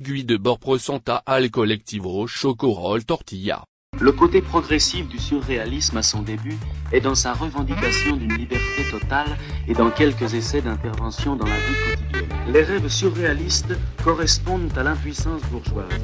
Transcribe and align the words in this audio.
De 0.00 0.36
bord 0.36 0.60
presenta 0.60 1.22
al 1.26 1.50
colectivo 1.50 2.24
Chocorol 2.28 3.04
Tortilla. 3.04 3.64
Le 4.00 4.12
côté 4.12 4.40
progressif 4.40 5.08
du 5.08 5.18
surréalisme 5.18 5.96
à 5.96 6.04
son 6.04 6.22
début 6.22 6.56
est 6.92 7.00
dans 7.00 7.16
sa 7.16 7.32
revendication 7.32 8.16
d'une 8.16 8.32
liberté 8.32 8.84
totale 8.92 9.36
et 9.66 9.72
dans 9.72 9.90
quelques 9.90 10.34
essais 10.34 10.62
d'intervention 10.62 11.34
dans 11.34 11.46
la 11.46 11.56
vie 11.56 11.74
quotidienne. 11.84 12.52
Les 12.52 12.62
rêves 12.62 12.88
surréalistes 12.88 13.76
correspondent 14.04 14.70
à 14.78 14.84
l'impuissance 14.84 15.42
bourgeoise, 15.50 16.00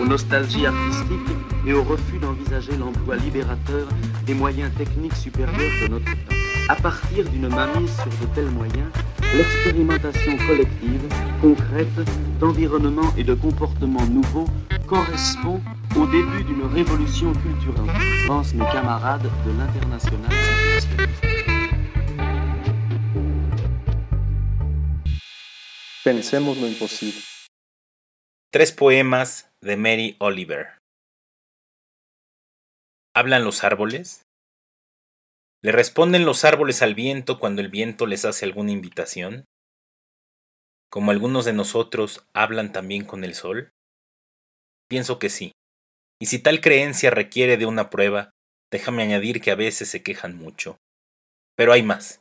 aux 0.00 0.06
nostalgies 0.06 0.66
artistiques 0.66 1.36
et 1.66 1.72
au 1.72 1.82
refus 1.82 2.18
d'envisager 2.20 2.76
l'emploi 2.76 3.16
libérateur 3.16 3.88
des 4.24 4.34
moyens 4.34 4.72
techniques 4.76 5.16
supérieurs 5.16 5.82
de 5.82 5.88
notre 5.88 6.04
temps. 6.04 6.41
À 6.72 6.76
partir 6.76 7.28
d'une 7.28 7.48
mainmise 7.48 7.94
sur 7.96 8.06
de 8.06 8.34
tels 8.34 8.50
moyens, 8.50 8.90
l'expérimentation 9.36 10.38
collective, 10.46 11.06
concrète, 11.42 12.00
d'environnement 12.40 13.14
et 13.18 13.24
de 13.24 13.34
comportements 13.34 14.06
nouveaux 14.06 14.46
correspond 14.86 15.60
au 15.94 16.06
début 16.06 16.42
d'une 16.44 16.64
révolution 16.64 17.34
culturelle, 17.34 17.92
pensent 18.26 18.54
mes 18.54 18.64
camarades 18.72 19.28
de 19.44 19.50
l'international. 19.50 20.30
Pensemos 26.02 26.58
lo 26.58 26.68
imposible. 26.68 27.20
Tres 28.50 28.72
poemas 28.72 29.44
de 29.60 29.76
Mary 29.76 30.16
Oliver. 30.20 30.68
¿Hablan 33.14 33.44
los 33.44 33.62
árboles? 33.62 34.24
¿Le 35.64 35.70
responden 35.70 36.24
los 36.24 36.44
árboles 36.44 36.82
al 36.82 36.96
viento 36.96 37.38
cuando 37.38 37.62
el 37.62 37.68
viento 37.68 38.06
les 38.06 38.24
hace 38.24 38.44
alguna 38.44 38.72
invitación? 38.72 39.44
¿Como 40.90 41.12
algunos 41.12 41.44
de 41.44 41.52
nosotros 41.52 42.26
hablan 42.34 42.72
también 42.72 43.04
con 43.04 43.22
el 43.22 43.34
sol? 43.34 43.70
Pienso 44.88 45.20
que 45.20 45.30
sí. 45.30 45.52
Y 46.20 46.26
si 46.26 46.40
tal 46.40 46.60
creencia 46.60 47.10
requiere 47.10 47.56
de 47.56 47.66
una 47.66 47.90
prueba, 47.90 48.32
déjame 48.72 49.04
añadir 49.04 49.40
que 49.40 49.52
a 49.52 49.54
veces 49.54 49.88
se 49.88 50.02
quejan 50.02 50.36
mucho. 50.36 50.78
Pero 51.56 51.72
hay 51.72 51.84
más. 51.84 52.20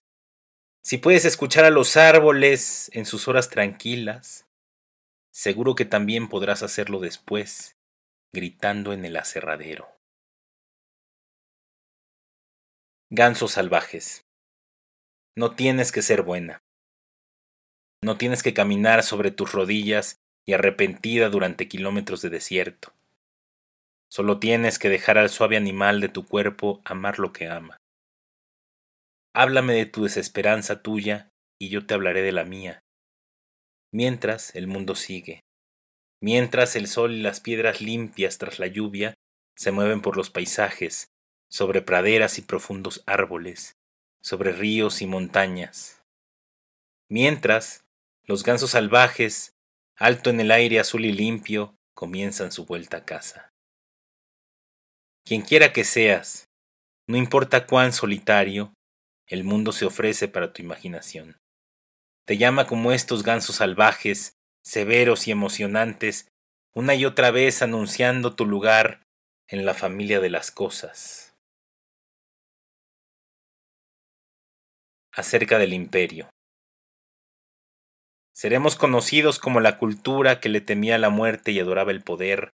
Si 0.84 1.00
puedes 1.00 1.26
escuchar 1.26 1.66
a 1.66 1.72
los 1.72 1.98
árboles 1.98 2.92
en 2.94 3.08
sus 3.08 3.28
horas 3.28 3.50
tranquilas, 3.50 4.46
seguro 5.34 5.74
que 5.74 5.86
también 5.86 6.30
podrás 6.30 6.62
hacerlo 6.62 7.00
después, 7.00 7.76
gritando 8.34 8.94
en 8.94 9.04
el 9.04 9.18
aserradero. 9.18 10.01
Gansos 13.14 13.52
salvajes. 13.52 14.26
No 15.36 15.54
tienes 15.54 15.92
que 15.92 16.02
ser 16.02 16.22
buena. 16.22 16.64
No 18.02 18.18
tienes 18.18 18.42
que 18.42 18.54
caminar 18.54 19.04
sobre 19.04 19.32
tus 19.32 19.52
rodillas 19.52 20.22
y 20.48 20.54
arrepentida 20.54 21.28
durante 21.28 21.68
kilómetros 21.68 22.22
de 22.22 22.30
desierto. 22.30 22.94
Solo 24.10 24.40
tienes 24.40 24.80
que 24.80 24.88
dejar 24.88 25.18
al 25.18 25.30
suave 25.30 25.58
animal 25.58 26.00
de 26.00 26.08
tu 26.08 26.26
cuerpo 26.26 26.82
amar 26.86 27.20
lo 27.20 27.34
que 27.34 27.50
ama. 27.50 27.76
Háblame 29.36 29.74
de 29.74 29.88
tu 29.88 30.04
desesperanza 30.04 30.82
tuya 30.82 31.28
y 31.60 31.68
yo 31.68 31.86
te 31.86 31.96
hablaré 31.96 32.22
de 32.22 32.32
la 32.32 32.46
mía. 32.46 32.80
Mientras 33.94 34.56
el 34.56 34.68
mundo 34.68 34.96
sigue, 34.96 35.42
mientras 36.22 36.78
el 36.78 36.88
sol 36.88 37.12
y 37.12 37.22
las 37.22 37.42
piedras 37.42 37.82
limpias 37.82 38.38
tras 38.38 38.58
la 38.58 38.68
lluvia 38.68 39.16
se 39.58 39.74
mueven 39.74 40.02
por 40.02 40.16
los 40.16 40.30
paisajes, 40.30 41.11
sobre 41.52 41.82
praderas 41.82 42.40
y 42.40 42.44
profundos 42.44 43.04
árboles, 43.06 43.76
sobre 44.22 44.54
ríos 44.54 45.02
y 45.02 45.08
montañas. 45.08 46.02
Mientras, 47.10 47.84
los 48.24 48.44
gansos 48.44 48.72
salvajes, 48.72 49.54
alto 49.98 50.30
en 50.30 50.40
el 50.40 50.52
aire 50.52 50.80
azul 50.80 51.04
y 51.04 51.12
limpio, 51.12 51.76
comienzan 51.94 52.54
su 52.54 52.66
vuelta 52.66 52.98
a 52.98 53.06
casa. 53.06 53.52
Quien 55.26 55.42
quiera 55.42 55.74
que 55.74 55.84
seas, 55.84 56.50
no 57.06 57.18
importa 57.18 57.68
cuán 57.68 57.92
solitario, 57.92 58.74
el 59.28 59.44
mundo 59.44 59.74
se 59.74 59.86
ofrece 59.86 60.30
para 60.30 60.54
tu 60.54 60.62
imaginación. 60.62 61.38
Te 62.26 62.38
llama 62.38 62.66
como 62.66 62.94
estos 62.94 63.24
gansos 63.24 63.58
salvajes, 63.58 64.38
severos 64.64 65.28
y 65.28 65.32
emocionantes, 65.32 66.28
una 66.74 66.96
y 66.96 67.04
otra 67.04 67.32
vez 67.32 67.62
anunciando 67.62 68.36
tu 68.36 68.46
lugar 68.46 69.02
en 69.48 69.66
la 69.66 69.74
familia 69.74 70.22
de 70.22 70.30
las 70.30 70.52
cosas. 70.52 71.31
Acerca 75.14 75.58
del 75.58 75.74
imperio. 75.74 76.30
Seremos 78.34 78.78
conocidos 78.78 79.40
como 79.40 79.60
la 79.60 79.78
cultura 79.78 80.40
que 80.40 80.48
le 80.48 80.62
temía 80.62 80.98
la 80.98 81.10
muerte 81.10 81.52
y 81.52 81.60
adoraba 81.60 81.92
el 81.92 82.02
poder, 82.02 82.52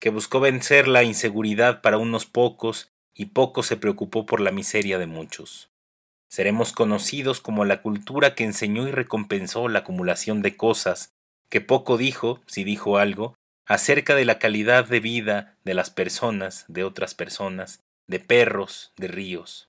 que 0.00 0.10
buscó 0.10 0.40
vencer 0.40 0.88
la 0.88 1.04
inseguridad 1.04 1.80
para 1.80 1.98
unos 1.98 2.26
pocos 2.26 2.90
y 3.14 3.26
poco 3.26 3.62
se 3.62 3.76
preocupó 3.76 4.26
por 4.26 4.40
la 4.40 4.50
miseria 4.50 4.98
de 4.98 5.06
muchos. 5.06 5.70
Seremos 6.28 6.72
conocidos 6.72 7.40
como 7.40 7.64
la 7.64 7.82
cultura 7.82 8.34
que 8.34 8.42
enseñó 8.42 8.88
y 8.88 8.90
recompensó 8.90 9.68
la 9.68 9.80
acumulación 9.80 10.42
de 10.42 10.56
cosas, 10.56 11.12
que 11.50 11.60
poco 11.60 11.98
dijo, 11.98 12.40
si 12.46 12.64
dijo 12.64 12.98
algo, 12.98 13.36
acerca 13.64 14.16
de 14.16 14.24
la 14.24 14.40
calidad 14.40 14.88
de 14.88 14.98
vida 14.98 15.56
de 15.62 15.74
las 15.74 15.90
personas, 15.90 16.64
de 16.66 16.82
otras 16.82 17.14
personas, 17.14 17.80
de 18.08 18.18
perros, 18.18 18.92
de 18.96 19.06
ríos. 19.06 19.68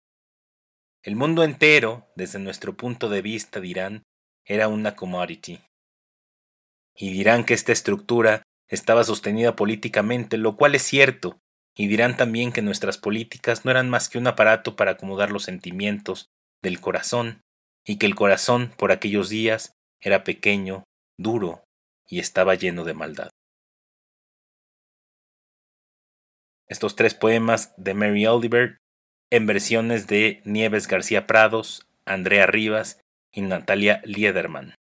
El 1.03 1.17
mundo 1.17 1.43
entero, 1.43 2.07
desde 2.15 2.39
nuestro 2.39 2.77
punto 2.77 3.09
de 3.09 3.21
vista, 3.21 3.59
dirán, 3.59 4.03
era 4.45 4.69
una 4.69 4.95
commodity. 4.95 5.59
Y 6.95 7.11
dirán 7.11 7.43
que 7.43 7.53
esta 7.53 7.73
estructura 7.73 8.43
estaba 8.69 9.03
sostenida 9.03 9.53
políticamente, 9.57 10.37
lo 10.37 10.55
cual 10.55 10.75
es 10.75 10.83
cierto, 10.83 11.39
y 11.75 11.87
dirán 11.87 12.15
también 12.15 12.53
que 12.53 12.61
nuestras 12.61 12.97
políticas 12.97 13.65
no 13.65 13.71
eran 13.71 13.89
más 13.89 14.07
que 14.07 14.17
un 14.17 14.27
aparato 14.27 14.77
para 14.77 14.91
acomodar 14.91 15.29
los 15.29 15.43
sentimientos 15.43 16.27
del 16.61 16.79
corazón, 16.79 17.41
y 17.85 17.97
que 17.97 18.05
el 18.05 18.15
corazón 18.15 18.73
por 18.77 18.93
aquellos 18.93 19.27
días 19.27 19.73
era 20.01 20.23
pequeño, 20.23 20.85
duro 21.19 21.65
y 22.07 22.19
estaba 22.19 22.55
lleno 22.55 22.85
de 22.85 22.93
maldad. 22.93 23.29
Estos 26.69 26.95
tres 26.95 27.13
poemas 27.13 27.73
de 27.75 27.93
Mary 27.93 28.25
Oliver 28.25 28.77
en 29.33 29.47
versiones 29.47 30.05
de 30.05 30.43
Nieves 30.45 30.87
García 30.87 31.25
Prados, 31.25 31.87
Andrea 32.05 32.45
Rivas 32.45 33.01
y 33.31 33.41
Natalia 33.41 33.99
Liederman. 34.05 34.75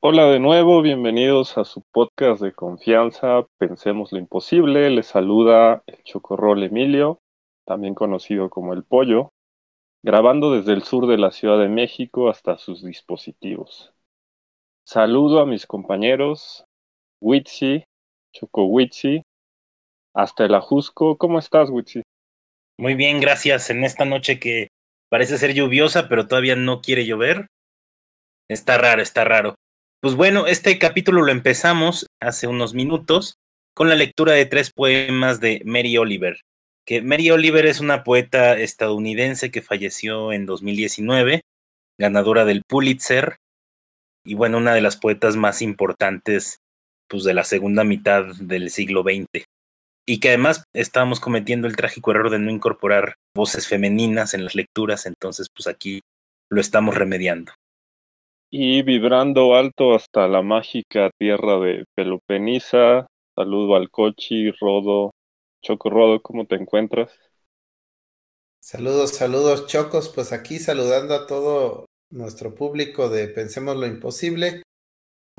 Hola 0.00 0.24
de 0.30 0.40
nuevo, 0.40 0.80
bienvenidos 0.80 1.58
a 1.58 1.64
su 1.64 1.82
podcast 1.92 2.40
de 2.40 2.54
confianza, 2.54 3.44
Pensemos 3.58 4.10
lo 4.12 4.18
Imposible. 4.18 4.88
Les 4.88 5.08
saluda 5.08 5.82
el 5.86 6.02
Chocorrol 6.02 6.62
Emilio, 6.62 7.18
también 7.66 7.94
conocido 7.94 8.48
como 8.48 8.72
el 8.72 8.84
Pollo, 8.84 9.32
grabando 10.02 10.50
desde 10.50 10.72
el 10.72 10.82
sur 10.82 11.06
de 11.06 11.18
la 11.18 11.30
Ciudad 11.30 11.58
de 11.58 11.68
México 11.68 12.30
hasta 12.30 12.56
sus 12.56 12.82
dispositivos. 12.82 13.92
Saludo 14.86 15.40
a 15.40 15.46
mis 15.46 15.66
compañeros, 15.66 16.64
Witsi, 17.20 17.84
Choco 18.32 18.64
Witsi, 18.64 19.22
hasta 20.14 20.44
el 20.44 20.54
Ajusco. 20.54 21.18
¿Cómo 21.18 21.38
estás, 21.38 21.70
Witsi? 21.70 22.02
Muy 22.78 22.94
bien, 22.94 23.20
gracias. 23.20 23.70
En 23.70 23.84
esta 23.84 24.04
noche 24.04 24.38
que 24.38 24.68
parece 25.10 25.38
ser 25.38 25.54
lluviosa, 25.54 26.08
pero 26.08 26.26
todavía 26.26 26.56
no 26.56 26.80
quiere 26.80 27.06
llover. 27.06 27.48
Está 28.48 28.78
raro, 28.78 29.02
está 29.02 29.24
raro. 29.24 29.54
Pues 30.00 30.14
bueno, 30.14 30.46
este 30.46 30.78
capítulo 30.78 31.22
lo 31.22 31.30
empezamos 31.30 32.06
hace 32.22 32.46
unos 32.46 32.74
minutos 32.74 33.34
con 33.74 33.88
la 33.88 33.96
lectura 33.96 34.32
de 34.32 34.46
tres 34.46 34.72
poemas 34.72 35.40
de 35.40 35.62
Mary 35.64 35.96
Oliver. 35.98 36.40
Que 36.86 37.02
Mary 37.02 37.30
Oliver 37.30 37.66
es 37.66 37.80
una 37.80 38.02
poeta 38.02 38.58
estadounidense 38.58 39.50
que 39.50 39.62
falleció 39.62 40.32
en 40.32 40.46
2019, 40.46 41.42
ganadora 41.98 42.44
del 42.44 42.62
Pulitzer, 42.66 43.36
y 44.24 44.34
bueno, 44.34 44.58
una 44.58 44.74
de 44.74 44.80
las 44.80 44.96
poetas 44.96 45.36
más 45.36 45.62
importantes 45.62 46.58
pues, 47.10 47.24
de 47.24 47.34
la 47.34 47.44
segunda 47.44 47.84
mitad 47.84 48.24
del 48.40 48.70
siglo 48.70 49.02
XX. 49.02 49.44
Y 50.06 50.20
que 50.20 50.28
además 50.28 50.64
estábamos 50.72 51.20
cometiendo 51.20 51.66
el 51.66 51.76
trágico 51.76 52.12
error 52.12 52.30
de 52.30 52.38
no 52.38 52.50
incorporar 52.50 53.16
voces 53.36 53.68
femeninas 53.68 54.32
en 54.32 54.44
las 54.44 54.54
lecturas, 54.54 55.04
entonces 55.04 55.48
pues 55.54 55.66
aquí 55.66 56.00
lo 56.48 56.60
estamos 56.60 56.94
remediando 56.94 57.52
y 58.50 58.82
vibrando 58.82 59.54
alto 59.54 59.94
hasta 59.94 60.26
la 60.26 60.42
mágica 60.42 61.10
tierra 61.18 61.60
de 61.60 61.84
Pelopeniza. 61.94 63.06
Saludo 63.36 63.76
al 63.76 63.90
Cochi, 63.90 64.50
Rodo, 64.50 65.12
Choco 65.62 65.88
Rodo, 65.88 66.20
¿cómo 66.20 66.46
te 66.46 66.56
encuentras? 66.56 67.16
Saludos, 68.60 69.12
saludos, 69.12 69.66
Chocos. 69.68 70.08
Pues 70.08 70.32
aquí 70.32 70.58
saludando 70.58 71.14
a 71.14 71.26
todo 71.26 71.86
nuestro 72.10 72.54
público 72.54 73.08
de 73.08 73.28
Pensemos 73.28 73.76
lo 73.76 73.86
Imposible, 73.86 74.62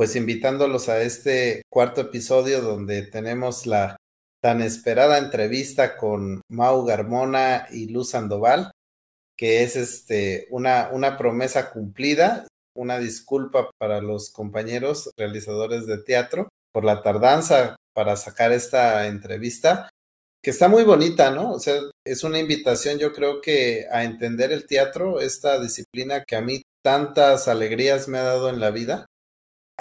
pues 0.01 0.15
invitándolos 0.15 0.89
a 0.89 0.99
este 1.03 1.61
cuarto 1.69 2.01
episodio 2.01 2.61
donde 2.61 3.03
tenemos 3.03 3.67
la 3.67 3.97
tan 4.41 4.63
esperada 4.63 5.19
entrevista 5.19 5.95
con 5.95 6.41
Mau 6.49 6.83
Garmona 6.85 7.67
y 7.69 7.87
Luz 7.89 8.09
Sandoval 8.09 8.71
que 9.37 9.61
es 9.61 9.75
este, 9.75 10.47
una, 10.49 10.89
una 10.91 11.19
promesa 11.19 11.69
cumplida, 11.69 12.47
una 12.75 12.97
disculpa 12.97 13.69
para 13.77 14.01
los 14.01 14.31
compañeros 14.31 15.11
realizadores 15.15 15.85
de 15.85 15.99
teatro 15.99 16.49
por 16.73 16.83
la 16.83 17.03
tardanza 17.03 17.75
para 17.93 18.15
sacar 18.15 18.51
esta 18.51 19.05
entrevista, 19.05 19.87
que 20.43 20.49
está 20.49 20.67
muy 20.67 20.83
bonita, 20.83 21.29
¿no? 21.29 21.51
O 21.51 21.59
sea, 21.59 21.79
es 22.03 22.23
una 22.23 22.39
invitación 22.39 22.97
yo 22.97 23.13
creo 23.13 23.39
que 23.39 23.85
a 23.91 24.03
entender 24.03 24.51
el 24.51 24.65
teatro, 24.65 25.19
esta 25.19 25.59
disciplina 25.59 26.23
que 26.23 26.37
a 26.37 26.41
mí 26.41 26.63
tantas 26.83 27.47
alegrías 27.47 28.07
me 28.07 28.17
ha 28.17 28.23
dado 28.23 28.49
en 28.49 28.59
la 28.59 28.71
vida. 28.71 29.05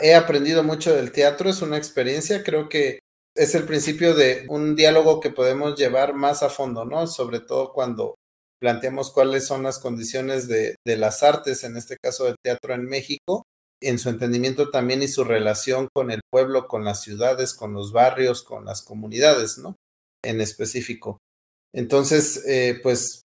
He 0.01 0.15
aprendido 0.15 0.63
mucho 0.63 0.95
del 0.95 1.13
teatro, 1.13 1.51
es 1.51 1.63
una 1.63 1.77
experiencia, 1.77 2.43
creo 2.43 2.69
que 2.69 3.01
es 3.37 3.55
el 3.55 3.65
principio 3.65 4.15
de 4.15 4.45
un 4.49 4.75
diálogo 4.77 5.21
que 5.21 5.31
podemos 5.31 5.79
llevar 5.79 6.15
más 6.15 6.43
a 6.43 6.51
fondo, 6.51 6.85
¿no? 6.85 7.07
Sobre 7.07 7.41
todo 7.41 7.73
cuando 7.73 8.17
planteamos 8.61 9.11
cuáles 9.13 9.47
son 9.47 9.63
las 9.63 9.79
condiciones 9.79 10.49
de, 10.49 10.77
las 10.85 11.23
artes, 11.23 11.65
en 11.65 11.77
este 11.77 11.97
caso 11.97 12.25
del 12.25 12.37
teatro 12.43 12.75
en 12.75 12.85
México, 12.85 13.45
en 13.83 13.99
su 13.99 14.11
entendimiento 14.11 14.71
también 14.71 15.03
y 15.03 15.09
su 15.09 15.25
relación 15.25 15.89
con 15.95 16.11
el 16.11 16.21
pueblo, 16.31 16.69
con 16.69 16.85
las 16.85 17.01
ciudades, 17.01 17.55
con 17.55 17.73
los 17.73 17.93
barrios, 17.93 18.43
con 18.43 18.67
las 18.67 18.83
comunidades, 18.83 19.59
¿no? 19.59 19.77
En 20.23 20.41
específico. 20.41 21.19
Entonces, 21.73 22.45
eh, 22.47 22.79
pues 22.83 23.23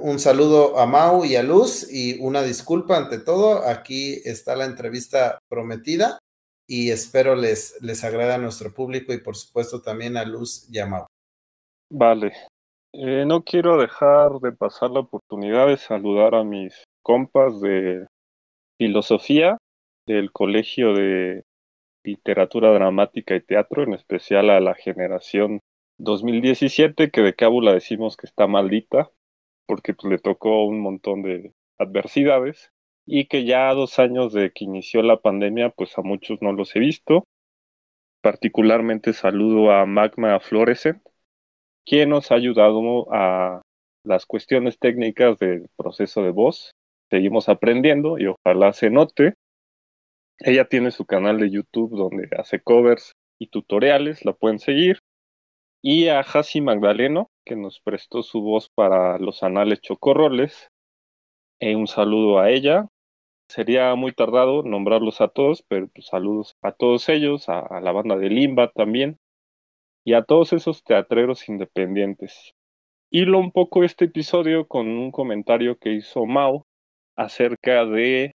un 0.00 0.18
saludo 0.18 0.78
a 0.78 0.86
Mau 0.86 1.24
y 1.24 1.36
a 1.36 1.42
Luz 1.42 1.90
y 1.90 2.18
una 2.20 2.42
disculpa 2.42 2.96
ante 2.96 3.18
todo. 3.18 3.66
Aquí 3.66 4.20
está 4.24 4.56
la 4.56 4.64
entrevista 4.64 5.38
prometida 5.48 6.18
y 6.66 6.90
espero 6.90 7.34
les, 7.34 7.76
les 7.80 8.02
agrade 8.04 8.34
a 8.34 8.38
nuestro 8.38 8.72
público 8.72 9.12
y 9.12 9.18
por 9.18 9.36
supuesto 9.36 9.82
también 9.82 10.16
a 10.16 10.24
Luz 10.24 10.68
y 10.70 10.78
a 10.78 10.86
Mau. 10.86 11.06
Vale. 11.90 12.32
Eh, 12.92 13.24
no 13.26 13.42
quiero 13.42 13.78
dejar 13.78 14.40
de 14.40 14.52
pasar 14.52 14.90
la 14.90 15.00
oportunidad 15.00 15.68
de 15.68 15.76
saludar 15.76 16.34
a 16.34 16.44
mis 16.44 16.84
compas 17.02 17.60
de 17.60 18.06
filosofía 18.78 19.58
del 20.06 20.32
Colegio 20.32 20.94
de 20.94 21.42
Literatura 22.04 22.72
Dramática 22.72 23.36
y 23.36 23.42
Teatro, 23.42 23.82
en 23.82 23.94
especial 23.94 24.50
a 24.50 24.60
la 24.60 24.74
generación 24.74 25.60
2017, 25.98 27.10
que 27.10 27.20
de 27.20 27.34
cábula 27.34 27.72
decimos 27.72 28.16
que 28.16 28.26
está 28.26 28.46
maldita, 28.46 29.10
porque 29.66 29.94
pues, 29.94 30.10
le 30.10 30.18
tocó 30.18 30.64
un 30.64 30.80
montón 30.80 31.22
de 31.22 31.52
adversidades, 31.78 32.70
y 33.06 33.26
que 33.26 33.44
ya 33.44 33.72
dos 33.74 33.98
años 33.98 34.32
de 34.32 34.50
que 34.50 34.64
inició 34.64 35.02
la 35.02 35.18
pandemia, 35.18 35.70
pues 35.70 35.96
a 35.98 36.02
muchos 36.02 36.42
no 36.42 36.52
los 36.52 36.74
he 36.74 36.80
visto. 36.80 37.24
Particularmente 38.20 39.12
saludo 39.12 39.70
a 39.70 39.86
Magma 39.86 40.40
Florescent, 40.40 41.02
quien 41.84 42.10
nos 42.10 42.32
ha 42.32 42.34
ayudado 42.34 43.06
a 43.12 43.62
las 44.04 44.26
cuestiones 44.26 44.78
técnicas 44.78 45.38
del 45.38 45.68
proceso 45.76 46.22
de 46.24 46.30
voz. 46.30 46.72
Seguimos 47.10 47.48
aprendiendo 47.48 48.18
y 48.18 48.26
ojalá 48.26 48.72
se 48.72 48.90
note 48.90 49.34
ella 50.38 50.66
tiene 50.66 50.90
su 50.90 51.06
canal 51.06 51.38
de 51.38 51.50
YouTube 51.50 51.96
donde 51.96 52.28
hace 52.36 52.60
covers 52.60 53.12
y 53.38 53.48
tutoriales, 53.48 54.24
la 54.24 54.32
pueden 54.32 54.58
seguir. 54.58 55.00
Y 55.82 56.08
a 56.08 56.20
Hasi 56.20 56.60
Magdaleno, 56.60 57.28
que 57.46 57.56
nos 57.56 57.80
prestó 57.80 58.22
su 58.22 58.42
voz 58.42 58.68
para 58.68 59.18
los 59.18 59.42
anales 59.42 59.80
chocorroles. 59.80 60.68
Eh, 61.60 61.76
un 61.76 61.86
saludo 61.86 62.40
a 62.40 62.50
ella. 62.50 62.88
Sería 63.48 63.94
muy 63.94 64.12
tardado 64.12 64.64
nombrarlos 64.64 65.20
a 65.20 65.28
todos, 65.28 65.62
pero 65.68 65.88
pues, 65.88 66.08
saludos 66.08 66.56
a 66.60 66.72
todos 66.72 67.08
ellos, 67.08 67.48
a, 67.48 67.60
a 67.60 67.80
la 67.80 67.92
banda 67.92 68.16
de 68.16 68.28
Limba 68.28 68.72
también, 68.72 69.18
y 70.04 70.14
a 70.14 70.24
todos 70.24 70.52
esos 70.52 70.82
teatreros 70.82 71.48
independientes. 71.48 72.54
Hilo 73.10 73.38
un 73.38 73.52
poco 73.52 73.84
este 73.84 74.06
episodio 74.06 74.66
con 74.66 74.88
un 74.88 75.12
comentario 75.12 75.78
que 75.78 75.92
hizo 75.92 76.26
Mao 76.26 76.66
acerca 77.16 77.86
de 77.86 78.34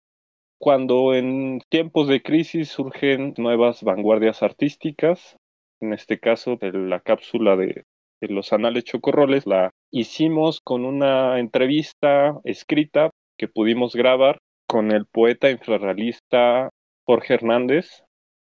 cuando 0.59 1.15
en 1.15 1.61
tiempos 1.69 2.07
de 2.07 2.23
crisis 2.23 2.69
surgen 2.69 3.35
nuevas 3.37 3.83
vanguardias 3.83 4.43
artísticas, 4.45 5.37
en 5.81 5.93
este 5.93 6.21
caso 6.21 6.57
de 6.57 6.73
la 6.73 7.01
cápsula 7.01 7.57
de, 7.57 7.85
los 8.29 8.53
anales 8.53 8.85
chocorroles, 8.85 9.47
la 9.47 9.71
hicimos 9.91 10.61
con 10.63 10.85
una 10.85 11.39
entrevista 11.39 12.39
escrita 12.45 13.11
que 13.39 13.49
pudimos 13.49 13.95
grabar 13.95 14.39
con 14.67 14.93
el 14.93 15.07
poeta 15.07 15.51
infrarrealista 15.51 16.71
Jorge 17.07 17.35
Hernández, 17.35 18.05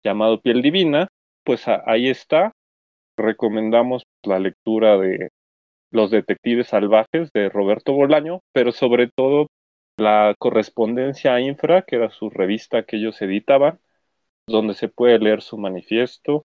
llamado 0.04 0.42
Piel 0.42 0.62
Divina, 0.62 1.08
pues 1.44 1.66
ahí 1.68 2.10
está. 2.10 2.52
Recomendamos 3.18 4.04
la 4.24 4.40
lectura 4.40 4.98
de 4.98 5.30
Los 5.92 6.12
Detectives 6.12 6.68
Salvajes 6.68 7.32
de 7.34 7.50
Roberto 7.50 7.94
Bolaño, 7.94 8.42
pero 8.54 8.72
sobre 8.72 9.08
todo 9.08 9.48
la 9.98 10.36
correspondencia 10.38 11.36
a 11.36 11.42
Infra, 11.42 11.84
que 11.84 11.96
era 11.98 12.10
su 12.10 12.30
revista 12.30 12.84
que 12.84 12.98
ellos 12.98 13.22
editaban, 13.22 13.80
donde 14.48 14.74
se 14.74 14.90
puede 14.90 15.20
leer 15.20 15.42
su 15.42 15.58
manifiesto 15.58 16.44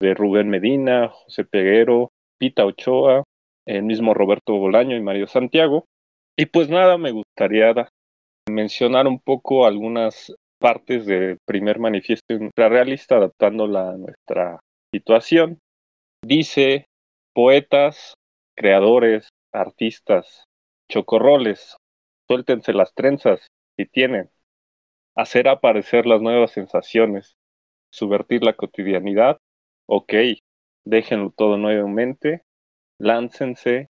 de 0.00 0.14
Rubén 0.14 0.48
Medina, 0.48 1.08
José 1.08 1.44
Peguero, 1.44 2.10
Pita 2.38 2.64
Ochoa, 2.64 3.24
el 3.66 3.82
mismo 3.82 4.14
Roberto 4.14 4.54
Bolaño 4.54 4.96
y 4.96 5.02
Mario 5.02 5.26
Santiago. 5.26 5.84
Y 6.36 6.46
pues 6.46 6.68
nada, 6.68 6.98
me 6.98 7.12
gustaría 7.12 7.74
mencionar 8.48 9.06
un 9.06 9.20
poco 9.20 9.66
algunas 9.66 10.34
partes 10.58 11.06
del 11.06 11.38
primer 11.46 11.78
manifiesto 11.78 12.34
infrarrealista 12.34 13.16
adaptándola 13.16 13.90
a 13.90 13.96
nuestra 13.96 14.60
situación. 14.92 15.58
Dice, 16.24 16.86
poetas, 17.34 18.14
creadores, 18.56 19.28
artistas, 19.52 20.44
chocorroles, 20.90 21.76
Suéltense 22.28 22.72
las 22.72 22.92
trenzas, 22.94 23.46
si 23.76 23.86
tienen. 23.86 24.30
Hacer 25.14 25.48
aparecer 25.48 26.06
las 26.06 26.20
nuevas 26.20 26.50
sensaciones. 26.50 27.36
Subvertir 27.92 28.42
la 28.42 28.54
cotidianidad. 28.54 29.38
Ok, 29.86 30.12
déjenlo 30.86 31.34
todo 31.36 31.58
nuevamente. 31.58 32.44
Láncense 32.98 33.90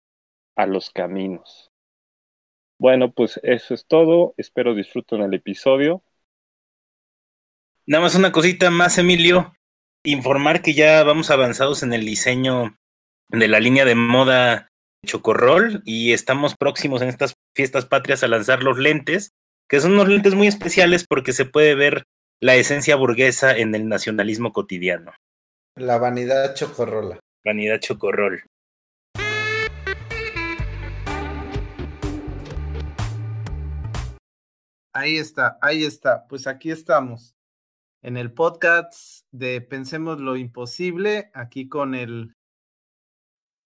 a 0.56 0.67
los 0.67 0.91
caminos. 0.91 1.73
Bueno, 2.79 3.12
pues 3.12 3.41
eso 3.43 3.75
es 3.75 3.87
todo. 3.87 4.35
Espero 4.37 4.75
disfruten 4.75 5.23
el 5.23 5.35
episodio. 5.35 6.05
Nada 7.87 8.03
más 8.03 8.15
una 8.15 8.31
cosita 8.31 8.71
más, 8.71 8.99
Emilio. 8.99 9.55
Informar 10.05 10.62
que 10.62 10.75
ya 10.75 11.03
vamos 11.03 11.31
avanzados 11.31 11.83
en 11.83 11.93
el 11.93 12.05
diseño 12.05 12.77
de 13.29 13.49
la 13.49 13.61
línea 13.61 13.85
de 13.85 13.95
moda 13.95 14.69
Chocorrol 15.05 15.83
y 15.85 16.12
estamos 16.12 16.55
próximos 16.56 17.03
en 17.03 17.09
estas 17.09 17.35
fiestas 17.56 17.87
patrias 17.87 18.23
a 18.23 18.29
lanzar 18.29 18.62
los 18.62 18.79
lentes, 18.79 19.33
que 19.69 19.81
son 19.81 19.93
unos 19.93 20.09
lentes 20.09 20.35
muy 20.35 20.47
especiales 20.47 21.06
porque 21.09 21.33
se 21.33 21.45
puede 21.45 21.75
ver 21.75 22.05
la 22.40 22.57
esencia 22.57 22.97
burguesa 22.97 23.57
en 23.57 23.75
el 23.75 23.88
nacionalismo 23.88 24.52
cotidiano. 24.52 25.12
La 25.76 25.97
vanidad 25.97 26.55
chocorrola. 26.55 27.19
Vanidad 27.43 27.81
chocorrol. 27.81 28.43
Ahí 34.95 35.17
está, 35.17 35.59
ahí 35.62 35.85
está. 35.85 36.26
Pues 36.29 36.47
aquí 36.47 36.71
estamos. 36.71 37.35
En 38.02 38.19
el 38.19 38.35
podcast 38.35 39.25
de 39.33 39.62
Pensemos 39.62 40.21
lo 40.21 40.37
Imposible, 40.37 41.31
aquí 41.33 41.69
con 41.71 41.95
el, 41.95 42.35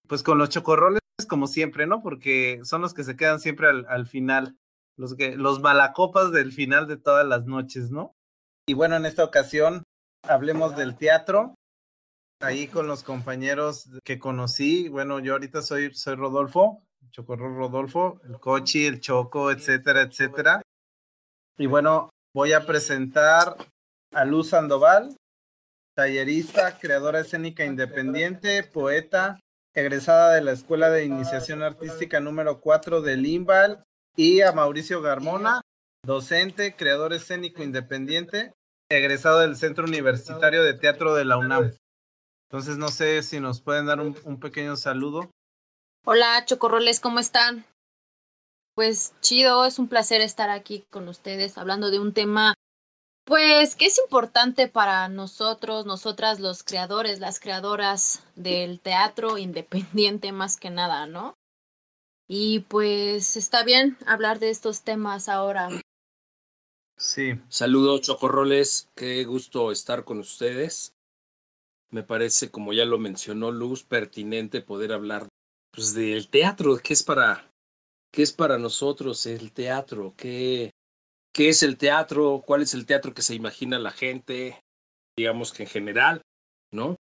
pues 0.07 0.23
con 0.23 0.39
los 0.39 0.51
chocorroles 0.51 1.01
como 1.29 1.49
siempre, 1.49 1.89
¿no? 1.89 2.03
Porque 2.03 2.61
son 2.63 2.83
los 2.83 2.95
que 2.95 3.03
se 3.03 3.17
quedan 3.17 3.41
siempre 3.41 3.67
al, 3.67 4.07
final, 4.07 4.57
los, 4.97 5.17
que, 5.17 5.35
los 5.35 5.61
malacopas 5.61 6.31
del 6.31 6.53
final 6.53 6.87
de 6.87 6.99
todas 6.99 7.27
las 7.27 7.47
noches, 7.47 7.91
¿no? 7.91 8.15
Y 8.69 8.75
bueno, 8.75 8.95
en 8.95 9.07
esta 9.07 9.25
ocasión 9.25 9.83
hablemos 10.23 10.77
del 10.77 10.97
teatro, 10.97 11.57
ahí 12.41 12.69
con 12.69 12.87
los 12.87 13.03
compañeros 13.03 13.89
que 14.05 14.19
conocí. 14.19 14.89
Bueno, 14.89 15.21
yo 15.21 15.33
ahorita 15.33 15.63
soy, 15.63 15.95
soy 15.95 16.17
Rodolfo, 16.17 16.83
Chocorro 17.11 17.55
Rodolfo, 17.55 18.21
el 18.29 18.39
Cochi, 18.39 18.87
el 18.87 19.01
Choco, 19.01 19.51
etcétera, 19.51 20.03
etcétera. 20.03 20.63
Y 21.59 21.67
bueno, 21.67 22.11
voy 22.35 22.53
a 22.53 22.67
presentar 22.67 23.57
a 24.13 24.25
Luz 24.25 24.51
Sandoval, 24.51 25.17
tallerista, 25.95 26.79
creadora 26.79 27.21
escénica 27.21 27.65
independiente, 27.65 28.63
poeta, 28.63 29.41
egresada 29.75 30.35
de 30.35 30.43
la 30.43 30.53
Escuela 30.53 30.91
de 30.91 31.05
Iniciación 31.05 31.63
Artística 31.63 32.21
número 32.21 32.61
4 32.61 33.01
de 33.01 33.17
Limbal, 33.17 33.83
y 34.17 34.41
a 34.41 34.53
Mauricio 34.53 35.03
Garmona, 35.03 35.61
docente, 36.03 36.75
creador 36.75 37.13
escénico 37.13 37.63
independiente, 37.63 38.53
egresado 38.89 39.41
del 39.41 39.57
Centro 39.57 39.85
Universitario 39.85 40.63
de 40.65 40.75
Teatro 40.75 41.15
de 41.15 41.27
la 41.27 41.37
UNAM. 41.37 41.73
Entonces, 42.49 42.79
no 42.79 42.89
sé 42.89 43.23
si 43.23 43.41
nos 43.41 43.61
pueden 43.61 43.87
dar 43.87 44.01
un, 44.01 44.17
un 44.25 44.39
pequeño 44.39 44.77
saludo. 44.77 45.31
Hola, 46.05 46.45
Chocorroles, 46.45 47.01
¿cómo 47.01 47.19
están? 47.19 47.67
Pues 48.75 49.15
chido, 49.21 49.65
es 49.65 49.79
un 49.79 49.89
placer 49.89 50.21
estar 50.21 50.51
aquí 50.51 50.85
con 50.91 51.09
ustedes 51.09 51.59
hablando 51.59 51.91
de 51.91 51.99
un 51.99 52.13
tema 52.13 52.55
pues 53.27 53.75
que 53.75 53.87
es 53.87 53.99
importante 53.99 54.69
para 54.69 55.09
nosotros, 55.09 55.85
nosotras 55.85 56.39
los 56.39 56.63
creadores, 56.63 57.19
las 57.19 57.41
creadoras 57.41 58.23
del 58.37 58.79
teatro 58.81 59.37
independiente 59.37 60.31
más 60.31 60.57
que 60.57 60.71
nada, 60.71 61.07
¿no? 61.07 61.35
Y 62.29 62.61
pues 62.61 63.37
está 63.37 63.65
bien 63.65 63.99
hablar 64.07 64.39
de 64.39 64.51
estos 64.51 64.83
temas 64.83 65.29
ahora. 65.29 65.69
Sí. 66.97 67.41
Saludos, 67.49 68.03
chocorroles. 68.03 68.89
Qué 68.95 69.25
gusto 69.25 69.73
estar 69.73 70.05
con 70.05 70.21
ustedes. 70.21 70.96
Me 71.97 72.03
parece, 72.03 72.51
como 72.51 72.75
ya 72.75 72.85
lo 72.85 72.99
mencionó 72.99 73.51
Luz, 73.51 73.83
pertinente 73.83 74.61
poder 74.61 74.93
hablar 74.93 75.29
pues, 75.71 75.95
del 75.95 76.29
teatro, 76.29 76.77
que 76.77 76.93
es 76.93 77.03
para, 77.03 77.51
qué 78.13 78.21
es 78.21 78.33
para 78.33 78.59
nosotros 78.59 79.25
el 79.25 79.51
teatro, 79.51 80.13
qué, 80.15 80.73
qué 81.33 81.49
es 81.49 81.63
el 81.63 81.79
teatro, 81.79 82.43
cuál 82.47 82.61
es 82.61 82.75
el 82.75 82.85
teatro 82.85 83.15
que 83.15 83.23
se 83.23 83.35
imagina 83.35 83.79
la 83.79 83.93
gente, 83.93 84.61
digamos 85.17 85.55
que 85.55 85.63
en 85.63 85.71
general, 85.71 86.21
¿no? 86.71 86.97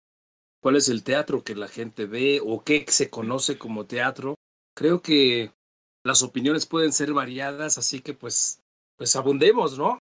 ¿Cuál 0.61 0.75
es 0.75 0.89
el 0.89 1.05
teatro 1.05 1.41
que 1.41 1.55
la 1.55 1.69
gente 1.69 2.05
ve 2.05 2.41
o 2.45 2.61
qué 2.65 2.83
se 2.89 3.09
conoce 3.09 3.57
como 3.57 3.85
teatro? 3.85 4.35
Creo 4.75 5.01
que 5.01 5.53
las 6.03 6.21
opiniones 6.21 6.65
pueden 6.65 6.91
ser 6.91 7.13
variadas, 7.13 7.77
así 7.77 8.01
que 8.01 8.13
pues, 8.13 8.59
pues 8.97 9.15
abundemos, 9.15 9.77
¿no? 9.77 9.99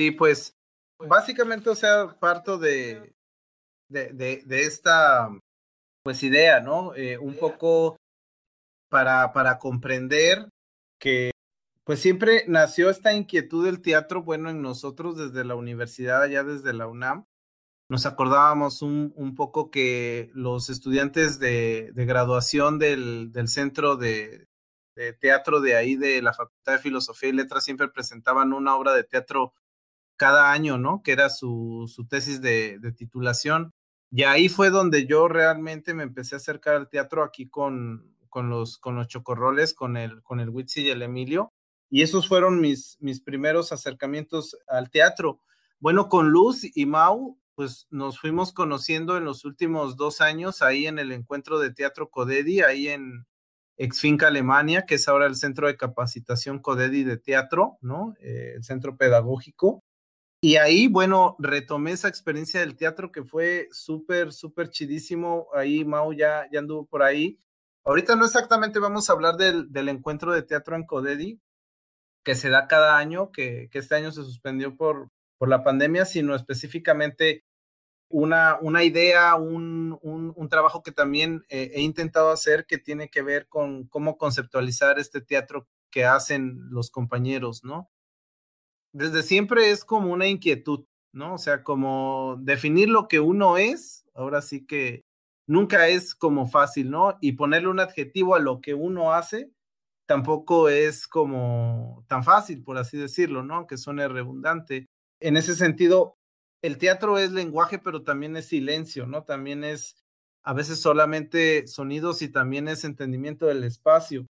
Sí, 0.00 0.10
pues 0.10 0.52
básicamente, 0.98 1.70
o 1.70 1.76
sea, 1.76 2.18
parto 2.18 2.58
de, 2.58 3.14
de, 3.90 4.12
de, 4.12 4.42
de 4.46 4.62
esta 4.62 5.28
pues 6.02 6.22
idea, 6.22 6.60
¿no? 6.60 6.94
Eh, 6.94 7.18
un 7.18 7.36
poco 7.36 7.96
para, 8.88 9.32
para 9.32 9.58
comprender 9.58 10.48
que 10.98 11.32
pues 11.84 12.00
siempre 12.00 12.44
nació 12.46 12.90
esta 12.90 13.12
inquietud 13.14 13.64
del 13.64 13.82
teatro, 13.82 14.22
bueno, 14.22 14.50
en 14.50 14.62
nosotros 14.62 15.16
desde 15.16 15.44
la 15.44 15.56
universidad, 15.56 16.22
allá 16.22 16.44
desde 16.44 16.72
la 16.72 16.86
UNAM, 16.86 17.26
nos 17.88 18.06
acordábamos 18.06 18.82
un, 18.82 19.12
un 19.16 19.34
poco 19.34 19.70
que 19.70 20.30
los 20.32 20.70
estudiantes 20.70 21.40
de, 21.40 21.90
de 21.92 22.06
graduación 22.06 22.78
del, 22.78 23.32
del 23.32 23.48
centro 23.48 23.96
de, 23.96 24.46
de, 24.94 25.12
teatro 25.14 25.60
de 25.60 25.74
ahí, 25.74 25.96
de 25.96 26.22
la 26.22 26.32
Facultad 26.32 26.74
de 26.74 26.78
Filosofía 26.78 27.30
y 27.30 27.32
Letras, 27.32 27.64
siempre 27.64 27.88
presentaban 27.88 28.52
una 28.52 28.76
obra 28.76 28.92
de 28.92 29.02
teatro 29.02 29.54
cada 30.16 30.52
año, 30.52 30.78
¿no? 30.78 31.02
Que 31.02 31.12
era 31.12 31.30
su, 31.30 31.90
su 31.92 32.06
tesis 32.06 32.40
de, 32.40 32.78
de 32.78 32.92
titulación. 32.92 33.72
Y 34.10 34.24
ahí 34.24 34.48
fue 34.48 34.70
donde 34.70 35.06
yo 35.06 35.28
realmente 35.28 35.94
me 35.94 36.02
empecé 36.02 36.34
a 36.34 36.38
acercar 36.38 36.74
al 36.74 36.88
teatro 36.88 37.22
aquí 37.22 37.48
con, 37.48 38.16
con, 38.28 38.50
los, 38.50 38.78
con 38.78 38.96
los 38.96 39.08
chocorroles, 39.08 39.74
con 39.74 39.96
el, 39.96 40.22
con 40.22 40.40
el 40.40 40.50
Witsi 40.50 40.82
y 40.82 40.90
el 40.90 41.02
Emilio. 41.02 41.52
Y 41.88 42.02
esos 42.02 42.28
fueron 42.28 42.60
mis, 42.60 42.96
mis 43.00 43.20
primeros 43.20 43.72
acercamientos 43.72 44.56
al 44.68 44.90
teatro. 44.90 45.40
Bueno, 45.78 46.08
con 46.08 46.30
Luz 46.30 46.64
y 46.74 46.86
Mau 46.86 47.40
pues 47.60 47.86
nos 47.90 48.18
fuimos 48.18 48.54
conociendo 48.54 49.18
en 49.18 49.26
los 49.26 49.44
últimos 49.44 49.98
dos 49.98 50.22
años 50.22 50.62
ahí 50.62 50.86
en 50.86 50.98
el 50.98 51.12
encuentro 51.12 51.58
de 51.58 51.70
teatro 51.70 52.08
Codedi, 52.08 52.62
ahí 52.62 52.88
en 52.88 53.26
Exfinca 53.76 54.28
Alemania, 54.28 54.86
que 54.86 54.94
es 54.94 55.06
ahora 55.08 55.26
el 55.26 55.36
centro 55.36 55.66
de 55.66 55.76
capacitación 55.76 56.60
Codedi 56.60 57.04
de 57.04 57.18
teatro, 57.18 57.76
¿no? 57.82 58.14
Eh, 58.20 58.54
el 58.56 58.64
centro 58.64 58.96
pedagógico. 58.96 59.84
Y 60.42 60.56
ahí, 60.56 60.88
bueno, 60.88 61.36
retomé 61.38 61.92
esa 61.92 62.08
experiencia 62.08 62.60
del 62.60 62.76
teatro 62.76 63.12
que 63.12 63.22
fue 63.24 63.68
súper, 63.72 64.32
súper 64.32 64.70
chidísimo. 64.70 65.48
Ahí 65.54 65.84
Mau 65.84 66.14
ya, 66.14 66.48
ya 66.50 66.60
anduvo 66.60 66.86
por 66.86 67.02
ahí. 67.02 67.38
Ahorita 67.84 68.16
no 68.16 68.24
exactamente 68.24 68.78
vamos 68.78 69.10
a 69.10 69.12
hablar 69.12 69.36
del, 69.36 69.70
del 69.70 69.88
encuentro 69.90 70.32
de 70.32 70.42
teatro 70.42 70.76
en 70.76 70.86
Codedi, 70.86 71.40
que 72.24 72.34
se 72.34 72.50
da 72.50 72.68
cada 72.68 72.96
año, 72.96 73.32
que, 73.32 73.68
que 73.70 73.78
este 73.80 73.96
año 73.96 74.12
se 74.12 74.22
suspendió 74.22 74.76
por, 74.76 75.10
por 75.38 75.48
la 75.48 75.62
pandemia, 75.64 76.04
sino 76.06 76.34
específicamente 76.34 77.44
una, 78.08 78.58
una 78.60 78.82
idea, 78.84 79.36
un, 79.36 79.98
un, 80.02 80.48
trabajo 80.48 80.82
que 80.82 80.92
también 80.92 81.44
eh, 81.48 81.70
he 81.74 81.82
intentado 81.82 82.30
hacer 82.30 82.66
que 82.66 82.78
tiene 82.78 83.08
que 83.08 83.22
ver 83.22 83.46
con 83.48 83.86
cómo 83.86 84.18
conceptualizar 84.18 84.98
este 84.98 85.20
teatro 85.20 85.68
que 85.90 86.04
hacen 86.04 86.58
los 86.70 86.90
compañeros, 86.90 87.64
¿no? 87.64 87.90
Desde 88.92 89.22
siempre 89.22 89.70
es 89.70 89.84
como 89.84 90.12
una 90.12 90.26
inquietud, 90.26 90.84
¿no? 91.12 91.34
O 91.34 91.38
sea, 91.38 91.62
como 91.62 92.36
definir 92.40 92.88
lo 92.88 93.08
que 93.08 93.20
uno 93.20 93.56
es, 93.56 94.04
ahora 94.14 94.42
sí 94.42 94.66
que 94.66 95.02
nunca 95.46 95.88
es 95.88 96.14
como 96.14 96.46
fácil, 96.46 96.90
¿no? 96.90 97.18
Y 97.20 97.32
ponerle 97.32 97.68
un 97.68 97.80
adjetivo 97.80 98.34
a 98.34 98.40
lo 98.40 98.60
que 98.60 98.74
uno 98.74 99.12
hace 99.12 99.50
tampoco 100.10 100.68
es 100.68 101.06
como 101.06 102.04
tan 102.08 102.24
fácil, 102.24 102.64
por 102.64 102.78
así 102.78 102.98
decirlo, 102.98 103.44
¿no? 103.44 103.68
Que 103.68 103.78
suene 103.78 104.08
redundante. 104.08 104.88
En 105.20 105.36
ese 105.36 105.54
sentido, 105.54 106.16
el 106.62 106.78
teatro 106.78 107.16
es 107.16 107.30
lenguaje, 107.30 107.78
pero 107.78 108.02
también 108.02 108.36
es 108.36 108.48
silencio, 108.48 109.06
¿no? 109.06 109.22
También 109.22 109.62
es 109.62 110.02
a 110.42 110.52
veces 110.52 110.80
solamente 110.80 111.68
sonidos 111.68 112.22
y 112.22 112.28
también 112.28 112.66
es 112.66 112.82
entendimiento 112.82 113.46
del 113.46 113.62
espacio. 113.62 114.26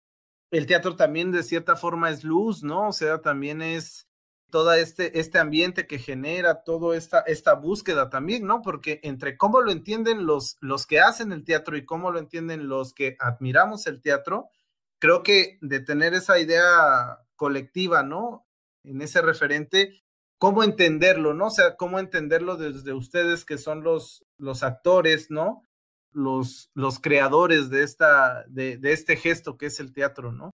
El 0.52 0.66
teatro 0.66 0.98
también 0.98 1.32
de 1.32 1.44
cierta 1.44 1.78
forma 1.78 2.10
es 2.10 2.26
luz, 2.26 2.62
¿no? 2.62 2.90
O 2.90 2.92
sea, 2.92 3.22
también 3.22 3.62
es 3.62 4.09
todo 4.50 4.74
este, 4.74 5.20
este 5.20 5.40
ambiente 5.40 5.88
que 5.88 6.00
genera, 6.00 6.64
toda 6.64 6.96
esta, 6.98 7.20
esta 7.22 7.54
búsqueda 7.54 8.10
también, 8.10 8.46
¿no? 8.46 8.62
Porque 8.62 9.00
entre 9.04 9.38
cómo 9.38 9.62
lo 9.62 9.72
entienden 9.72 10.26
los, 10.26 10.58
los 10.60 10.86
que 10.86 11.00
hacen 11.00 11.32
el 11.32 11.44
teatro 11.44 11.78
y 11.78 11.86
cómo 11.86 12.12
lo 12.12 12.20
entienden 12.20 12.68
los 12.68 12.94
que 12.94 13.16
admiramos 13.20 13.88
el 13.88 14.02
teatro, 14.02 14.50
creo 15.00 15.24
que 15.24 15.58
de 15.62 15.80
tener 15.80 16.14
esa 16.14 16.40
idea 16.40 17.20
colectiva, 17.36 18.04
¿no? 18.04 18.46
En 18.84 19.02
ese 19.02 19.22
referente, 19.22 20.04
cómo 20.38 20.64
entenderlo, 20.64 21.34
¿no? 21.34 21.48
O 21.48 21.52
sea, 21.52 21.76
cómo 21.76 22.00
entenderlo 22.00 22.58
desde 22.58 22.94
ustedes 22.94 23.46
que 23.46 23.58
son 23.58 23.84
los, 23.84 24.26
los 24.38 24.64
actores, 24.64 25.30
¿no? 25.30 25.68
Los, 26.12 26.72
los 26.74 27.00
creadores 27.00 27.70
de, 27.70 27.84
esta, 27.84 28.44
de, 28.48 28.78
de 28.78 28.94
este 28.94 29.16
gesto 29.16 29.58
que 29.58 29.68
es 29.68 29.80
el 29.80 29.94
teatro, 29.94 30.32
¿no? 30.32 30.52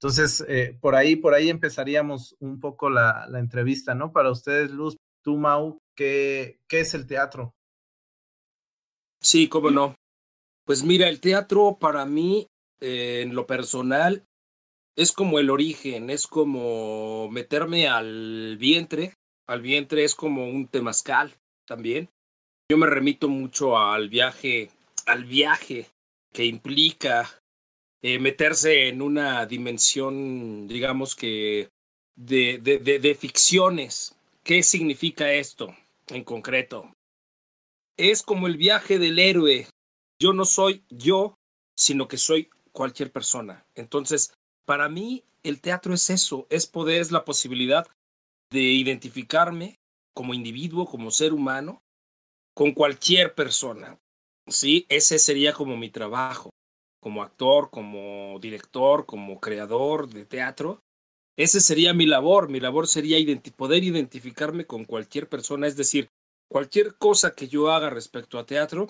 Entonces, 0.00 0.44
eh, 0.48 0.76
por 0.80 0.94
ahí, 0.94 1.16
por 1.16 1.34
ahí 1.34 1.48
empezaríamos 1.48 2.36
un 2.40 2.60
poco 2.60 2.90
la, 2.90 3.26
la, 3.28 3.38
entrevista, 3.38 3.94
¿no? 3.94 4.12
Para 4.12 4.30
ustedes, 4.30 4.70
Luz, 4.70 4.96
tú, 5.22 5.36
Mau, 5.38 5.78
¿qué, 5.96 6.60
¿qué 6.68 6.80
es 6.80 6.92
el 6.94 7.06
teatro? 7.06 7.54
Sí, 9.22 9.48
cómo 9.48 9.70
no. 9.70 9.94
Pues 10.66 10.84
mira, 10.84 11.08
el 11.08 11.20
teatro 11.20 11.78
para 11.80 12.04
mí, 12.04 12.46
eh, 12.80 13.22
en 13.22 13.34
lo 13.34 13.46
personal, 13.46 14.24
es 14.96 15.12
como 15.12 15.38
el 15.38 15.50
origen, 15.50 16.10
es 16.10 16.26
como 16.26 17.30
meterme 17.30 17.88
al 17.88 18.56
vientre, 18.58 19.14
al 19.46 19.62
vientre 19.62 20.04
es 20.04 20.14
como 20.14 20.48
un 20.48 20.68
temazcal 20.68 21.34
también. 21.66 22.10
Yo 22.70 22.76
me 22.78 22.86
remito 22.86 23.28
mucho 23.28 23.78
al 23.78 24.08
viaje, 24.08 24.70
al 25.06 25.24
viaje 25.24 25.86
que 26.32 26.44
implica 26.44 27.28
eh, 28.02 28.18
meterse 28.18 28.88
en 28.88 29.02
una 29.02 29.46
dimensión, 29.46 30.66
digamos 30.68 31.14
que, 31.14 31.70
de, 32.16 32.58
de, 32.58 32.78
de, 32.78 32.98
de 32.98 33.14
ficciones. 33.14 34.16
¿Qué 34.42 34.62
significa 34.62 35.32
esto 35.32 35.74
en 36.08 36.24
concreto? 36.24 36.92
Es 37.96 38.22
como 38.22 38.46
el 38.46 38.56
viaje 38.56 38.98
del 38.98 39.18
héroe. 39.18 39.66
Yo 40.20 40.32
no 40.32 40.44
soy 40.44 40.84
yo, 40.88 41.34
sino 41.76 42.08
que 42.08 42.16
soy 42.16 42.50
cualquier 42.72 43.10
persona. 43.10 43.66
Entonces, 43.74 44.32
para 44.66 44.88
mí, 44.88 45.24
el 45.42 45.60
teatro 45.60 45.94
es 45.94 46.10
eso, 46.10 46.46
es 46.50 46.66
poder, 46.66 47.00
es 47.00 47.10
la 47.10 47.24
posibilidad 47.24 47.86
de 48.50 48.60
identificarme 48.60 49.78
como 50.14 50.34
individuo, 50.34 50.86
como 50.86 51.10
ser 51.10 51.32
humano, 51.32 51.82
con 52.54 52.72
cualquier 52.72 53.34
persona. 53.34 53.98
Sí, 54.48 54.86
ese 54.88 55.18
sería 55.18 55.52
como 55.52 55.76
mi 55.76 55.90
trabajo, 55.90 56.50
como 57.06 57.22
actor, 57.22 57.70
como 57.70 58.36
director, 58.40 59.06
como 59.06 59.38
creador 59.38 60.08
de 60.08 60.24
teatro. 60.24 60.82
Ese 61.36 61.60
sería 61.60 61.94
mi 61.94 62.04
labor. 62.04 62.48
Mi 62.48 62.58
labor 62.58 62.88
sería 62.88 63.16
poder 63.56 63.84
identificarme 63.84 64.66
con 64.66 64.84
cualquier 64.84 65.28
persona, 65.28 65.68
es 65.68 65.76
decir, 65.76 66.08
cualquier 66.50 66.96
cosa 66.96 67.36
que 67.36 67.46
yo 67.46 67.70
haga 67.70 67.90
respecto 67.90 68.40
a 68.40 68.44
teatro, 68.44 68.88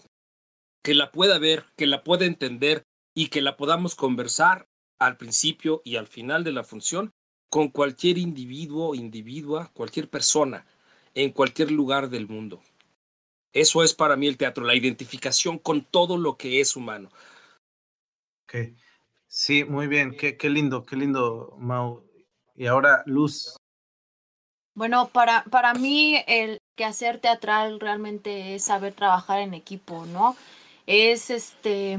que 0.83 0.95
la 0.95 1.13
pueda 1.13 1.39
ver, 1.39 1.67
que 1.77 1.87
la 1.87 2.05
pueda 2.05 2.25
entender 2.25 2.85
y 3.15 3.29
que 3.29 3.43
la 3.43 3.59
podamos 3.59 3.95
conversar 3.95 4.67
al 4.99 5.19
principio 5.19 5.83
y 5.85 5.97
al 5.97 6.07
final 6.07 6.43
de 6.43 6.53
la 6.53 6.65
función 6.65 7.13
con 7.51 7.69
cualquier 7.69 8.17
individuo, 8.17 8.95
individua, 8.95 9.71
cualquier 9.75 10.09
persona, 10.09 10.65
en 11.13 11.33
cualquier 11.33 11.71
lugar 11.71 12.09
del 12.09 12.29
mundo. 12.29 12.63
Eso 13.53 13.83
es 13.83 13.93
para 13.93 14.17
mí 14.17 14.27
el 14.27 14.39
teatro, 14.39 14.65
la 14.65 14.75
identificación 14.75 15.59
con 15.59 15.85
todo 15.85 16.17
lo 16.17 16.39
que 16.39 16.61
es 16.61 16.77
humano. 16.77 17.11
Sí, 19.29 19.65
muy 19.65 19.87
bien, 19.87 20.17
qué, 20.17 20.37
qué 20.37 20.49
lindo, 20.49 20.85
qué 20.85 20.97
lindo, 20.97 21.57
Mau. 21.59 22.05
Y 22.55 22.67
ahora, 22.67 23.03
Luz. 23.07 23.57
Bueno, 24.75 25.09
para, 25.09 25.45
para 25.45 25.75
mí 25.75 26.23
el 26.27 26.59
quehacer 26.77 27.19
teatral 27.19 27.81
realmente 27.81 28.55
es 28.55 28.65
saber 28.65 28.95
trabajar 28.95 29.41
en 29.41 29.55
equipo, 29.55 30.07
¿no? 30.07 30.37
Es 30.87 31.31
este, 31.31 31.99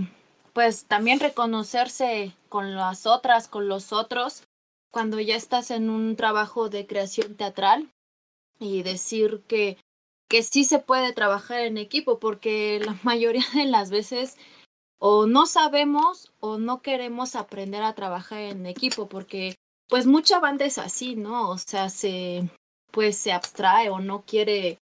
pues 0.54 0.86
también 0.86 1.20
reconocerse 1.20 2.34
con 2.50 2.76
las 2.76 3.06
otras, 3.06 3.48
con 3.48 3.68
los 3.68 3.92
otros, 3.92 4.44
cuando 4.92 5.20
ya 5.20 5.36
estás 5.36 5.72
en 5.72 5.90
un 5.90 6.16
trabajo 6.16 6.70
de 6.70 6.88
creación 6.88 7.36
teatral 7.36 7.90
y 8.60 8.84
decir 8.84 9.44
que, 9.48 9.78
que 10.28 10.44
sí 10.44 10.64
se 10.64 10.80
puede 10.80 11.14
trabajar 11.14 11.62
en 11.62 11.78
equipo, 11.78 12.20
porque 12.20 12.80
la 12.84 12.98
mayoría 13.04 13.46
de 13.54 13.66
las 13.66 13.92
veces 13.92 14.38
o 15.00 15.28
no 15.28 15.46
sabemos 15.46 16.32
o 16.40 16.58
no 16.58 16.82
queremos 16.82 17.36
aprender 17.36 17.84
a 17.84 17.94
trabajar 17.94 18.40
en 18.40 18.66
equipo 18.66 19.08
porque 19.08 19.56
pues 19.88 20.06
mucha 20.06 20.40
banda 20.40 20.66
es 20.66 20.78
así, 20.78 21.16
¿no? 21.16 21.50
O 21.50 21.58
sea, 21.58 21.90
se 21.90 22.50
pues 22.92 23.18
se 23.18 23.32
abstrae 23.32 23.90
o 23.90 24.00
no 24.00 24.24
quiere 24.24 24.80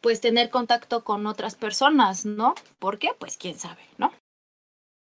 pues 0.00 0.20
tener 0.20 0.50
contacto 0.50 1.02
con 1.02 1.26
otras 1.26 1.54
personas, 1.54 2.26
¿no? 2.26 2.54
¿Por 2.78 2.98
qué? 2.98 3.10
Pues 3.18 3.36
quién 3.38 3.58
sabe, 3.58 3.82
¿no? 3.96 4.12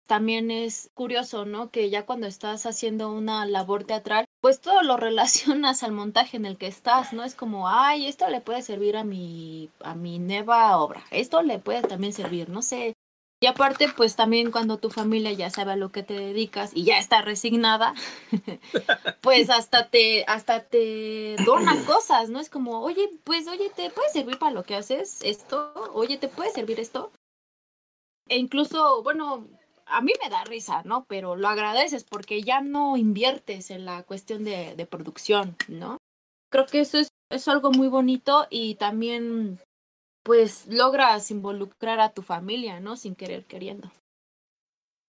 También 0.05 0.51
es 0.51 0.91
curioso, 0.93 1.45
¿no? 1.45 1.71
Que 1.71 1.89
ya 1.89 2.05
cuando 2.05 2.27
estás 2.27 2.65
haciendo 2.65 3.11
una 3.11 3.45
labor 3.45 3.85
teatral, 3.85 4.25
pues 4.41 4.61
todo 4.61 4.83
lo 4.83 4.97
relacionas 5.07 5.81
al 5.81 5.93
montaje 5.93 6.37
en 6.37 6.45
el 6.45 6.57
que 6.57 6.67
estás, 6.67 7.13
¿no? 7.13 7.23
Es 7.23 7.33
como, 7.33 7.67
ay, 7.67 8.05
esto 8.05 8.29
le 8.29 8.41
puede 8.41 8.61
servir 8.61 8.97
a 8.97 9.03
mi, 9.03 9.71
a 9.79 9.95
mi 9.95 10.19
nueva 10.19 10.77
obra, 10.77 11.03
esto 11.09 11.41
le 11.41 11.57
puede 11.57 11.81
también 11.81 12.13
servir, 12.13 12.49
no 12.49 12.61
sé, 12.61 12.93
y 13.43 13.45
aparte, 13.45 13.89
pues 13.97 14.15
también 14.15 14.51
cuando 14.51 14.77
tu 14.77 14.89
familia 14.89 15.33
ya 15.33 15.49
sabe 15.49 15.73
a 15.73 15.75
lo 15.75 15.91
que 15.91 16.01
te 16.01 16.13
dedicas 16.13 16.71
y 16.73 16.85
ya 16.85 16.97
está 16.97 17.21
resignada, 17.21 17.93
pues 19.21 19.49
hasta 19.49 19.89
te, 19.89 20.23
hasta 20.29 20.63
te 20.63 21.35
dona 21.45 21.75
cosas, 21.85 22.29
¿no? 22.29 22.39
Es 22.39 22.49
como, 22.49 22.79
oye, 22.79 23.09
pues, 23.25 23.49
oye, 23.49 23.69
¿te 23.75 23.89
puede 23.89 24.07
servir 24.07 24.39
para 24.39 24.53
lo 24.53 24.63
que 24.63 24.75
haces 24.75 25.19
esto? 25.23 25.73
Oye, 25.91 26.17
¿te 26.17 26.29
puede 26.29 26.51
servir 26.51 26.79
esto? 26.79 27.11
E 28.29 28.37
incluso, 28.37 29.03
bueno, 29.03 29.45
a 29.87 29.99
mí 29.99 30.13
me 30.23 30.29
da 30.29 30.45
risa, 30.45 30.81
¿no? 30.85 31.03
Pero 31.09 31.35
lo 31.35 31.49
agradeces 31.49 32.05
porque 32.05 32.43
ya 32.43 32.61
no 32.61 32.95
inviertes 32.95 33.71
en 33.71 33.83
la 33.83 34.03
cuestión 34.03 34.45
de, 34.45 34.73
de 34.77 34.85
producción, 34.85 35.57
¿no? 35.67 35.97
Creo 36.49 36.65
que 36.65 36.79
eso 36.79 36.97
es, 36.97 37.09
es 37.29 37.49
algo 37.49 37.71
muy 37.71 37.89
bonito 37.89 38.47
y 38.49 38.75
también 38.75 39.59
pues 40.23 40.65
logras 40.67 41.29
involucrar 41.31 41.99
a 41.99 42.13
tu 42.13 42.21
familia, 42.21 42.79
¿no? 42.79 42.95
Sin 42.95 43.15
querer 43.15 43.45
queriendo. 43.45 43.91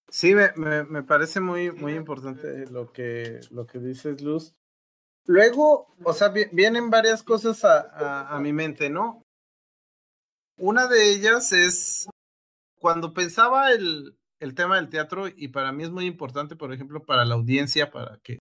Sí, 0.09 0.35
me, 0.35 0.52
me, 0.85 1.02
parece 1.02 1.40
muy, 1.40 1.73
muy 1.73 1.94
importante 1.94 2.66
lo 2.71 2.92
que, 2.92 3.40
lo 3.50 3.66
que 3.66 3.78
dices, 3.78 4.21
Luz. 4.21 4.54
Luego, 5.26 5.94
o 6.04 6.12
sea, 6.12 6.28
vienen 6.28 6.90
varias 6.90 7.23
cosas 7.23 7.64
a, 7.64 8.28
a, 8.28 8.38
mi 8.40 8.52
mente, 8.52 8.90
¿no? 8.90 9.23
Una 10.56 10.87
de 10.87 11.11
ellas 11.11 11.52
es 11.52 12.06
cuando 12.78 13.14
pensaba 13.14 13.73
el, 13.73 14.16
el 14.38 14.54
tema 14.54 14.76
del 14.76 14.90
teatro, 14.90 15.26
y 15.28 15.49
para 15.49 15.73
mí 15.73 15.83
es 15.83 15.90
muy 15.90 16.04
importante, 16.04 16.54
por 16.54 16.73
ejemplo, 16.73 17.02
para 17.02 17.25
la 17.25 17.35
audiencia, 17.35 17.90
para 17.90 18.18
que 18.23 18.38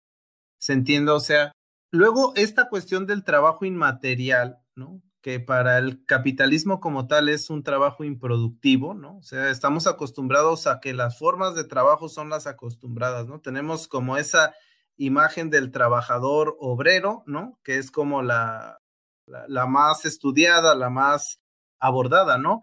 se 0.59 0.73
entienda, 0.73 1.13
o 1.13 1.19
sea, 1.19 1.53
luego 1.91 2.33
esta 2.35 2.69
cuestión 2.69 3.07
del 3.07 3.23
trabajo 3.23 3.65
inmaterial, 3.65 4.59
¿no? 4.75 5.01
Que 5.23 5.39
para 5.39 5.77
el 5.77 6.05
capitalismo 6.05 6.81
como 6.81 7.07
tal 7.07 7.29
es 7.29 7.49
un 7.49 7.63
trabajo 7.63 8.03
improductivo, 8.03 8.93
¿no? 8.93 9.19
O 9.19 9.23
sea, 9.23 9.49
estamos 9.49 9.87
acostumbrados 9.87 10.67
a 10.67 10.81
que 10.81 10.93
las 10.93 11.17
formas 11.17 11.55
de 11.55 11.63
trabajo 11.63 12.09
son 12.09 12.29
las 12.29 12.45
acostumbradas, 12.45 13.25
¿no? 13.25 13.39
Tenemos 13.39 13.87
como 13.87 14.17
esa 14.17 14.53
imagen 14.97 15.49
del 15.49 15.71
trabajador 15.71 16.57
obrero, 16.59 17.23
¿no? 17.25 17.57
Que 17.63 17.77
es 17.77 17.89
como 17.89 18.21
la, 18.21 18.79
la, 19.25 19.65
más 19.65 20.03
estudiada, 20.03 20.75
la 20.75 20.89
más 20.89 21.39
abordada, 21.79 22.37
¿no? 22.37 22.61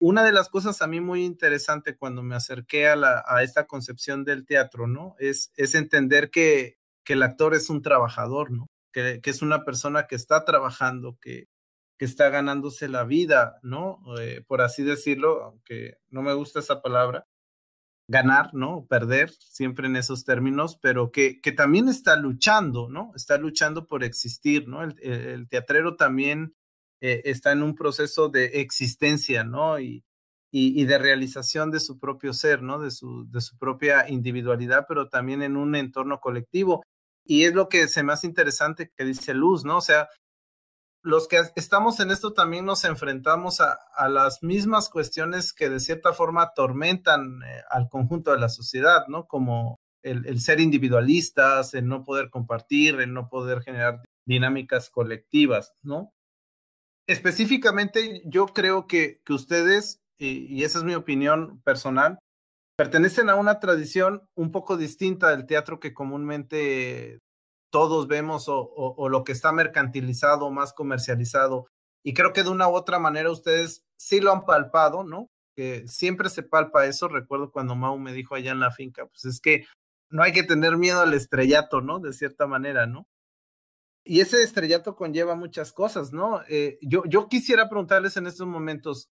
Una 0.00 0.24
de 0.24 0.32
las 0.32 0.48
cosas 0.48 0.80
a 0.80 0.86
mí 0.86 1.00
muy 1.02 1.26
interesante 1.26 1.94
cuando 1.94 2.22
me 2.22 2.34
acerqué 2.34 2.88
a, 2.88 2.96
la, 2.96 3.22
a 3.26 3.42
esta 3.42 3.66
concepción 3.66 4.24
del 4.24 4.46
teatro, 4.46 4.86
¿no? 4.86 5.14
Es, 5.18 5.52
es 5.56 5.74
entender 5.74 6.30
que, 6.30 6.78
que 7.04 7.12
el 7.12 7.22
actor 7.22 7.54
es 7.54 7.68
un 7.68 7.82
trabajador, 7.82 8.50
¿no? 8.50 8.66
Que, 8.92 9.20
que, 9.22 9.28
es 9.28 9.42
una 9.42 9.64
persona 9.64 10.06
que 10.06 10.14
está 10.16 10.46
trabajando, 10.46 11.18
que, 11.20 11.51
que 12.02 12.06
está 12.06 12.30
ganándose 12.30 12.88
la 12.88 13.04
vida, 13.04 13.60
¿no? 13.62 14.02
Eh, 14.18 14.42
por 14.48 14.60
así 14.60 14.82
decirlo, 14.82 15.44
aunque 15.44 15.98
no 16.10 16.20
me 16.20 16.34
gusta 16.34 16.58
esa 16.58 16.82
palabra, 16.82 17.28
ganar, 18.08 18.52
¿no? 18.54 18.86
Perder, 18.90 19.30
siempre 19.30 19.86
en 19.86 19.94
esos 19.94 20.24
términos, 20.24 20.76
pero 20.82 21.12
que, 21.12 21.40
que 21.40 21.52
también 21.52 21.88
está 21.88 22.16
luchando, 22.16 22.88
¿no? 22.88 23.12
Está 23.14 23.38
luchando 23.38 23.86
por 23.86 24.02
existir, 24.02 24.66
¿no? 24.66 24.82
El, 24.82 25.46
teatrero 25.48 25.94
también 25.94 26.56
eh, 27.00 27.22
está 27.24 27.52
en 27.52 27.62
un 27.62 27.76
proceso 27.76 28.28
de 28.28 28.46
existencia, 28.46 29.44
¿no? 29.44 29.78
Y, 29.78 30.02
y, 30.50 30.84
de 30.84 30.98
realización 30.98 31.70
de 31.70 31.78
su 31.78 32.00
propio 32.00 32.32
ser, 32.32 32.62
¿no? 32.62 32.80
De 32.80 32.90
su, 32.90 33.30
de 33.30 33.40
su 33.40 33.56
propia 33.58 34.10
individualidad, 34.10 34.86
pero 34.88 35.08
también 35.08 35.40
en 35.40 35.56
un 35.56 35.76
entorno 35.76 36.18
colectivo. 36.18 36.82
Y 37.24 37.44
es 37.44 37.54
lo 37.54 37.68
que 37.68 37.86
se 37.86 38.00
hace 38.00 38.26
interesante 38.26 38.90
que 38.96 39.04
dice 39.04 39.34
Luz, 39.34 39.64
¿no? 39.64 39.76
O 39.76 39.80
sea, 39.80 40.08
los 41.02 41.26
que 41.28 41.40
estamos 41.56 41.98
en 42.00 42.10
esto 42.10 42.32
también 42.32 42.64
nos 42.64 42.84
enfrentamos 42.84 43.60
a, 43.60 43.78
las 44.08 44.42
mismas 44.42 44.88
cuestiones 44.88 45.52
que 45.52 45.68
de 45.68 45.80
cierta 45.80 46.12
forma 46.12 46.42
atormentan 46.42 47.42
eh, 47.42 47.62
al 47.70 47.88
conjunto 47.88 48.30
de 48.30 48.38
la 48.38 48.48
sociedad, 48.48 49.06
¿no? 49.08 49.26
Como 49.26 49.78
el, 50.02 50.40
ser 50.40 50.60
individualistas, 50.60 51.74
el 51.74 51.88
no 51.88 52.04
poder 52.04 52.30
compartir, 52.30 53.00
el 53.00 53.12
no 53.12 53.28
poder 53.28 53.62
generar 53.62 54.02
dinámicas 54.26 54.90
colectivas, 54.90 55.72
¿no? 55.82 56.12
Específicamente, 57.08 58.22
yo 58.24 58.46
creo 58.46 58.86
que, 58.86 59.20
que 59.24 59.32
ustedes, 59.32 60.00
y 60.18 60.62
esa 60.62 60.78
es 60.78 60.84
mi 60.84 60.94
opinión 60.94 61.60
personal, 61.62 62.18
pertenecen 62.76 63.28
a 63.28 63.34
una 63.34 63.58
tradición 63.60 64.22
un 64.34 64.52
poco 64.52 64.76
distinta 64.76 65.30
del 65.30 65.46
teatro 65.46 65.80
que 65.80 65.94
comúnmente 65.94 67.20
todos 67.72 68.06
vemos 68.06 68.44
o, 68.48 69.08
lo 69.08 69.24
que 69.24 69.32
está 69.32 69.50
mercantilizado, 69.50 70.50
más 70.50 70.74
comercializado. 70.74 71.66
Y 72.04 72.12
creo 72.12 72.34
que 72.34 72.42
de 72.42 72.50
una 72.50 72.68
u 72.68 72.74
otra 72.74 72.98
manera 72.98 73.30
ustedes 73.30 73.82
sí 73.96 74.20
lo 74.20 74.30
han 74.30 74.44
palpado, 74.44 75.04
¿no? 75.04 75.30
Que 75.56 75.88
siempre 75.88 76.28
se 76.28 76.42
palpa 76.42 76.84
eso. 76.84 77.08
Recuerdo 77.08 77.50
cuando 77.50 77.74
Mau 77.74 77.98
me 77.98 78.12
dijo 78.12 78.34
allá 78.34 78.52
en 78.52 78.60
la 78.60 78.72
finca, 78.72 79.06
pues 79.06 79.24
es 79.24 79.40
que 79.40 79.64
no 80.10 80.22
hay 80.22 80.32
que 80.32 80.42
tener 80.42 80.76
miedo 80.76 81.00
al 81.00 81.14
estrellato, 81.14 81.80
¿no? 81.80 81.98
De 81.98 82.12
cierta 82.12 82.46
manera, 82.46 82.86
¿no? 82.86 83.06
Y 84.04 84.20
ese 84.20 84.42
estrellato 84.42 84.94
conlleva 84.94 85.34
muchas 85.34 85.72
cosas, 85.72 86.12
¿no? 86.12 86.42
Eh, 86.48 86.78
yo, 86.82 87.04
yo 87.06 87.28
quisiera 87.28 87.70
preguntarles 87.70 88.18
en 88.18 88.26
estos 88.26 88.46
momentos, 88.46 89.08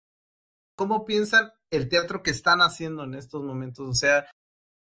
¿cómo 0.75 1.05
piensan 1.05 1.51
el 1.69 1.89
teatro 1.89 2.23
que 2.23 2.31
están 2.31 2.61
haciendo 2.61 3.03
en 3.03 3.13
estos 3.13 3.43
momentos? 3.43 3.87
O 3.87 3.93
sea, 3.93 4.25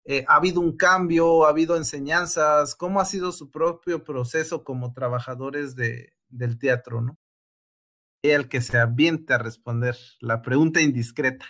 eh, 0.06 0.24
¿Ha 0.28 0.36
habido 0.36 0.60
un 0.60 0.76
cambio? 0.76 1.46
¿Ha 1.46 1.48
habido 1.48 1.76
enseñanzas? 1.76 2.74
¿Cómo 2.74 3.00
ha 3.00 3.06
sido 3.06 3.32
su 3.32 3.50
propio 3.50 4.04
proceso 4.04 4.62
como 4.62 4.92
trabajadores 4.92 5.76
de, 5.76 6.12
del 6.28 6.58
teatro, 6.58 7.00
no? 7.00 7.16
El 8.22 8.48
que 8.48 8.60
se 8.60 8.78
aviente 8.78 9.32
a 9.32 9.38
responder 9.38 9.96
la 10.20 10.42
pregunta 10.42 10.82
indiscreta. 10.82 11.46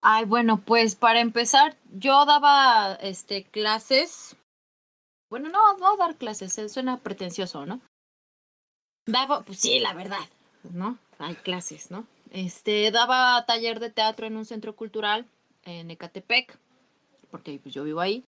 Ay, 0.00 0.24
bueno, 0.24 0.62
pues 0.64 0.94
para 0.94 1.20
empezar, 1.20 1.76
yo 1.92 2.24
daba 2.24 2.94
este 2.94 3.44
clases. 3.44 4.36
Bueno, 5.28 5.50
no, 5.50 5.76
no 5.76 5.96
dar 5.96 6.16
clases, 6.16 6.56
eh, 6.56 6.68
suena 6.70 6.98
pretencioso, 6.98 7.66
¿no? 7.66 7.82
Daba, 9.06 9.42
pues 9.42 9.58
sí, 9.60 9.78
la 9.78 9.92
verdad, 9.92 10.26
¿no? 10.72 10.98
Hay 11.18 11.34
clases, 11.34 11.90
¿no? 11.90 12.06
Este, 12.30 12.90
daba 12.90 13.44
taller 13.46 13.80
de 13.80 13.90
teatro 13.90 14.26
en 14.26 14.36
un 14.36 14.46
centro 14.46 14.74
cultural 14.76 15.26
en 15.64 15.90
Ecatepec 15.90 16.58
porque 17.30 17.58
pues, 17.62 17.74
yo 17.74 17.84
vivo 17.84 18.00
ahí. 18.00 18.24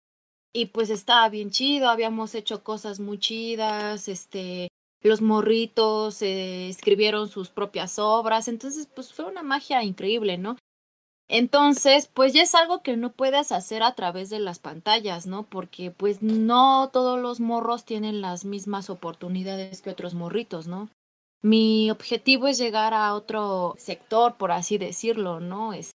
Y 0.53 0.67
pues 0.67 0.91
estaba 0.91 1.29
bien 1.29 1.51
chido, 1.51 1.89
habíamos 1.89 2.35
hecho 2.35 2.65
cosas 2.65 2.99
muy 2.99 3.19
chidas, 3.19 4.09
este, 4.09 4.69
los 5.03 5.21
morritos 5.21 6.23
eh, 6.23 6.69
escribieron 6.69 7.29
sus 7.29 7.51
propias 7.51 7.99
obras, 7.99 8.49
entonces 8.49 8.89
pues 8.95 9.13
fue 9.13 9.27
una 9.27 9.43
magia 9.43 9.83
increíble, 9.83 10.39
¿no? 10.39 10.57
Entonces, 11.29 12.09
pues 12.13 12.33
ya 12.33 12.43
es 12.43 12.55
algo 12.55 12.83
que 12.83 12.97
no 12.97 13.13
puedes 13.13 13.51
hacer 13.51 13.83
a 13.83 13.95
través 13.95 14.31
de 14.31 14.39
las 14.39 14.61
pantallas, 14.61 15.27
¿no? 15.27 15.43
Porque 15.43 15.91
pues 15.91 16.23
no 16.23 16.89
todos 16.93 17.19
los 17.21 17.41
morros 17.41 17.85
tienen 17.85 18.21
las 18.21 18.45
mismas 18.45 18.91
oportunidades 18.91 19.83
que 19.83 19.91
otros 19.91 20.15
morritos, 20.15 20.69
¿no? 20.69 20.89
Mi 21.43 21.91
objetivo 21.91 22.47
es 22.47 22.59
llegar 22.59 22.95
a 22.95 23.15
otro 23.15 23.75
sector, 23.79 24.37
por 24.37 24.53
así 24.53 24.79
decirlo, 24.79 25.41
¿no? 25.41 25.73
Es 25.73 25.91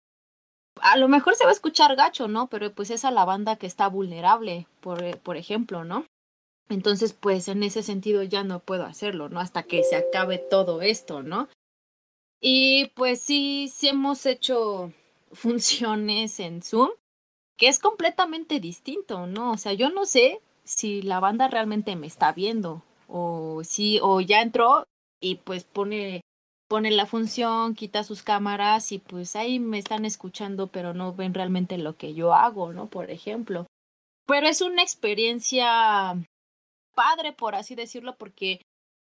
a 0.81 0.97
lo 0.97 1.07
mejor 1.07 1.35
se 1.35 1.43
va 1.43 1.49
a 1.51 1.53
escuchar 1.53 1.95
gacho, 1.95 2.27
¿no? 2.27 2.47
Pero 2.47 2.73
pues 2.73 2.89
es 2.91 3.05
a 3.05 3.11
la 3.11 3.25
banda 3.25 3.55
que 3.55 3.67
está 3.67 3.87
vulnerable, 3.87 4.67
por, 4.79 5.03
eh, 5.03 5.15
por 5.15 5.37
ejemplo, 5.37 5.83
¿no? 5.83 6.05
Entonces, 6.69 7.13
pues 7.13 7.47
en 7.47 7.63
ese 7.63 7.83
sentido 7.83 8.23
ya 8.23 8.43
no 8.43 8.59
puedo 8.59 8.85
hacerlo, 8.85 9.29
¿no? 9.29 9.39
Hasta 9.39 9.63
que 9.63 9.83
se 9.83 9.95
acabe 9.95 10.37
todo 10.37 10.81
esto, 10.81 11.21
¿no? 11.21 11.49
Y 12.39 12.87
pues 12.95 13.21
sí, 13.21 13.69
sí 13.73 13.89
hemos 13.89 14.25
hecho 14.25 14.91
funciones 15.31 16.39
en 16.39 16.61
Zoom, 16.61 16.89
que 17.57 17.67
es 17.67 17.79
completamente 17.79 18.59
distinto, 18.59 19.27
¿no? 19.27 19.51
O 19.51 19.57
sea, 19.57 19.73
yo 19.73 19.89
no 19.89 20.05
sé 20.05 20.41
si 20.63 21.01
la 21.01 21.19
banda 21.19 21.47
realmente 21.47 21.95
me 21.95 22.07
está 22.07 22.31
viendo 22.31 22.83
o 23.07 23.61
si 23.63 23.99
o 24.01 24.21
ya 24.21 24.41
entró 24.41 24.85
y 25.19 25.35
pues 25.35 25.65
pone 25.65 26.21
pone 26.71 26.89
la 26.89 27.05
función, 27.05 27.75
quita 27.75 28.05
sus 28.05 28.23
cámaras 28.23 28.93
y 28.93 28.99
pues 28.99 29.35
ahí 29.35 29.59
me 29.59 29.77
están 29.77 30.05
escuchando, 30.05 30.67
pero 30.67 30.93
no 30.93 31.13
ven 31.13 31.33
realmente 31.33 31.77
lo 31.77 31.97
que 31.97 32.13
yo 32.13 32.33
hago, 32.33 32.71
¿no? 32.71 32.87
Por 32.87 33.11
ejemplo. 33.11 33.67
Pero 34.25 34.47
es 34.47 34.61
una 34.61 34.81
experiencia 34.81 36.15
padre, 36.95 37.33
por 37.33 37.55
así 37.55 37.75
decirlo, 37.75 38.15
porque 38.15 38.61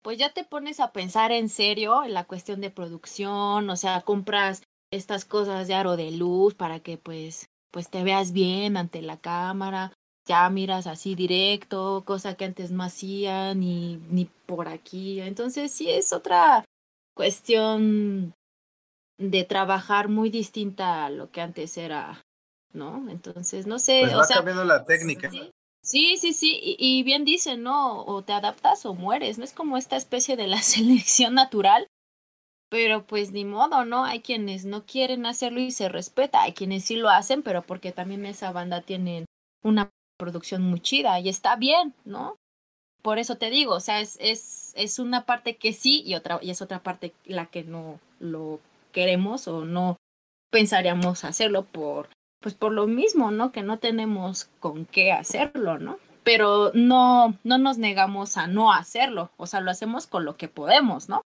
pues 0.02 0.18
ya 0.18 0.32
te 0.32 0.42
pones 0.42 0.80
a 0.80 0.90
pensar 0.90 1.30
en 1.30 1.48
serio 1.48 2.02
en 2.02 2.14
la 2.14 2.24
cuestión 2.24 2.60
de 2.60 2.70
producción, 2.70 3.70
o 3.70 3.76
sea, 3.76 4.00
compras 4.00 4.64
estas 4.90 5.24
cosas 5.24 5.68
de 5.68 5.74
aro 5.74 5.96
de 5.96 6.10
luz 6.10 6.54
para 6.54 6.80
que 6.80 6.98
pues, 6.98 7.46
pues 7.70 7.88
te 7.88 8.02
veas 8.02 8.32
bien 8.32 8.76
ante 8.76 9.02
la 9.02 9.18
cámara, 9.18 9.92
ya 10.26 10.50
miras 10.50 10.88
así 10.88 11.14
directo, 11.14 12.02
cosa 12.04 12.34
que 12.34 12.44
antes 12.44 12.72
no 12.72 12.82
hacía 12.82 13.54
ni, 13.54 13.98
ni 14.10 14.24
por 14.46 14.66
aquí. 14.66 15.20
Entonces 15.20 15.70
sí 15.70 15.88
es 15.88 16.12
otra 16.12 16.64
cuestión 17.14 18.34
de 19.18 19.44
trabajar 19.44 20.08
muy 20.08 20.30
distinta 20.30 21.06
a 21.06 21.10
lo 21.10 21.30
que 21.30 21.40
antes 21.40 21.76
era, 21.76 22.24
¿no? 22.72 23.08
Entonces, 23.10 23.66
no 23.66 23.78
sé. 23.78 24.00
Pues 24.02 24.16
va 24.16 24.26
cambiando 24.26 24.64
la 24.64 24.84
técnica. 24.84 25.30
Sí, 25.84 26.16
sí, 26.16 26.32
sí, 26.32 26.76
y, 26.78 27.02
bien 27.02 27.24
dicen, 27.24 27.64
¿no? 27.64 28.04
O 28.04 28.22
te 28.22 28.32
adaptas 28.32 28.86
o 28.86 28.94
mueres, 28.94 29.38
no 29.38 29.44
es 29.44 29.52
como 29.52 29.76
esta 29.76 29.96
especie 29.96 30.36
de 30.36 30.46
la 30.46 30.62
selección 30.62 31.34
natural, 31.34 31.88
pero 32.68 33.04
pues 33.06 33.32
ni 33.32 33.44
modo, 33.44 33.84
¿no? 33.84 34.04
Hay 34.04 34.20
quienes 34.20 34.64
no 34.64 34.86
quieren 34.86 35.26
hacerlo 35.26 35.60
y 35.60 35.72
se 35.72 35.88
respeta, 35.88 36.42
hay 36.42 36.52
quienes 36.52 36.84
sí 36.84 36.96
lo 36.96 37.10
hacen, 37.10 37.42
pero 37.42 37.62
porque 37.62 37.90
también 37.92 38.24
esa 38.26 38.52
banda 38.52 38.80
tiene 38.80 39.26
una 39.62 39.90
producción 40.18 40.62
muy 40.62 40.80
chida 40.80 41.18
y 41.18 41.28
está 41.28 41.56
bien, 41.56 41.94
¿no? 42.04 42.36
Por 43.02 43.18
eso 43.18 43.36
te 43.36 43.50
digo, 43.50 43.74
o 43.74 43.80
sea, 43.80 44.00
es, 44.00 44.16
es, 44.20 44.61
es 44.74 44.98
una 44.98 45.24
parte 45.24 45.56
que 45.56 45.72
sí 45.72 46.02
y 46.04 46.14
otra, 46.14 46.38
y 46.42 46.50
es 46.50 46.62
otra 46.62 46.82
parte 46.82 47.12
la 47.24 47.46
que 47.46 47.64
no 47.64 48.00
lo 48.20 48.60
queremos 48.92 49.48
o 49.48 49.64
no 49.64 49.96
pensaríamos 50.50 51.24
hacerlo 51.24 51.64
por 51.64 52.08
pues 52.40 52.54
por 52.54 52.72
lo 52.72 52.86
mismo, 52.86 53.30
¿no? 53.30 53.52
Que 53.52 53.62
no 53.62 53.78
tenemos 53.78 54.50
con 54.60 54.84
qué 54.84 55.12
hacerlo, 55.12 55.78
¿no? 55.78 55.98
Pero 56.24 56.72
no, 56.74 57.38
no 57.44 57.58
nos 57.58 57.78
negamos 57.78 58.36
a 58.36 58.48
no 58.48 58.72
hacerlo, 58.72 59.30
o 59.36 59.46
sea, 59.46 59.60
lo 59.60 59.70
hacemos 59.70 60.06
con 60.06 60.24
lo 60.24 60.36
que 60.36 60.48
podemos, 60.48 61.08
¿no? 61.08 61.22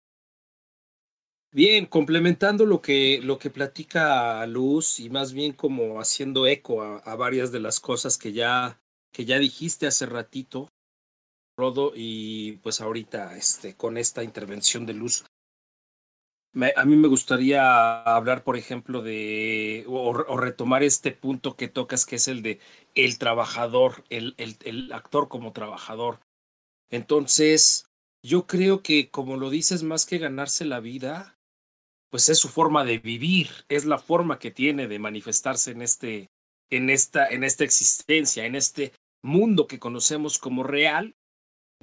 Bien, 1.55 1.85
complementando 1.85 2.65
lo 2.65 2.81
que, 2.81 3.21
lo 3.23 3.39
que 3.39 3.51
platica 3.51 4.45
Luz 4.47 5.01
y 5.01 5.11
más 5.11 5.35
bien 5.35 5.53
como 5.53 6.01
haciendo 6.01 6.47
eco 6.47 6.83
a, 6.83 6.97
a 6.99 7.15
varias 7.15 7.53
de 7.53 7.61
las 7.61 7.79
cosas 7.79 8.17
que 8.17 8.33
ya, 8.33 8.81
que 9.13 9.27
ya 9.27 9.39
dijiste 9.39 9.87
hace 9.87 10.07
ratito, 10.07 10.72
Rodo, 11.57 11.93
y 11.95 12.53
pues 12.63 12.81
ahorita 12.81 13.37
este, 13.37 13.77
con 13.77 13.99
esta 13.99 14.23
intervención 14.23 14.87
de 14.87 14.95
Luz, 14.95 15.25
a 16.77 16.85
mí 16.85 16.97
me 16.97 17.09
gustaría 17.09 18.03
hablar, 18.03 18.45
por 18.45 18.57
ejemplo, 18.57 19.03
de 19.03 19.85
o, 19.89 20.13
retomar 20.37 20.83
este 20.83 21.11
punto 21.13 21.57
que 21.57 21.69
tocas, 21.69 22.05
que 22.05 22.17
es 22.17 22.29
el 22.29 22.43
de 22.43 22.61
el 22.95 23.19
trabajador, 23.19 24.05
el, 24.11 24.35
el, 24.37 24.57
el, 24.65 24.93
actor 24.93 25.29
como 25.29 25.53
trabajador. 25.53 26.21
Entonces, 26.91 27.87
yo 28.23 28.47
creo 28.47 28.83
que, 28.83 29.11
como 29.11 29.39
lo 29.39 29.49
dices, 29.49 29.83
más 29.83 30.05
que 30.05 30.19
ganarse 30.19 30.67
la 30.67 30.81
vida, 30.81 31.39
pues 32.11 32.29
es 32.29 32.39
su 32.39 32.51
forma 32.51 32.85
de 32.85 32.99
vivir, 32.99 33.49
es 33.71 33.87
la 33.87 33.99
forma 33.99 34.39
que 34.39 34.51
tiene 34.51 34.89
de 34.89 34.99
manifestarse 34.99 35.71
en 35.71 35.81
este, 35.81 36.31
en 36.71 36.91
esta, 36.91 37.27
en 37.29 37.45
esta 37.45 37.65
existencia, 37.65 38.45
en 38.45 38.57
este 38.57 38.93
mundo 39.23 39.67
que 39.67 39.79
conocemos 39.79 40.39
como 40.39 40.63
real, 40.63 41.15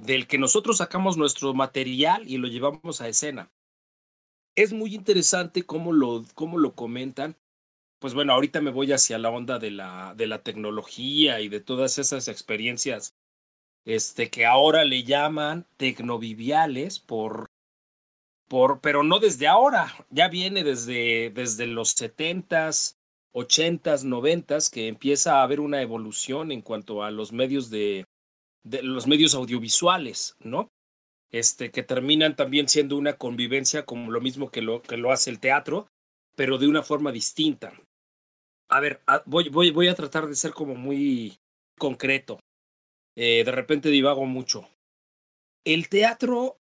del 0.02 0.26
que 0.26 0.38
nosotros 0.38 0.78
sacamos 0.78 1.16
nuestro 1.16 1.54
material 1.54 2.28
y 2.28 2.38
lo 2.38 2.48
llevamos 2.48 3.00
a 3.00 3.08
escena 3.08 3.50
es 4.54 4.72
muy 4.72 4.94
interesante 4.94 5.62
cómo 5.62 5.92
lo, 5.92 6.24
cómo 6.34 6.58
lo 6.58 6.74
comentan. 6.74 7.36
Pues 7.98 8.14
bueno, 8.14 8.32
ahorita 8.32 8.60
me 8.60 8.70
voy 8.70 8.92
hacia 8.92 9.18
la 9.18 9.30
onda 9.30 9.58
de 9.58 9.70
la, 9.70 10.14
de 10.16 10.26
la 10.26 10.42
tecnología 10.42 11.40
y 11.40 11.48
de 11.48 11.60
todas 11.60 11.98
esas 11.98 12.28
experiencias 12.28 13.14
este, 13.84 14.30
que 14.30 14.46
ahora 14.46 14.84
le 14.84 15.04
llaman 15.04 15.66
tecnoviviales 15.76 16.98
por, 16.98 17.50
por, 18.48 18.80
pero 18.80 19.02
no 19.02 19.18
desde 19.18 19.46
ahora, 19.48 19.92
ya 20.10 20.28
viene 20.28 20.64
desde, 20.64 21.30
desde 21.30 21.66
los 21.66 21.90
setentas, 21.90 22.98
ochentas, 23.32 24.04
noventas, 24.04 24.70
que 24.70 24.88
empieza 24.88 25.38
a 25.38 25.42
haber 25.42 25.60
una 25.60 25.82
evolución 25.82 26.52
en 26.52 26.62
cuanto 26.62 27.02
a 27.02 27.10
los 27.10 27.32
medios 27.32 27.70
de, 27.70 28.06
de 28.62 28.82
los 28.82 29.06
medios 29.06 29.34
audiovisuales, 29.34 30.36
¿no? 30.40 30.70
este, 31.30 31.70
que 31.70 31.82
terminan 31.82 32.36
también 32.36 32.68
siendo 32.68 32.96
una 32.96 33.16
convivencia 33.16 33.84
como 33.84 34.10
lo 34.10 34.20
mismo 34.20 34.50
que 34.50 34.62
lo, 34.62 34.82
que 34.82 34.96
lo 34.96 35.12
hace 35.12 35.30
el 35.30 35.40
teatro, 35.40 35.88
pero 36.36 36.58
de 36.58 36.68
una 36.68 36.82
forma 36.82 37.12
distinta. 37.12 37.72
A 38.68 38.80
ver, 38.80 39.00
voy, 39.26 39.48
voy, 39.48 39.70
voy 39.70 39.88
a 39.88 39.94
tratar 39.94 40.26
de 40.26 40.34
ser 40.34 40.52
como 40.52 40.74
muy 40.74 41.38
concreto. 41.78 42.40
Eh, 43.16 43.44
de 43.44 43.52
repente 43.52 43.90
divago 43.90 44.26
mucho. 44.26 44.68
El 45.64 45.88
teatro, 45.88 46.56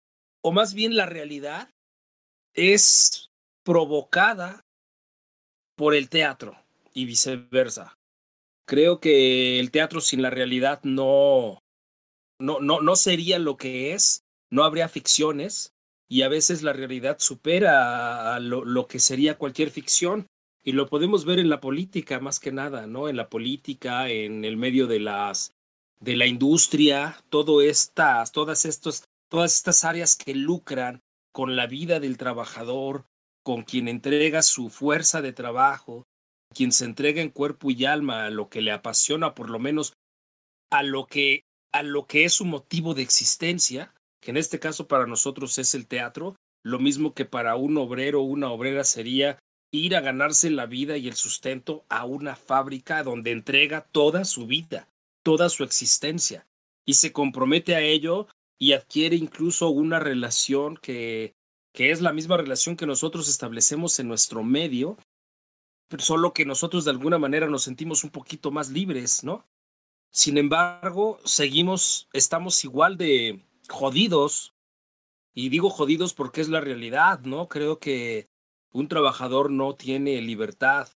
o 0.42 0.52
más 0.52 0.74
bien 0.74 0.96
la 0.96 1.06
realidad, 1.06 1.70
es 2.54 3.28
provocada 3.64 4.64
por 5.76 5.94
el 5.94 6.08
teatro 6.08 6.56
y 6.94 7.04
viceversa. 7.04 7.94
Creo 8.66 9.00
que 9.00 9.60
el 9.60 9.70
teatro 9.70 10.00
sin 10.00 10.22
la 10.22 10.30
realidad 10.30 10.80
no, 10.82 11.60
no, 12.38 12.60
no, 12.60 12.80
no 12.80 12.96
sería 12.96 13.38
lo 13.38 13.56
que 13.56 13.92
es 13.92 14.24
no 14.50 14.64
habría 14.64 14.88
ficciones 14.88 15.72
y 16.08 16.22
a 16.22 16.28
veces 16.28 16.62
la 16.62 16.72
realidad 16.72 17.16
supera 17.18 18.34
a 18.34 18.40
lo, 18.40 18.64
lo, 18.64 18.86
que 18.86 19.00
sería 19.00 19.38
cualquier 19.38 19.70
ficción 19.70 20.26
y 20.62 20.72
lo 20.72 20.88
podemos 20.88 21.24
ver 21.24 21.38
en 21.38 21.48
la 21.48 21.60
política 21.60 22.20
más 22.20 22.38
que 22.40 22.52
nada, 22.52 22.86
¿no? 22.86 23.08
En 23.08 23.16
la 23.16 23.28
política, 23.28 24.08
en 24.08 24.44
el 24.44 24.56
medio 24.56 24.86
de 24.86 25.00
las 25.00 25.52
de 26.00 26.16
la 26.16 26.26
industria, 26.26 27.22
todo 27.30 27.62
estas, 27.62 28.32
todas 28.32 28.64
estos, 28.64 29.04
todas 29.28 29.56
estas 29.56 29.84
áreas 29.84 30.16
que 30.16 30.34
lucran 30.34 31.02
con 31.32 31.56
la 31.56 31.66
vida 31.66 32.00
del 32.00 32.18
trabajador, 32.18 33.06
con 33.42 33.62
quien 33.62 33.88
entrega 33.88 34.42
su 34.42 34.68
fuerza 34.68 35.22
de 35.22 35.32
trabajo, 35.32 36.04
quien 36.54 36.72
se 36.72 36.84
entrega 36.84 37.22
en 37.22 37.30
cuerpo 37.30 37.70
y 37.70 37.84
alma 37.84 38.26
a 38.26 38.30
lo 38.30 38.48
que 38.48 38.60
le 38.60 38.72
apasiona, 38.72 39.34
por 39.34 39.50
lo 39.50 39.58
menos 39.58 39.94
a 40.70 40.82
lo 40.82 41.06
que 41.06 41.44
a 41.72 41.82
lo 41.82 42.06
que 42.06 42.24
es 42.24 42.34
su 42.34 42.44
motivo 42.44 42.94
de 42.94 43.02
existencia, 43.02 43.94
que 44.20 44.30
en 44.30 44.36
este 44.36 44.58
caso 44.58 44.88
para 44.88 45.06
nosotros 45.06 45.58
es 45.58 45.74
el 45.74 45.86
teatro, 45.86 46.36
lo 46.62 46.78
mismo 46.78 47.14
que 47.14 47.24
para 47.24 47.56
un 47.56 47.76
obrero 47.76 48.22
o 48.22 48.24
una 48.24 48.50
obrera 48.50 48.84
sería 48.84 49.38
ir 49.70 49.96
a 49.96 50.00
ganarse 50.00 50.50
la 50.50 50.66
vida 50.66 50.96
y 50.96 51.08
el 51.08 51.14
sustento 51.14 51.84
a 51.88 52.04
una 52.04 52.36
fábrica 52.36 53.02
donde 53.02 53.30
entrega 53.30 53.82
toda 53.92 54.24
su 54.24 54.46
vida, 54.46 54.88
toda 55.22 55.48
su 55.48 55.64
existencia, 55.64 56.46
y 56.84 56.94
se 56.94 57.12
compromete 57.12 57.74
a 57.74 57.80
ello 57.80 58.26
y 58.58 58.72
adquiere 58.72 59.16
incluso 59.16 59.68
una 59.68 59.98
relación 59.98 60.76
que, 60.76 61.34
que 61.72 61.90
es 61.90 62.00
la 62.00 62.12
misma 62.12 62.36
relación 62.36 62.76
que 62.76 62.86
nosotros 62.86 63.28
establecemos 63.28 63.98
en 63.98 64.08
nuestro 64.08 64.42
medio, 64.42 64.96
pero 65.88 66.02
solo 66.02 66.32
que 66.32 66.44
nosotros 66.44 66.84
de 66.84 66.90
alguna 66.90 67.18
manera 67.18 67.48
nos 67.48 67.64
sentimos 67.64 68.02
un 68.02 68.10
poquito 68.10 68.50
más 68.50 68.70
libres, 68.70 69.22
¿no? 69.24 69.44
Sin 70.16 70.38
embargo, 70.38 71.18
seguimos, 71.26 72.08
estamos 72.14 72.64
igual 72.64 72.96
de, 72.96 73.44
jodidos, 73.68 74.54
y 75.34 75.50
digo 75.50 75.68
jodidos 75.68 76.14
porque 76.14 76.40
es 76.40 76.48
la 76.48 76.62
realidad, 76.62 77.20
¿no? 77.20 77.48
Creo 77.48 77.78
que 77.78 78.26
un 78.72 78.88
trabajador 78.88 79.50
no 79.50 79.74
tiene 79.74 80.22
libertad. 80.22 80.88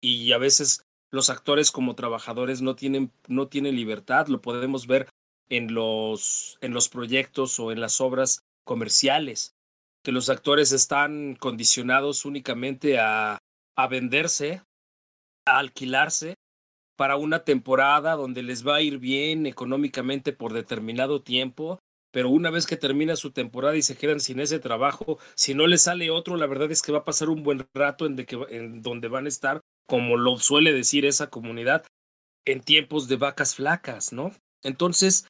Y 0.00 0.30
a 0.30 0.38
veces 0.38 0.86
los 1.10 1.28
actores 1.28 1.72
como 1.72 1.96
trabajadores 1.96 2.62
no 2.62 2.76
tienen, 2.76 3.10
no 3.26 3.48
tienen 3.48 3.74
libertad, 3.74 4.28
lo 4.28 4.40
podemos 4.40 4.86
ver 4.86 5.08
en 5.48 5.74
los, 5.74 6.56
en 6.60 6.72
los 6.72 6.88
proyectos 6.88 7.58
o 7.58 7.72
en 7.72 7.80
las 7.80 8.00
obras 8.00 8.44
comerciales, 8.62 9.56
que 10.04 10.12
los 10.12 10.30
actores 10.30 10.70
están 10.70 11.34
condicionados 11.34 12.24
únicamente 12.24 13.00
a, 13.00 13.42
a 13.74 13.88
venderse, 13.88 14.62
a 15.46 15.58
alquilarse 15.58 16.36
para 16.98 17.16
una 17.16 17.44
temporada 17.44 18.16
donde 18.16 18.42
les 18.42 18.66
va 18.66 18.76
a 18.76 18.82
ir 18.82 18.98
bien 18.98 19.46
económicamente 19.46 20.34
por 20.34 20.52
determinado 20.52 21.22
tiempo 21.22 21.78
pero 22.10 22.30
una 22.30 22.50
vez 22.50 22.66
que 22.66 22.76
termina 22.76 23.16
su 23.16 23.32
temporada 23.32 23.76
y 23.76 23.82
se 23.82 23.96
quedan 23.96 24.20
sin 24.20 24.40
ese 24.40 24.58
trabajo, 24.58 25.18
si 25.34 25.54
no 25.54 25.66
les 25.66 25.82
sale 25.82 26.10
otro, 26.10 26.36
la 26.36 26.46
verdad 26.46 26.70
es 26.70 26.82
que 26.82 26.92
va 26.92 26.98
a 26.98 27.04
pasar 27.04 27.28
un 27.28 27.42
buen 27.42 27.66
rato 27.74 28.06
en, 28.06 28.26
en 28.48 28.82
donde 28.82 29.08
van 29.08 29.26
a 29.26 29.28
estar, 29.28 29.60
como 29.86 30.16
lo 30.16 30.38
suele 30.38 30.72
decir 30.72 31.04
esa 31.04 31.28
comunidad, 31.28 31.84
en 32.46 32.60
tiempos 32.60 33.08
de 33.08 33.16
vacas 33.16 33.54
flacas, 33.54 34.12
¿no? 34.12 34.32
Entonces, 34.62 35.26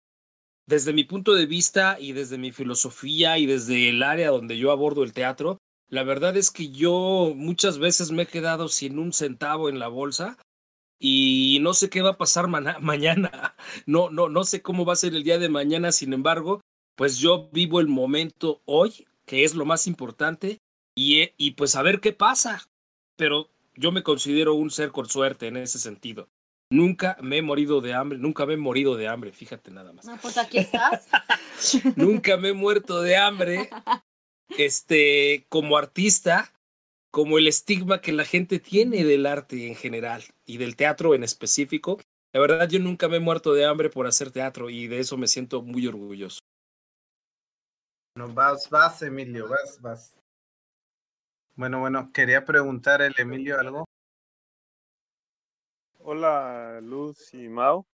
desde 0.66 0.92
mi 0.92 1.04
punto 1.04 1.34
de 1.34 1.46
vista 1.46 1.96
y 1.98 2.12
desde 2.12 2.38
mi 2.38 2.52
filosofía 2.52 3.38
y 3.38 3.46
desde 3.46 3.88
el 3.88 4.02
área 4.02 4.30
donde 4.30 4.56
yo 4.56 4.70
abordo 4.70 5.02
el 5.02 5.12
teatro, 5.12 5.58
la 5.90 6.04
verdad 6.04 6.36
es 6.36 6.50
que 6.50 6.70
yo 6.70 7.32
muchas 7.34 7.78
veces 7.78 8.12
me 8.12 8.22
he 8.22 8.26
quedado 8.26 8.68
sin 8.68 8.98
un 8.98 9.12
centavo 9.12 9.68
en 9.68 9.78
la 9.78 9.88
bolsa 9.88 10.38
y 10.98 11.58
no 11.60 11.74
sé 11.74 11.88
qué 11.90 12.02
va 12.02 12.10
a 12.10 12.18
pasar 12.18 12.48
mañana. 12.80 13.54
No, 13.86 14.10
no, 14.10 14.28
no 14.28 14.44
sé 14.44 14.62
cómo 14.62 14.84
va 14.84 14.94
a 14.94 14.96
ser 14.96 15.14
el 15.14 15.24
día 15.24 15.38
de 15.38 15.48
mañana. 15.48 15.92
Sin 15.92 16.12
embargo, 16.12 16.60
pues 16.96 17.18
yo 17.18 17.48
vivo 17.52 17.80
el 17.80 17.88
momento 17.88 18.62
hoy, 18.64 19.06
que 19.24 19.44
es 19.44 19.54
lo 19.54 19.64
más 19.64 19.86
importante, 19.86 20.58
y, 20.96 21.30
y 21.36 21.52
pues 21.52 21.76
a 21.76 21.82
ver 21.82 22.00
qué 22.00 22.12
pasa. 22.12 22.68
Pero 23.16 23.50
yo 23.74 23.92
me 23.92 24.02
considero 24.02 24.54
un 24.54 24.70
ser 24.70 24.90
con 24.90 25.08
suerte 25.08 25.46
en 25.46 25.56
ese 25.56 25.78
sentido. 25.78 26.28
Nunca 26.70 27.16
me 27.22 27.38
he 27.38 27.42
morido 27.42 27.80
de 27.80 27.94
hambre, 27.94 28.18
nunca 28.18 28.44
me 28.44 28.54
he 28.54 28.58
morido 28.58 28.96
de 28.96 29.08
hambre, 29.08 29.32
fíjate 29.32 29.70
nada 29.70 29.92
más. 29.92 30.04
No, 30.04 30.18
pues 30.18 30.36
aquí 30.36 30.58
estás. 30.58 31.08
nunca 31.96 32.36
me 32.36 32.48
he 32.48 32.52
muerto 32.52 33.00
de 33.00 33.16
hambre. 33.16 33.70
Este, 34.56 35.46
como 35.48 35.78
artista, 35.78 36.52
como 37.10 37.38
el 37.38 37.48
estigma 37.48 38.00
que 38.00 38.12
la 38.12 38.24
gente 38.24 38.58
tiene 38.58 39.04
del 39.04 39.26
arte 39.26 39.66
en 39.66 39.74
general 39.74 40.22
y 40.44 40.58
del 40.58 40.76
teatro 40.76 41.14
en 41.14 41.24
específico. 41.24 41.98
La 42.32 42.40
verdad, 42.40 42.68
yo 42.68 42.78
nunca 42.78 43.08
me 43.08 43.16
he 43.16 43.20
muerto 43.20 43.54
de 43.54 43.64
hambre 43.64 43.88
por 43.88 44.06
hacer 44.06 44.30
teatro 44.30 44.68
y 44.70 44.86
de 44.86 45.00
eso 45.00 45.16
me 45.16 45.26
siento 45.26 45.62
muy 45.62 45.86
orgulloso. 45.86 46.40
No, 48.14 48.32
vas, 48.32 48.68
vas, 48.68 49.00
Emilio, 49.02 49.48
vas, 49.48 49.80
vas. 49.80 50.18
Bueno, 51.54 51.80
bueno, 51.80 52.10
quería 52.12 52.44
preguntar 52.44 53.00
el 53.00 53.14
Emilio 53.16 53.58
algo. 53.58 53.84
Hola, 56.00 56.80
Luz 56.82 57.32
y 57.34 57.48
Mau. 57.48 57.84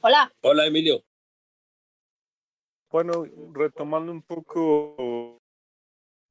Hola. 0.00 0.32
Hola, 0.42 0.66
Emilio. 0.66 1.02
Bueno, 2.90 3.24
retomando 3.52 4.10
un 4.10 4.22
poco 4.22 5.39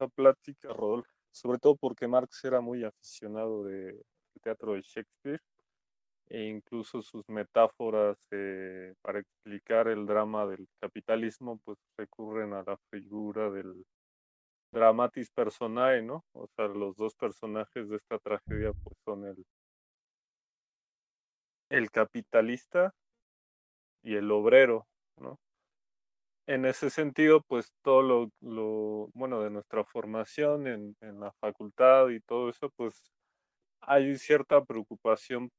plática, 0.07 0.69
Rodolfo, 0.73 1.11
sobre 1.31 1.59
todo 1.59 1.75
porque 1.75 2.07
Marx 2.07 2.43
era 2.45 2.61
muy 2.61 2.83
aficionado 2.83 3.63
del 3.63 4.03
teatro 4.41 4.73
de 4.73 4.81
Shakespeare 4.81 5.41
e 6.29 6.43
incluso 6.43 7.01
sus 7.01 7.27
metáforas 7.27 8.17
eh, 8.31 8.93
para 9.01 9.19
explicar 9.19 9.87
el 9.87 10.05
drama 10.05 10.45
del 10.45 10.67
capitalismo 10.79 11.59
pues 11.65 11.77
recurren 11.97 12.53
a 12.53 12.63
la 12.63 12.77
figura 12.91 13.49
del 13.49 13.85
dramatis 14.71 15.31
personae, 15.31 16.03
¿no? 16.03 16.23
O 16.33 16.47
sea, 16.55 16.67
los 16.67 16.95
dos 16.95 17.15
personajes 17.15 17.89
de 17.89 17.95
esta 17.97 18.19
tragedia 18.19 18.71
pues 18.73 18.95
son 19.03 19.25
el 19.25 19.45
el 21.69 21.91
capitalista 21.91 22.93
y 24.03 24.15
el 24.15 24.31
obrero, 24.31 24.87
¿no? 25.17 25.39
En 26.49 26.65
ese 26.65 26.89
sentido, 26.89 27.43
pues 27.43 27.71
todo 27.83 28.01
lo, 28.41 29.09
bueno, 29.13 29.39
de 29.43 29.51
nuestra 29.51 29.83
formación 29.85 30.65
en, 30.65 30.95
en, 30.99 31.19
la 31.19 31.31
facultad 31.33 32.09
y 32.09 32.21
todo 32.21 32.49
eso, 32.49 32.71
pues 32.75 33.11
hay 33.81 34.17
cierta 34.17 34.65
preocupación, 34.65 35.51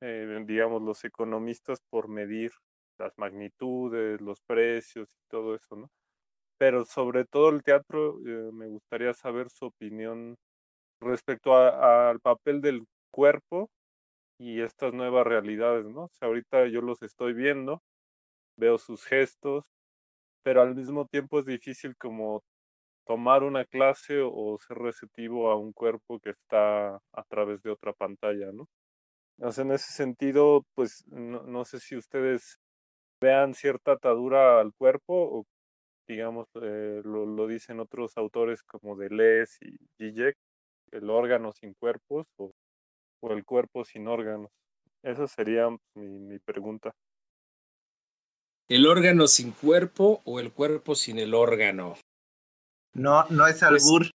eh, 0.00 0.42
digamos, 0.46 0.82
los 0.82 1.04
economistas 1.04 1.80
por 1.88 2.08
medir 2.08 2.50
las 2.98 3.12
magnitudes, 3.16 4.20
los 4.20 4.40
precios 4.42 5.08
y 5.14 5.28
todo 5.28 5.54
eso, 5.54 5.76
¿no? 5.76 5.90
Pero 6.58 6.84
sobre 6.84 7.26
todo 7.26 7.50
el 7.50 7.62
teatro, 7.62 8.18
eh, 8.26 8.50
me 8.52 8.68
gustaría 8.68 9.14
saber 9.14 9.50
su 9.50 9.66
opinión 9.66 10.36
respecto 11.00 11.56
al 11.56 12.20
papel 12.20 12.60
del 12.60 12.84
cuerpo 13.12 13.70
y 14.38 14.62
estas 14.62 14.94
nuevas 14.94 15.26
realidades, 15.26 15.86
¿no? 15.86 16.04
O 16.06 16.10
sea, 16.14 16.28
ahorita 16.28 16.66
yo 16.68 16.80
los 16.82 17.02
estoy 17.02 17.34
viendo, 17.34 17.82
veo 18.56 18.78
sus 18.78 19.04
gestos, 19.04 19.73
pero 20.44 20.62
al 20.62 20.76
mismo 20.76 21.06
tiempo 21.06 21.40
es 21.40 21.46
difícil 21.46 21.96
como 21.96 22.44
tomar 23.06 23.42
una 23.42 23.64
clase 23.64 24.20
o 24.22 24.58
ser 24.58 24.78
receptivo 24.78 25.50
a 25.50 25.56
un 25.56 25.72
cuerpo 25.72 26.20
que 26.20 26.30
está 26.30 26.96
a 26.96 27.22
través 27.28 27.62
de 27.62 27.70
otra 27.70 27.92
pantalla, 27.92 28.52
¿no? 28.52 28.68
O 29.40 29.50
sea, 29.52 29.64
en 29.64 29.72
ese 29.72 29.92
sentido, 29.92 30.64
pues 30.74 31.04
no, 31.08 31.64
sé 31.64 31.80
si 31.80 31.96
ustedes 31.96 32.58
vean 33.20 33.54
cierta 33.54 33.92
atadura 33.92 34.60
al 34.60 34.72
cuerpo 34.74 35.14
o 35.14 35.44
digamos, 36.06 36.46
eh, 36.62 37.00
lo, 37.04 37.46
dicen 37.46 37.80
otros 37.80 38.16
autores 38.18 38.62
como 38.62 38.96
Deleuze 38.96 39.56
y 39.66 39.76
Zizek, 39.96 40.36
el 40.92 41.08
órgano 41.10 41.52
sin 41.52 41.74
cuerpos 41.74 42.26
o 42.38 42.52
el 43.32 43.44
cuerpo 43.44 43.84
sin 43.84 44.06
órganos? 44.08 44.50
Esa 45.02 45.26
sería 45.26 45.68
mi 45.94 46.38
pregunta. 46.40 46.94
¿El 48.68 48.86
órgano 48.86 49.26
sin 49.26 49.52
cuerpo 49.52 50.22
o 50.24 50.40
el 50.40 50.52
cuerpo 50.52 50.94
sin 50.94 51.18
el 51.18 51.34
órgano? 51.34 51.98
No, 52.94 53.26
no 53.28 53.46
es 53.46 53.58
Pues 53.58 53.62
albur. 53.62 54.10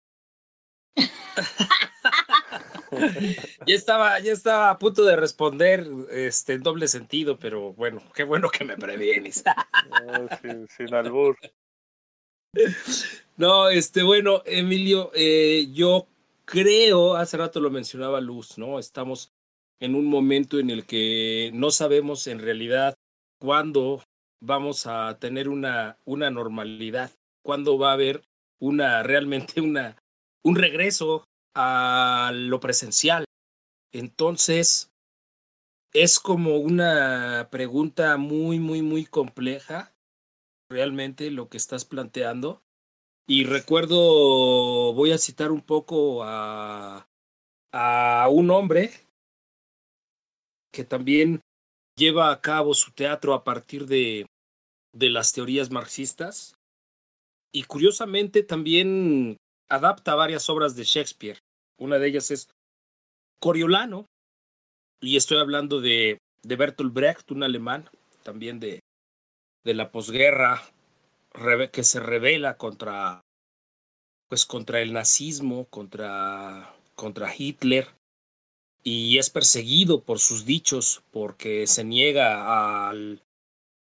ya 3.68 3.76
estaba, 3.76 4.20
ya 4.20 4.32
estaba 4.32 4.70
a 4.70 4.80
punto 4.80 5.04
de 5.04 5.18
responder 5.18 5.86
este, 6.12 6.54
en 6.54 6.64
doble 6.64 6.88
sentido, 6.88 7.38
pero 7.38 7.74
bueno, 7.74 8.02
qué 8.16 8.24
bueno 8.24 8.50
que 8.50 8.64
me 8.64 8.78
previenes. 8.78 9.44
No, 10.06 10.30
sin, 10.42 10.68
sin 10.70 10.94
albur. 10.94 11.38
No, 13.36 13.70
este, 13.70 14.04
bueno, 14.04 14.42
Emilio, 14.46 15.12
eh, 15.14 15.68
yo 15.74 16.08
creo, 16.46 17.16
hace 17.16 17.38
rato 17.38 17.60
lo 17.60 17.70
mencionaba 17.70 18.22
Luz, 18.22 18.58
¿no? 18.58 18.80
Estamos 18.80 19.34
en 19.80 19.94
un 19.94 20.06
momento 20.06 20.58
en 20.58 20.70
el 20.70 20.86
que 20.86 21.52
no 21.54 21.70
sabemos 21.70 22.28
en 22.28 22.40
realidad 22.40 22.96
cuándo 23.40 24.04
vamos 24.42 24.88
a 24.88 25.18
tener 25.20 25.50
una, 25.50 25.98
una 26.06 26.30
normalidad, 26.30 27.12
cuándo 27.44 27.78
va 27.78 27.92
a 27.92 27.94
haber 27.94 28.24
una, 28.60 29.04
realmente 29.04 29.62
una, 29.62 29.98
un 30.44 30.56
regreso 30.56 31.26
a 31.56 32.32
lo 32.34 32.60
presencial. 32.60 33.26
Entonces, 33.92 34.92
es 35.94 36.20
como 36.20 36.58
una 36.58 37.48
pregunta 37.52 38.18
muy, 38.18 38.60
muy, 38.60 38.82
muy 38.82 39.06
compleja, 39.06 39.94
realmente 40.70 41.32
lo 41.32 41.50
que 41.50 41.58
estás 41.58 41.86
planteando. 41.86 42.62
Y 43.28 43.44
recuerdo, 43.46 44.94
voy 44.94 45.12
a 45.12 45.18
citar 45.18 45.52
un 45.52 45.62
poco 45.62 46.24
a, 46.24 47.08
a 47.74 48.30
un 48.30 48.52
hombre 48.52 48.92
que 50.72 50.84
también 50.84 51.42
lleva 51.98 52.32
a 52.32 52.40
cabo 52.40 52.74
su 52.74 52.92
teatro 52.92 53.34
a 53.34 53.44
partir 53.44 53.88
de, 53.88 54.26
de 54.94 55.10
las 55.10 55.34
teorías 55.34 55.72
marxistas 55.72 56.56
y 57.52 57.64
curiosamente 57.64 58.44
también 58.44 59.38
adapta 59.70 60.16
varias 60.16 60.50
obras 60.50 60.76
de 60.76 60.84
Shakespeare. 60.84 61.40
Una 61.80 61.98
de 61.98 62.08
ellas 62.08 62.32
es 62.32 62.50
Coriolano 63.42 64.06
y 65.02 65.18
estoy 65.18 65.40
hablando 65.40 65.82
de, 65.82 66.20
de 66.44 66.56
Bertolt 66.56 66.94
Brecht, 66.94 67.32
un 67.32 67.44
alemán 67.44 67.90
también 68.24 68.60
de, 68.60 68.80
de 69.64 69.74
la 69.74 69.92
posguerra 69.92 70.62
que 71.72 71.84
se 71.84 72.00
revela 72.00 72.58
contra 72.58 73.22
pues 74.28 74.46
contra 74.46 74.82
el 74.82 74.92
nazismo, 74.92 75.66
contra 75.70 76.74
contra 76.96 77.34
Hitler 77.34 77.88
y 78.90 79.18
es 79.18 79.30
perseguido 79.30 80.06
por 80.06 80.18
sus 80.20 80.46
dichos 80.46 81.04
porque 81.12 81.68
se 81.68 81.84
niega 81.84 82.88
al, 82.88 83.22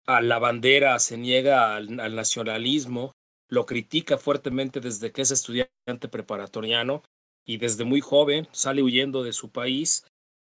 a 0.07 0.21
la 0.21 0.39
bandera, 0.39 0.97
se 0.97 1.19
niega 1.19 1.75
al, 1.75 1.99
al 1.99 2.15
nacionalismo, 2.15 3.11
lo 3.47 3.67
critica 3.67 4.17
fuertemente 4.17 4.79
desde 4.79 5.11
que 5.11 5.21
es 5.21 5.29
estudiante 5.29 6.07
preparatoriano 6.09 7.03
y 7.45 7.57
desde 7.57 7.83
muy 7.83 8.01
joven 8.01 8.47
sale 8.51 8.81
huyendo 8.81 9.21
de 9.21 9.33
su 9.33 9.51
país 9.51 10.03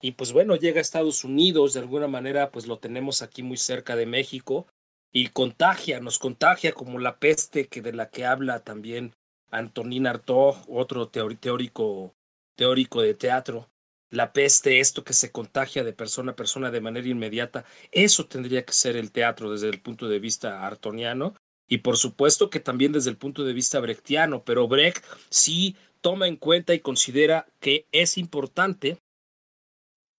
y 0.01 0.13
pues 0.13 0.33
bueno, 0.33 0.55
llega 0.55 0.79
a 0.79 0.81
Estados 0.81 1.23
Unidos, 1.23 1.73
de 1.73 1.81
alguna 1.81 2.07
manera 2.07 2.49
pues 2.49 2.65
lo 2.65 2.79
tenemos 2.79 3.21
aquí 3.21 3.43
muy 3.43 3.57
cerca 3.57 3.95
de 3.95 4.07
México 4.07 4.65
y 5.13 5.27
contagia, 5.27 5.99
nos 5.99 6.17
contagia 6.17 6.71
como 6.71 6.97
la 6.97 7.19
peste 7.19 7.67
que 7.67 7.83
de 7.83 7.93
la 7.93 8.09
que 8.09 8.25
habla 8.25 8.63
también 8.63 9.13
Antonin 9.51 10.07
Artaud, 10.07 10.55
otro 10.67 11.09
teórico 11.09 12.15
teórico 12.55 13.03
de 13.03 13.13
teatro. 13.13 13.70
La 14.11 14.33
peste, 14.33 14.79
esto 14.79 15.03
que 15.03 15.13
se 15.13 15.31
contagia 15.31 15.83
de 15.83 15.93
persona 15.93 16.33
a 16.33 16.35
persona 16.35 16.69
de 16.69 16.81
manera 16.81 17.07
inmediata, 17.07 17.65
eso 17.91 18.27
tendría 18.27 18.65
que 18.65 18.73
ser 18.73 18.97
el 18.97 19.11
teatro 19.11 19.49
desde 19.49 19.69
el 19.69 19.81
punto 19.81 20.09
de 20.09 20.19
vista 20.19 20.67
artoniano 20.67 21.33
y 21.71 21.77
por 21.77 21.95
supuesto 21.95 22.49
que 22.49 22.59
también 22.59 22.91
desde 22.91 23.09
el 23.09 23.17
punto 23.17 23.45
de 23.45 23.53
vista 23.53 23.79
brechtiano, 23.79 24.43
pero 24.43 24.67
Brecht 24.67 25.05
sí 25.29 25.77
toma 26.01 26.27
en 26.27 26.35
cuenta 26.35 26.73
y 26.73 26.81
considera 26.81 27.47
que 27.61 27.87
es 27.93 28.17
importante 28.17 28.97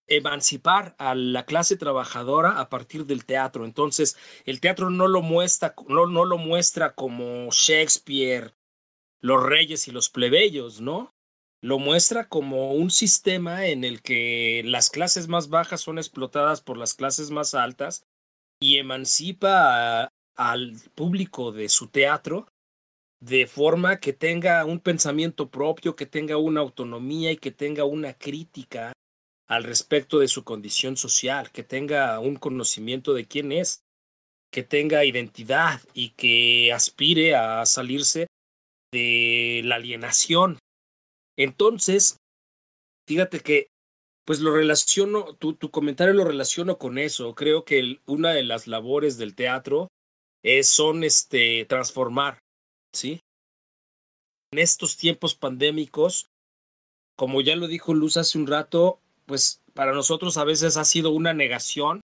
emancipar 0.06 0.94
a 0.98 1.14
la 1.14 1.44
clase 1.44 1.76
trabajadora 1.76 2.58
a 2.58 2.70
partir 2.70 3.04
del 3.04 3.26
teatro. 3.26 3.66
Entonces, 3.66 4.16
el 4.46 4.60
teatro 4.60 4.88
no 4.88 5.08
lo 5.08 5.20
muestra, 5.20 5.74
no, 5.88 6.06
no 6.06 6.24
lo 6.24 6.38
muestra 6.38 6.94
como 6.94 7.50
Shakespeare, 7.50 8.54
los 9.20 9.42
reyes 9.42 9.86
y 9.88 9.92
los 9.92 10.08
plebeyos, 10.08 10.80
¿no? 10.80 11.11
Lo 11.62 11.78
muestra 11.78 12.28
como 12.28 12.72
un 12.72 12.90
sistema 12.90 13.66
en 13.66 13.84
el 13.84 14.02
que 14.02 14.62
las 14.64 14.90
clases 14.90 15.28
más 15.28 15.48
bajas 15.48 15.80
son 15.80 15.98
explotadas 15.98 16.60
por 16.60 16.76
las 16.76 16.94
clases 16.94 17.30
más 17.30 17.54
altas 17.54 18.04
y 18.60 18.78
emancipa 18.78 20.10
al 20.34 20.74
público 20.96 21.52
de 21.52 21.68
su 21.68 21.86
teatro 21.86 22.48
de 23.20 23.46
forma 23.46 24.00
que 24.00 24.12
tenga 24.12 24.64
un 24.64 24.80
pensamiento 24.80 25.48
propio, 25.48 25.94
que 25.94 26.06
tenga 26.06 26.36
una 26.36 26.60
autonomía 26.60 27.30
y 27.30 27.36
que 27.36 27.52
tenga 27.52 27.84
una 27.84 28.14
crítica 28.14 28.92
al 29.46 29.62
respecto 29.62 30.18
de 30.18 30.26
su 30.26 30.42
condición 30.42 30.96
social, 30.96 31.52
que 31.52 31.62
tenga 31.62 32.18
un 32.18 32.34
conocimiento 32.34 33.14
de 33.14 33.26
quién 33.26 33.52
es, 33.52 33.84
que 34.50 34.64
tenga 34.64 35.04
identidad 35.04 35.80
y 35.94 36.10
que 36.10 36.72
aspire 36.72 37.36
a 37.36 37.64
salirse 37.66 38.26
de 38.90 39.62
la 39.64 39.76
alienación. 39.76 40.58
Entonces, 41.42 42.18
fíjate 43.08 43.40
que, 43.40 43.68
pues 44.24 44.40
lo 44.40 44.54
relaciono, 44.54 45.34
tu, 45.34 45.54
tu 45.54 45.70
comentario 45.70 46.14
lo 46.14 46.24
relaciono 46.24 46.78
con 46.78 46.98
eso. 46.98 47.34
Creo 47.34 47.64
que 47.64 47.98
una 48.06 48.30
de 48.30 48.44
las 48.44 48.68
labores 48.68 49.18
del 49.18 49.34
teatro 49.34 49.88
es, 50.44 50.68
son 50.68 51.02
este, 51.02 51.64
transformar, 51.64 52.38
¿sí? 52.94 53.20
estos 54.52 54.96
tiempos 54.96 55.34
pandémicos, 55.34 56.26
como 57.16 57.40
ya 57.40 57.56
lo 57.56 57.66
dijo 57.66 57.94
Luz 57.94 58.16
hace 58.16 58.38
un 58.38 58.46
rato, 58.46 59.00
pues 59.26 59.62
para 59.74 59.92
nosotros 59.92 60.36
a 60.36 60.44
veces 60.44 60.76
ha 60.76 60.84
sido 60.84 61.10
una 61.10 61.32
negación 61.32 62.00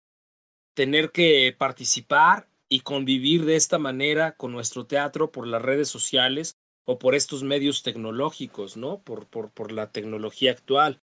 tener 0.75 1.11
que 1.11 1.55
participar 1.57 2.47
y 2.69 2.81
convivir 2.81 3.45
de 3.45 3.55
esta 3.55 3.79
manera 3.79 4.35
con 4.35 4.51
nuestro 4.51 4.85
teatro 4.85 5.31
por 5.31 5.47
las 5.47 5.61
redes 5.61 5.89
sociales 5.89 6.55
o 6.85 6.99
por 6.99 7.15
estos 7.15 7.43
medios 7.43 7.83
tecnológicos, 7.83 8.77
¿no? 8.77 8.99
Por, 8.99 9.27
por, 9.27 9.51
por 9.51 9.71
la 9.71 9.91
tecnología 9.91 10.51
actual. 10.51 11.01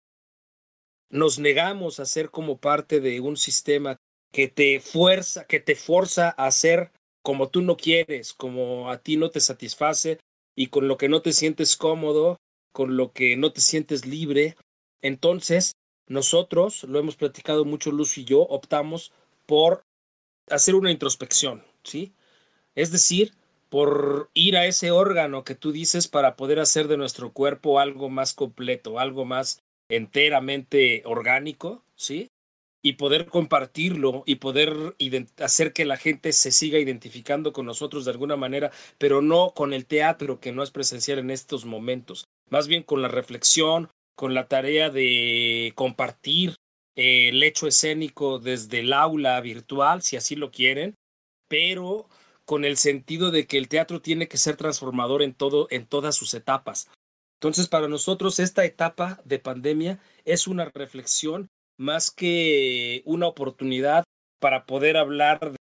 Nos 1.10 1.38
negamos 1.38 2.00
a 2.00 2.06
ser 2.06 2.30
como 2.30 2.58
parte 2.58 3.00
de 3.00 3.20
un 3.20 3.36
sistema 3.36 3.96
que 4.32 4.48
te 4.48 4.80
fuerza, 4.80 5.44
que 5.46 5.60
te 5.60 5.74
forza 5.74 6.34
a 6.36 6.46
hacer 6.46 6.90
como 7.22 7.50
tú 7.50 7.62
no 7.62 7.76
quieres, 7.76 8.32
como 8.32 8.90
a 8.90 8.98
ti 8.98 9.16
no 9.16 9.30
te 9.30 9.40
satisface 9.40 10.18
y 10.56 10.68
con 10.68 10.88
lo 10.88 10.96
que 10.96 11.08
no 11.08 11.22
te 11.22 11.32
sientes 11.32 11.76
cómodo, 11.76 12.38
con 12.72 12.96
lo 12.96 13.12
que 13.12 13.36
no 13.36 13.52
te 13.52 13.60
sientes 13.60 14.06
libre. 14.06 14.56
Entonces, 15.02 15.76
nosotros, 16.08 16.84
lo 16.84 16.98
hemos 16.98 17.16
platicado 17.16 17.64
mucho 17.64 17.92
Luz 17.92 18.18
y 18.18 18.24
yo, 18.24 18.40
optamos 18.40 19.12
por 19.46 19.84
hacer 20.48 20.74
una 20.74 20.90
introspección, 20.90 21.64
¿sí? 21.84 22.14
Es 22.74 22.90
decir, 22.90 23.32
por 23.72 24.28
ir 24.34 24.58
a 24.58 24.66
ese 24.66 24.90
órgano 24.90 25.44
que 25.44 25.54
tú 25.54 25.72
dices 25.72 26.06
para 26.06 26.36
poder 26.36 26.60
hacer 26.60 26.88
de 26.88 26.98
nuestro 26.98 27.32
cuerpo 27.32 27.80
algo 27.80 28.10
más 28.10 28.34
completo, 28.34 28.98
algo 28.98 29.24
más 29.24 29.62
enteramente 29.88 31.00
orgánico, 31.06 31.82
¿sí? 31.96 32.28
Y 32.82 32.94
poder 32.94 33.28
compartirlo 33.28 34.24
y 34.26 34.34
poder 34.34 34.94
hacer 35.38 35.72
que 35.72 35.86
la 35.86 35.96
gente 35.96 36.34
se 36.34 36.52
siga 36.52 36.78
identificando 36.78 37.54
con 37.54 37.64
nosotros 37.64 38.04
de 38.04 38.10
alguna 38.10 38.36
manera, 38.36 38.70
pero 38.98 39.22
no 39.22 39.54
con 39.54 39.72
el 39.72 39.86
teatro 39.86 40.38
que 40.38 40.52
no 40.52 40.62
es 40.62 40.70
presencial 40.70 41.18
en 41.18 41.30
estos 41.30 41.64
momentos, 41.64 42.26
más 42.50 42.68
bien 42.68 42.82
con 42.82 43.00
la 43.00 43.08
reflexión, 43.08 43.88
con 44.14 44.34
la 44.34 44.48
tarea 44.48 44.90
de 44.90 45.72
compartir 45.76 46.56
eh, 46.94 47.30
el 47.30 47.42
hecho 47.42 47.66
escénico 47.66 48.38
desde 48.38 48.80
el 48.80 48.92
aula 48.92 49.40
virtual, 49.40 50.02
si 50.02 50.16
así 50.16 50.36
lo 50.36 50.50
quieren, 50.50 50.94
pero 51.48 52.10
con 52.44 52.64
el 52.64 52.76
sentido 52.76 53.30
de 53.30 53.46
que 53.46 53.58
el 53.58 53.68
teatro 53.68 54.00
tiene 54.00 54.28
que 54.28 54.36
ser 54.36 54.56
transformador 54.56 55.22
en 55.22 55.34
todo, 55.34 55.68
en 55.70 55.86
todas 55.86 56.16
sus 56.16 56.34
etapas. 56.34 56.88
Entonces, 57.40 57.68
para 57.68 57.88
nosotros 57.88 58.38
esta 58.38 58.64
etapa 58.64 59.20
de 59.24 59.38
pandemia 59.38 60.00
es 60.24 60.46
una 60.46 60.66
reflexión 60.66 61.48
más 61.76 62.10
que 62.10 63.02
una 63.04 63.26
oportunidad 63.26 64.04
para 64.40 64.66
poder 64.66 64.96
hablar 64.96 65.56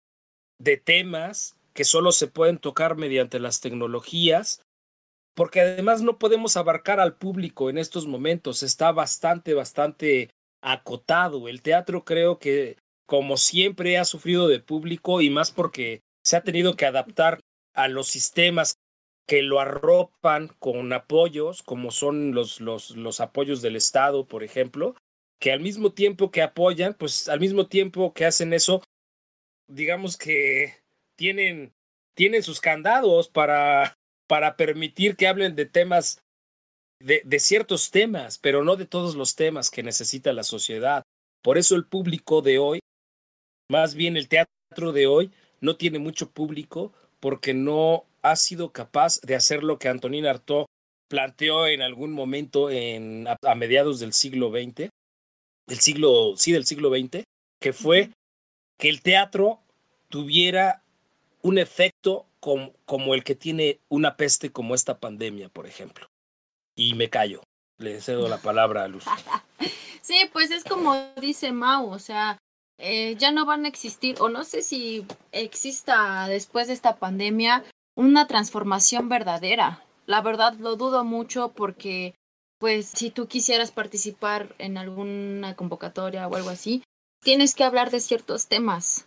de 0.61 0.77
temas 0.77 1.57
que 1.75 1.85
solo 1.85 2.11
se 2.11 2.27
pueden 2.27 2.59
tocar 2.59 2.97
mediante 2.97 3.39
las 3.39 3.61
tecnologías, 3.61 4.63
porque 5.37 5.61
además 5.61 6.03
no 6.03 6.19
podemos 6.19 6.57
abarcar 6.57 6.99
al 6.99 7.17
público 7.17 7.71
en 7.71 7.79
estos 7.79 8.09
momentos, 8.09 8.65
está 8.65 8.91
bastante, 8.91 9.55
bastante 9.55 10.31
acotado. 10.61 11.47
El 11.47 11.63
teatro 11.63 12.05
creo 12.05 12.41
que, 12.41 12.77
como 13.07 13.37
siempre, 13.37 13.99
ha 13.99 14.05
sufrido 14.05 14.49
de 14.49 14.59
público 14.59 15.21
y 15.21 15.31
más 15.31 15.53
porque 15.53 16.01
se 16.29 16.37
ha 16.37 16.43
tenido 16.43 16.77
que 16.77 16.85
adaptar 16.85 17.41
a 17.75 17.89
los 17.89 18.09
sistemas 18.09 18.75
que 19.27 19.43
lo 19.43 19.61
arropan 19.61 20.49
con 20.59 20.93
apoyos, 20.93 21.63
como 21.63 21.91
son 21.91 22.35
los, 22.35 22.61
los, 22.61 23.21
apoyos 23.21 23.63
del 23.63 23.77
Estado, 23.77 24.27
por 24.27 24.45
ejemplo, 24.45 24.95
que 25.41 25.53
al 25.53 25.61
mismo 25.61 25.93
tiempo 25.95 26.31
que 26.31 26.43
apoyan, 26.43 26.93
pues 26.93 27.31
al 27.31 27.41
mismo 27.41 27.67
tiempo 27.67 28.13
que 28.13 28.27
hacen 28.27 28.53
eso, 28.53 28.83
digamos 29.71 30.19
que 30.19 30.75
tienen, 31.17 31.73
tienen 32.15 32.43
sus 32.43 32.61
candados 32.61 33.31
para 33.31 33.97
para 34.27 34.57
permitir 34.57 35.17
que 35.17 35.27
hablen 35.27 35.57
de 35.57 35.65
temas, 35.65 36.23
de, 37.01 37.23
de, 37.25 37.41
ciertos 37.41 37.91
temas, 37.91 38.37
pero 38.37 38.63
no 38.63 38.77
de 38.77 38.85
todos 38.85 39.17
los 39.17 39.35
temas 39.35 39.71
que 39.71 39.83
necesita 39.83 40.35
la 40.35 40.43
sociedad. 40.43 41.03
Por 41.43 41.57
eso 41.57 41.77
el 41.77 41.87
público 41.87 42.43
de 42.43 42.59
hoy, 42.59 42.81
más 43.71 43.95
bien 43.95 44.19
el 44.19 44.29
teatro 44.29 44.93
de 44.93 45.07
hoy, 45.07 45.33
no 45.61 45.77
tiene 45.77 45.99
mucho 45.99 46.31
público 46.31 46.93
porque 47.21 47.55
no 47.55 48.05
ha 48.23 48.37
sido 48.37 48.73
capaz 48.73 49.21
de 49.21 49.35
hacer 49.35 49.63
lo 49.63 49.79
que 49.79 49.89
Antonín 49.89 50.27
Artaud 50.27 50.67
planteó 51.09 51.67
en 51.67 51.83
algún 51.83 52.13
momento 52.13 52.71
en, 52.71 53.27
a, 53.27 53.37
a 53.43 53.55
mediados 53.55 53.99
del 54.01 54.13
siglo 54.13 54.51
XX, 54.51 54.91
del 55.67 55.81
siglo, 55.81 56.35
sí, 56.37 56.53
del 56.53 56.67
siglo 56.67 56.91
XX, 56.91 57.25
que 57.61 57.73
fue 57.73 58.11
que 58.77 58.89
el 58.89 59.03
teatro 59.03 59.61
tuviera 60.09 60.83
un 61.43 61.59
efecto 61.59 62.27
como, 62.41 62.73
como 62.85 63.15
el 63.15 63.25
que 63.25 63.35
tiene 63.35 63.81
una 63.89 64.17
peste 64.17 64.51
como 64.51 64.75
esta 64.75 64.99
pandemia, 64.99 65.49
por 65.49 65.67
ejemplo. 65.67 66.09
Y 66.75 66.95
me 66.95 67.11
callo. 67.11 67.43
Le 67.79 68.01
cedo 68.01 68.29
la 68.29 68.39
palabra 68.39 68.85
a 68.85 68.89
Luz. 68.89 69.05
Sí, 70.01 70.17
pues 70.33 70.51
es 70.51 70.65
como 70.65 70.95
dice 71.21 71.53
Mau, 71.53 71.91
o 71.91 71.99
sea, 71.99 72.39
eh, 72.79 73.17
ya 73.17 73.33
no 73.33 73.45
van 73.45 73.65
a 73.65 73.69
existir, 73.69 74.17
o 74.21 74.29
no 74.29 74.45
sé 74.45 74.63
si 74.63 75.05
exista 75.33 76.29
después 76.29 76.69
de 76.69 76.75
esta 76.75 76.97
pandemia 76.97 77.65
una 77.97 78.27
transformación 78.27 79.09
verdadera. 79.09 79.85
La 80.07 80.23
verdad 80.23 80.55
lo 80.55 80.77
dudo 80.77 81.05
mucho 81.05 81.49
porque, 81.51 82.15
pues, 82.59 82.87
si 82.87 83.11
tú 83.11 83.27
quisieras 83.27 83.73
participar 83.73 84.55
en 84.59 84.79
alguna 84.79 85.57
convocatoria 85.57 86.29
o 86.29 86.37
algo 86.37 86.51
así, 86.51 86.83
tienes 87.23 87.55
que 87.55 87.65
hablar 87.65 87.91
de 87.91 88.01
ciertos 88.01 88.47
temas. 88.47 89.07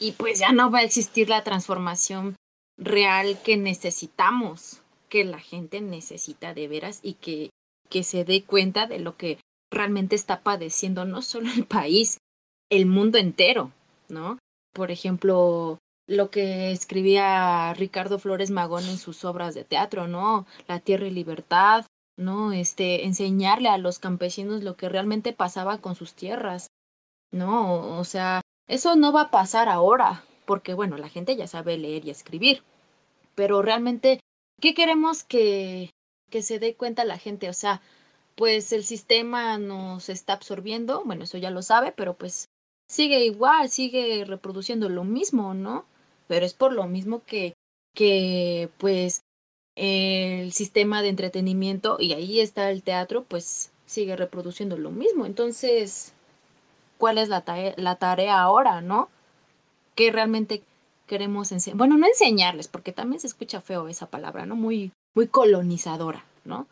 Y 0.00 0.12
pues 0.12 0.40
ya 0.40 0.52
no 0.52 0.70
va 0.70 0.80
a 0.80 0.84
existir 0.84 1.28
la 1.28 1.44
transformación 1.44 2.34
real 2.76 3.40
que 3.42 3.56
necesitamos, 3.56 4.80
que 5.08 5.24
la 5.24 5.38
gente 5.38 5.80
necesita 5.80 6.54
de 6.54 6.66
veras 6.66 7.00
y 7.02 7.14
que, 7.14 7.50
que 7.88 8.02
se 8.02 8.24
dé 8.24 8.42
cuenta 8.42 8.86
de 8.86 8.98
lo 8.98 9.16
que 9.16 9.38
realmente 9.70 10.16
está 10.16 10.40
padeciendo 10.40 11.04
no 11.04 11.22
solo 11.22 11.50
el 11.52 11.66
país, 11.66 12.18
el 12.70 12.86
mundo 12.86 13.18
entero, 13.18 13.72
¿no? 14.08 14.38
Por 14.72 14.90
ejemplo, 14.90 15.78
lo 16.06 16.30
que 16.30 16.70
escribía 16.70 17.72
Ricardo 17.74 18.18
Flores 18.18 18.50
Magón 18.50 18.84
en 18.84 18.98
sus 18.98 19.24
obras 19.24 19.54
de 19.54 19.64
teatro, 19.64 20.08
¿no? 20.08 20.46
La 20.66 20.80
tierra 20.80 21.06
y 21.06 21.10
libertad, 21.10 21.86
¿no? 22.16 22.52
Este, 22.52 23.04
enseñarle 23.04 23.68
a 23.68 23.78
los 23.78 23.98
campesinos 23.98 24.62
lo 24.62 24.76
que 24.76 24.88
realmente 24.88 25.32
pasaba 25.32 25.78
con 25.78 25.94
sus 25.94 26.14
tierras, 26.14 26.68
¿no? 27.30 27.98
O 27.98 28.04
sea, 28.04 28.40
eso 28.68 28.96
no 28.96 29.12
va 29.12 29.22
a 29.22 29.30
pasar 29.30 29.68
ahora, 29.68 30.24
porque 30.46 30.74
bueno, 30.74 30.96
la 30.98 31.08
gente 31.08 31.36
ya 31.36 31.46
sabe 31.46 31.78
leer 31.78 32.04
y 32.04 32.10
escribir, 32.10 32.62
pero 33.34 33.62
realmente, 33.62 34.20
¿qué 34.60 34.74
queremos 34.74 35.24
que, 35.24 35.90
que 36.30 36.42
se 36.42 36.58
dé 36.58 36.74
cuenta 36.74 37.04
la 37.04 37.18
gente? 37.18 37.48
O 37.48 37.54
sea, 37.54 37.80
pues 38.36 38.72
el 38.72 38.84
sistema 38.84 39.58
nos 39.58 40.08
está 40.08 40.34
absorbiendo, 40.34 41.02
bueno, 41.04 41.24
eso 41.24 41.38
ya 41.38 41.50
lo 41.50 41.62
sabe, 41.62 41.92
pero 41.92 42.14
pues 42.14 42.48
sigue 42.88 43.24
igual, 43.24 43.68
sigue 43.68 44.24
reproduciendo 44.24 44.88
lo 44.88 45.04
mismo, 45.04 45.54
¿no? 45.54 45.84
Pero 46.26 46.46
es 46.46 46.54
por 46.54 46.72
lo 46.72 46.86
mismo 46.86 47.22
que, 47.24 47.54
que 47.94 48.70
pues 48.78 49.22
el 49.76 50.52
sistema 50.52 51.02
de 51.02 51.08
entretenimiento, 51.08 51.96
y 51.98 52.12
ahí 52.12 52.40
está 52.40 52.70
el 52.70 52.82
teatro, 52.82 53.24
pues 53.24 53.72
sigue 53.86 54.16
reproduciendo 54.16 54.76
lo 54.76 54.90
mismo. 54.90 55.26
Entonces, 55.26 56.12
¿cuál 56.98 57.18
es 57.18 57.28
la, 57.28 57.42
tarea, 57.42 57.74
la 57.76 57.96
tarea 57.96 58.40
ahora, 58.40 58.80
no? 58.80 59.08
¿Qué 59.94 60.10
realmente 60.10 60.62
queremos 61.06 61.52
enseñar? 61.52 61.78
Bueno, 61.78 61.96
no 61.96 62.06
enseñarles, 62.06 62.68
porque 62.68 62.92
también 62.92 63.20
se 63.20 63.26
escucha 63.26 63.60
feo 63.60 63.88
esa 63.88 64.06
palabra, 64.06 64.46
¿no? 64.46 64.56
Muy, 64.56 64.92
muy 65.14 65.26
colonizadora, 65.26 66.24
¿no? 66.44 66.66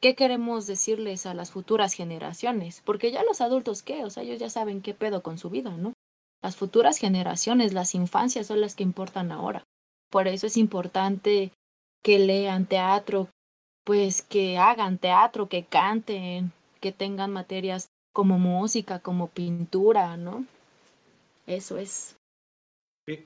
¿Qué 0.00 0.14
queremos 0.14 0.66
decirles 0.66 1.26
a 1.26 1.34
las 1.34 1.50
futuras 1.50 1.94
generaciones? 1.94 2.82
Porque 2.84 3.10
ya 3.10 3.24
los 3.24 3.40
adultos, 3.40 3.82
¿qué? 3.82 4.04
O 4.04 4.10
sea, 4.10 4.22
ellos 4.22 4.38
ya 4.38 4.50
saben 4.50 4.82
qué 4.82 4.94
pedo 4.94 5.22
con 5.22 5.38
su 5.38 5.50
vida, 5.50 5.70
¿no? 5.70 5.94
Las 6.42 6.56
futuras 6.56 6.98
generaciones, 6.98 7.72
las 7.72 7.94
infancias 7.94 8.46
son 8.46 8.60
las 8.60 8.74
que 8.74 8.82
importan 8.82 9.32
ahora. 9.32 9.64
Por 10.10 10.28
eso 10.28 10.46
es 10.46 10.56
importante 10.56 11.52
que 12.02 12.18
lean 12.18 12.66
teatro, 12.66 13.28
pues 13.84 14.22
que 14.22 14.58
hagan 14.58 14.98
teatro, 14.98 15.48
que 15.48 15.64
canten, 15.64 16.52
que 16.80 16.92
tengan 16.92 17.32
materias 17.32 17.88
como 18.12 18.38
música, 18.38 19.00
como 19.00 19.28
pintura, 19.28 20.16
¿no? 20.16 20.44
Eso 21.46 21.78
es. 21.78 22.16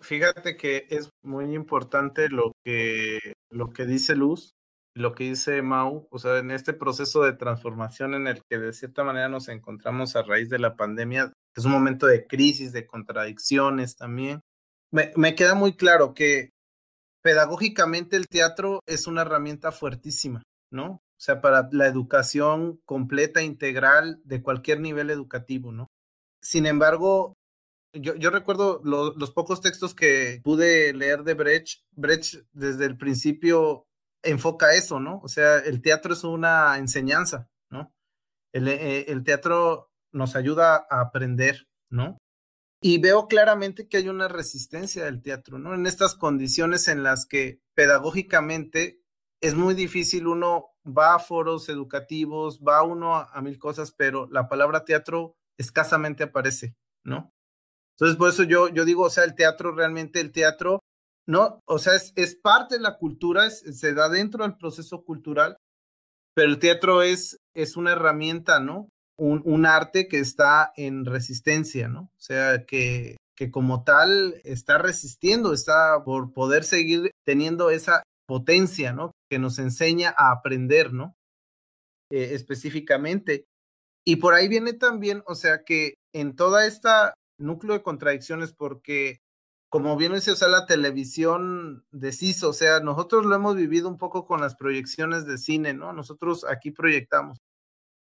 Fíjate 0.03 0.57
que 0.57 0.87
es 0.91 1.09
muy 1.23 1.55
importante 1.55 2.29
lo 2.29 2.53
que, 2.65 3.19
lo 3.51 3.73
que 3.73 3.87
dice 3.87 4.15
Luz, 4.15 4.53
lo 4.95 5.15
que 5.15 5.25
dice 5.25 5.63
Mau, 5.63 6.09
o 6.11 6.19
sea, 6.19 6.39
en 6.39 6.51
este 6.51 6.73
proceso 6.73 7.23
de 7.23 7.33
transformación 7.33 8.15
en 8.15 8.27
el 8.27 8.43
que 8.49 8.59
de 8.59 8.73
cierta 8.73 9.05
manera 9.05 9.29
nos 9.29 9.49
encontramos 9.49 10.17
a 10.17 10.23
raíz 10.23 10.49
de 10.49 10.59
la 10.59 10.77
pandemia, 10.77 11.33
es 11.57 11.65
un 11.65 11.73
momento 11.73 12.07
de 12.07 12.27
crisis, 12.27 12.73
de 12.73 12.87
contradicciones 12.87 13.97
también. 13.97 14.41
Me, 14.93 15.13
me 15.17 15.35
queda 15.35 15.55
muy 15.55 15.77
claro 15.77 16.15
que 16.15 16.51
pedagógicamente 17.23 18.17
el 18.17 18.27
teatro 18.27 18.81
es 18.87 19.07
una 19.07 19.23
herramienta 19.23 19.73
fuertísima, 19.73 20.43
¿no? 20.73 20.93
O 20.93 21.23
sea, 21.23 21.41
para 21.41 21.69
la 21.73 21.87
educación 21.87 22.81
completa, 22.87 23.43
integral, 23.43 24.21
de 24.25 24.43
cualquier 24.43 24.81
nivel 24.81 25.11
educativo, 25.11 25.71
¿no? 25.71 25.89
Sin 26.43 26.67
embargo, 26.67 27.35
yo, 27.93 28.15
yo 28.15 28.31
recuerdo 28.31 28.81
lo, 28.85 29.15
los 29.15 29.31
pocos 29.33 29.61
textos 29.61 29.95
que 29.95 30.41
pude 30.43 30.95
leer 30.95 31.23
de 31.25 31.35
Brecht. 31.35 31.81
Brecht 31.93 32.37
desde 32.53 32.87
el 32.87 32.97
principio 32.97 33.85
enfoca 34.23 34.75
eso, 34.75 35.01
¿no? 35.01 35.21
O 35.23 35.29
sea, 35.29 35.59
el 35.59 35.83
teatro 35.83 36.15
es 36.15 36.25
una 36.25 36.79
enseñanza, 36.79 37.49
¿no? 37.71 37.93
El, 38.53 38.69
eh, 38.69 39.07
el 39.09 39.25
teatro 39.25 39.91
nos 40.13 40.37
ayuda 40.37 40.87
a 40.91 41.01
aprender, 41.01 41.69
¿no? 41.91 42.19
Y 42.83 42.99
veo 42.99 43.29
claramente 43.29 43.89
que 43.89 43.99
hay 43.99 44.09
una 44.09 44.29
resistencia 44.29 45.05
del 45.05 45.23
teatro, 45.23 45.59
¿no? 45.59 45.75
En 45.75 45.87
estas 45.87 46.15
condiciones 46.15 46.89
en 46.89 47.03
las 47.03 47.27
que 47.27 47.61
pedagógicamente 47.75 49.01
es 49.43 49.55
muy 49.55 49.75
difícil, 49.75 50.27
uno 50.27 50.71
va 50.87 51.15
a 51.15 51.19
foros 51.19 51.69
educativos, 51.69 52.61
va 52.67 52.83
uno 52.83 53.17
a, 53.17 53.41
mil 53.43 53.59
cosas, 53.59 53.93
pero 53.93 54.29
la 54.31 54.49
palabra 54.49 54.85
teatro 54.85 55.37
escasamente 55.59 56.25
aparece, 56.25 56.75
¿no? 57.05 57.33
Entonces, 57.97 58.17
por 58.17 58.31
eso 58.31 58.45
yo, 58.45 58.69
yo 58.69 58.85
digo, 58.85 59.05
o 59.05 59.11
sea, 59.11 59.25
el 59.25 59.35
teatro, 59.35 59.73
realmente 59.75 60.21
el 60.21 60.33
teatro, 60.33 60.81
¿no? 61.31 61.63
O 61.65 61.79
sea, 61.79 61.95
es, 61.95 62.13
es 62.17 62.35
parte 62.35 62.75
de 62.75 62.81
la 62.81 62.99
cultura, 62.99 63.49
se 63.51 63.95
da 63.95 64.09
dentro 64.09 64.43
del 64.43 64.57
proceso 64.57 65.05
cultural, 65.05 65.57
pero 66.35 66.49
el 66.49 66.59
teatro 66.59 67.03
es, 67.03 67.37
es 67.55 67.77
una 67.77 67.93
herramienta, 67.93 68.59
¿no? 68.59 68.89
Un, 69.17 69.41
un, 69.45 69.65
arte 69.65 70.09
que 70.09 70.19
está 70.19 70.73
en 70.77 71.05
resistencia, 71.05 71.87
¿no? 71.87 72.01
O 72.01 72.21
sea, 72.21 72.65
que, 72.65 73.17
que 73.37 73.53
como 73.53 73.85
tal 73.85 74.41
está 74.43 74.79
resistiendo, 74.79 75.53
está 75.53 76.03
por 76.05 76.33
poder 76.33 76.65
seguir 76.65 77.13
teniendo 77.25 77.71
esa 77.71 78.03
potencia, 78.27 78.93
¿no? 78.93 79.13
Que 79.31 79.39
nos 79.39 79.61
enseña 79.61 80.13
a 80.17 80.33
aprender, 80.33 80.93
¿no? 80.93 81.15
Eh, 82.11 82.31
específicamente. 82.33 83.45
Y 84.05 84.17
por 84.17 84.35
ahí 84.35 84.49
viene 84.49 84.73
también, 84.73 85.23
o 85.27 85.37
sea, 85.37 85.63
que 85.65 85.95
en 86.13 86.35
toda 86.35 86.67
esta 86.67 87.15
núcleo 87.39 87.75
de 87.75 87.83
contradicciones, 87.83 88.53
porque 88.53 89.19
como 89.71 89.97
bien 89.97 90.13
dice, 90.15 90.33
o 90.33 90.37
sea, 90.37 90.49
la 90.49 90.67
televisión 90.67 91.85
deshizo, 91.93 92.51
o 92.51 92.53
sea, 92.53 92.81
nosotros 92.81 93.25
lo 93.25 93.37
hemos 93.37 93.55
vivido 93.57 93.89
un 93.89 93.99
poco 93.99 94.27
con 94.27 94.41
las 94.41 94.57
proyecciones 94.57 95.27
de 95.27 95.39
cine, 95.39 95.75
¿no? 95.75 95.93
Nosotros 95.93 96.45
aquí 96.45 96.73
proyectamos. 96.73 97.39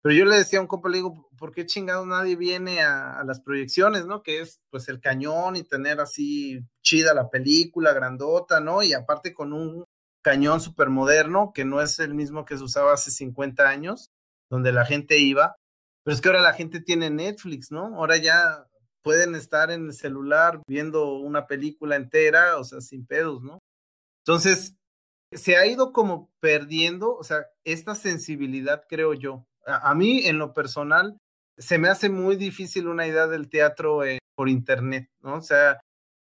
Pero 0.02 0.14
yo 0.14 0.24
le 0.26 0.36
decía 0.36 0.58
a 0.58 0.62
un 0.62 0.68
compa, 0.68 0.90
le 0.90 0.98
digo, 0.98 1.28
¿por 1.38 1.52
qué 1.52 1.66
chingado 1.66 2.04
nadie 2.06 2.36
viene 2.36 2.82
a, 2.82 3.24
las 3.24 3.40
proyecciones, 3.40 4.06
¿no? 4.06 4.22
Que 4.22 4.40
es 4.40 4.62
pues 4.70 4.88
el 4.88 5.00
cañón 5.00 5.56
y 5.56 5.64
tener 5.64 5.98
así 6.00 6.60
chida 6.82 7.14
la 7.14 7.30
película, 7.30 7.94
grandota, 7.94 8.60
¿no? 8.60 8.82
Y 8.82 8.92
aparte 8.92 9.34
con 9.34 9.52
un 9.54 9.84
cañón 10.22 10.60
súper 10.60 10.90
moderno, 10.90 11.52
que 11.54 11.64
no 11.64 11.80
es 11.80 11.98
el 12.00 12.14
mismo 12.14 12.44
que 12.44 12.58
se 12.58 12.64
usaba 12.64 12.92
hace 12.92 13.10
50 13.10 13.66
años, 13.68 14.10
donde 14.50 14.72
la 14.72 14.84
gente 14.84 15.18
iba. 15.18 15.56
Pero 16.04 16.14
es 16.14 16.20
que 16.20 16.28
ahora 16.28 16.42
la 16.42 16.52
gente 16.52 16.80
tiene 16.80 17.10
Netflix, 17.10 17.72
¿no? 17.72 17.96
Ahora 17.96 18.18
ya 18.18 18.66
pueden 19.06 19.36
estar 19.36 19.70
en 19.70 19.86
el 19.86 19.92
celular 19.92 20.60
viendo 20.66 21.14
una 21.14 21.46
película 21.46 21.94
entera, 21.94 22.58
o 22.58 22.64
sea, 22.64 22.80
sin 22.80 23.06
pedos, 23.06 23.40
¿no? 23.40 23.60
Entonces, 24.26 24.74
se 25.30 25.56
ha 25.56 25.64
ido 25.64 25.92
como 25.92 26.28
perdiendo, 26.40 27.14
o 27.14 27.22
sea, 27.22 27.46
esta 27.64 27.94
sensibilidad, 27.94 28.82
creo 28.88 29.14
yo. 29.14 29.46
A, 29.64 29.90
a 29.90 29.94
mí, 29.94 30.26
en 30.26 30.38
lo 30.38 30.52
personal, 30.52 31.18
se 31.56 31.78
me 31.78 31.88
hace 31.88 32.08
muy 32.08 32.34
difícil 32.34 32.88
una 32.88 33.06
idea 33.06 33.28
del 33.28 33.48
teatro 33.48 34.04
eh, 34.04 34.18
por 34.34 34.48
internet, 34.48 35.08
¿no? 35.20 35.36
O 35.36 35.40
sea, 35.40 35.78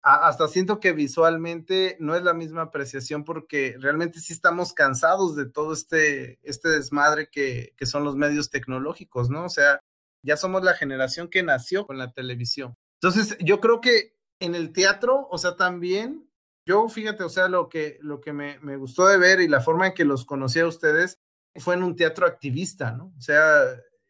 a, 0.05 0.29
hasta 0.29 0.47
siento 0.47 0.79
que 0.79 0.93
visualmente 0.93 1.97
no 1.99 2.14
es 2.14 2.22
la 2.22 2.33
misma 2.33 2.62
apreciación 2.62 3.24
porque 3.24 3.74
realmente 3.81 4.20
sí 4.20 4.33
estamos 4.33 4.72
cansados 4.72 5.35
de 5.35 5.51
todo 5.51 5.72
este, 5.72 6.39
este 6.45 6.68
desmadre 6.68 7.29
que, 7.29 7.72
que 7.76 7.87
son 7.87 8.05
los 8.05 8.14
medios 8.14 8.51
tecnológicos, 8.51 9.31
¿no? 9.31 9.47
O 9.47 9.49
sea, 9.49 9.81
ya 10.22 10.36
somos 10.36 10.62
la 10.64 10.74
generación 10.74 11.28
que 11.28 11.42
nació 11.42 11.86
con 11.86 11.98
la 11.98 12.12
televisión. 12.12 12.74
Entonces, 13.00 13.36
yo 13.40 13.60
creo 13.60 13.80
que 13.80 14.14
en 14.40 14.54
el 14.54 14.72
teatro, 14.72 15.28
o 15.30 15.38
sea, 15.38 15.56
también, 15.56 16.28
yo 16.66 16.88
fíjate, 16.88 17.24
o 17.24 17.28
sea, 17.28 17.48
lo 17.48 17.68
que, 17.68 17.98
lo 18.00 18.20
que 18.20 18.32
me, 18.32 18.58
me 18.60 18.76
gustó 18.76 19.06
de 19.06 19.18
ver 19.18 19.40
y 19.40 19.48
la 19.48 19.60
forma 19.60 19.88
en 19.88 19.94
que 19.94 20.04
los 20.04 20.24
conocí 20.24 20.60
a 20.60 20.66
ustedes 20.66 21.18
fue 21.56 21.74
en 21.74 21.82
un 21.82 21.96
teatro 21.96 22.26
activista, 22.26 22.92
¿no? 22.92 23.12
O 23.16 23.20
sea, 23.20 23.62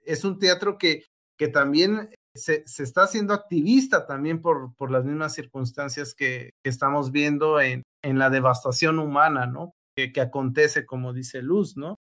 es 0.05 0.25
un 0.25 0.39
teatro 0.39 0.79
que, 0.79 1.05
que 1.39 1.49
también 1.49 2.11
se, 2.35 2.67
se, 2.67 2.83
está 2.83 3.03
haciendo 3.03 3.35
activista 3.35 4.07
también 4.07 4.41
por, 4.41 4.75
por 4.77 4.91
las 4.91 5.05
mismas 5.05 5.35
circunstancias 5.35 6.15
que, 6.15 6.51
estamos 6.65 7.13
viendo 7.13 7.61
en, 7.61 7.83
en, 8.03 8.19
la 8.19 8.31
devastación 8.31 8.99
humana, 8.99 9.47
¿no? 9.47 9.73
Que, 9.97 10.13
que 10.13 10.21
acontece, 10.21 10.87
como 10.87 11.13
dice 11.13 11.43
Luz, 11.43 11.77
¿no? 11.77 11.97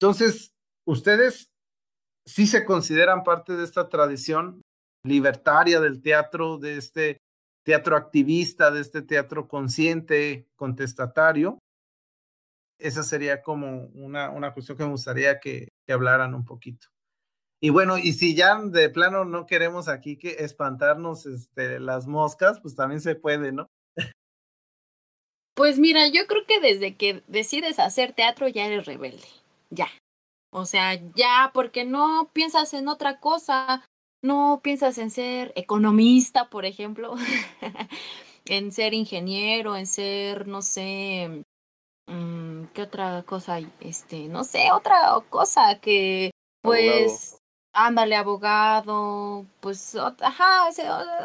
Entonces, 0.00 0.52
ustedes 0.86 1.50
sí 2.28 2.46
se 2.46 2.64
consideran 2.64 3.24
parte 3.24 3.56
de 3.56 3.64
esta 3.64 3.88
tradición 3.88 4.62
libertaria 5.04 5.80
del 5.80 6.02
teatro, 6.02 6.58
de 6.58 6.76
este 6.76 7.18
teatro 7.64 7.96
activista, 7.96 8.70
de 8.70 8.80
este 8.80 9.02
teatro 9.02 9.48
consciente, 9.48 10.46
contestatario. 10.56 11.58
Esa 12.78 13.02
sería 13.02 13.42
como 13.42 13.86
una, 13.94 14.30
una 14.30 14.52
cuestión 14.52 14.76
que 14.76 14.84
me 14.84 14.90
gustaría 14.90 15.40
que, 15.40 15.68
hablaran 15.88 16.34
un 16.34 16.44
poquito. 16.44 16.86
Y 17.60 17.70
bueno, 17.70 17.98
y 17.98 18.12
si 18.12 18.36
ya 18.36 18.60
de 18.62 18.90
plano 18.90 19.24
no 19.24 19.46
queremos 19.46 19.88
aquí 19.88 20.16
que 20.16 20.36
espantarnos 20.40 21.26
este, 21.26 21.80
las 21.80 22.06
moscas, 22.06 22.60
pues 22.60 22.76
también 22.76 23.00
se 23.00 23.16
puede, 23.16 23.52
¿no? 23.52 23.66
Pues 25.54 25.78
mira, 25.78 26.06
yo 26.06 26.26
creo 26.28 26.46
que 26.46 26.60
desde 26.60 26.96
que 26.96 27.24
decides 27.26 27.80
hacer 27.80 28.12
teatro 28.12 28.46
ya 28.46 28.66
eres 28.66 28.86
rebelde, 28.86 29.26
ya. 29.70 29.88
O 30.50 30.64
sea, 30.64 30.94
ya, 31.14 31.50
porque 31.52 31.84
no 31.84 32.30
piensas 32.32 32.72
en 32.74 32.88
otra 32.88 33.20
cosa, 33.20 33.84
no 34.22 34.60
piensas 34.62 34.98
en 34.98 35.10
ser 35.10 35.52
economista, 35.56 36.48
por 36.48 36.64
ejemplo, 36.64 37.14
en 38.46 38.72
ser 38.72 38.94
ingeniero, 38.94 39.76
en 39.76 39.86
ser, 39.86 40.48
no 40.48 40.62
sé, 40.62 41.44
mmm, 42.08 42.64
¿qué 42.74 42.82
otra 42.82 43.22
cosa 43.24 43.54
hay? 43.54 43.72
Este, 43.80 44.28
no 44.28 44.44
sé, 44.44 44.72
otra 44.72 45.20
cosa 45.30 45.80
que, 45.80 46.30
pues, 46.62 47.34
abogado. 47.34 47.42
ándale, 47.74 48.16
abogado, 48.16 49.46
pues, 49.60 49.96
ajá, 49.96 50.70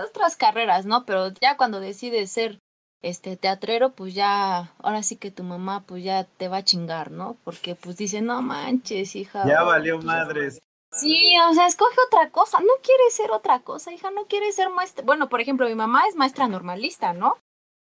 otras 0.06 0.36
carreras, 0.36 0.86
¿no? 0.86 1.06
Pero 1.06 1.30
ya 1.42 1.58
cuando 1.58 1.80
decides 1.80 2.32
ser 2.32 2.60
este 3.04 3.38
teatrero, 3.38 3.92
pues 3.92 4.16
ya, 4.16 4.74
ahora 4.80 5.04
sí 5.04 5.18
que 5.18 5.30
tu 5.30 5.44
mamá 5.44 5.84
pues 5.86 6.04
ya 6.04 6.24
te 6.24 6.48
va 6.48 6.58
a 6.58 6.64
chingar, 6.64 7.12
¿no? 7.12 7.38
Porque 7.44 7.76
pues 7.76 7.98
dice, 7.98 8.22
no 8.22 8.42
manches, 8.42 9.16
hija. 9.16 9.46
Ya 9.46 9.62
valió 9.64 9.96
pues, 9.96 10.06
madres. 10.06 10.60
Sí, 10.92 11.36
o 11.50 11.54
sea, 11.54 11.68
escoge 11.68 11.98
otra 12.08 12.30
cosa, 12.30 12.60
no 12.60 12.74
quiere 12.82 13.04
ser 13.12 13.32
otra 13.32 13.60
cosa, 13.60 13.92
hija, 13.92 14.10
no 14.12 14.26
quiere 14.26 14.52
ser 14.52 14.70
maestra. 14.70 15.04
Bueno, 15.04 15.28
por 15.28 15.42
ejemplo, 15.42 15.68
mi 15.68 15.76
mamá 15.76 16.04
es 16.08 16.16
maestra 16.16 16.48
normalista, 16.48 17.14
¿no? 17.14 17.38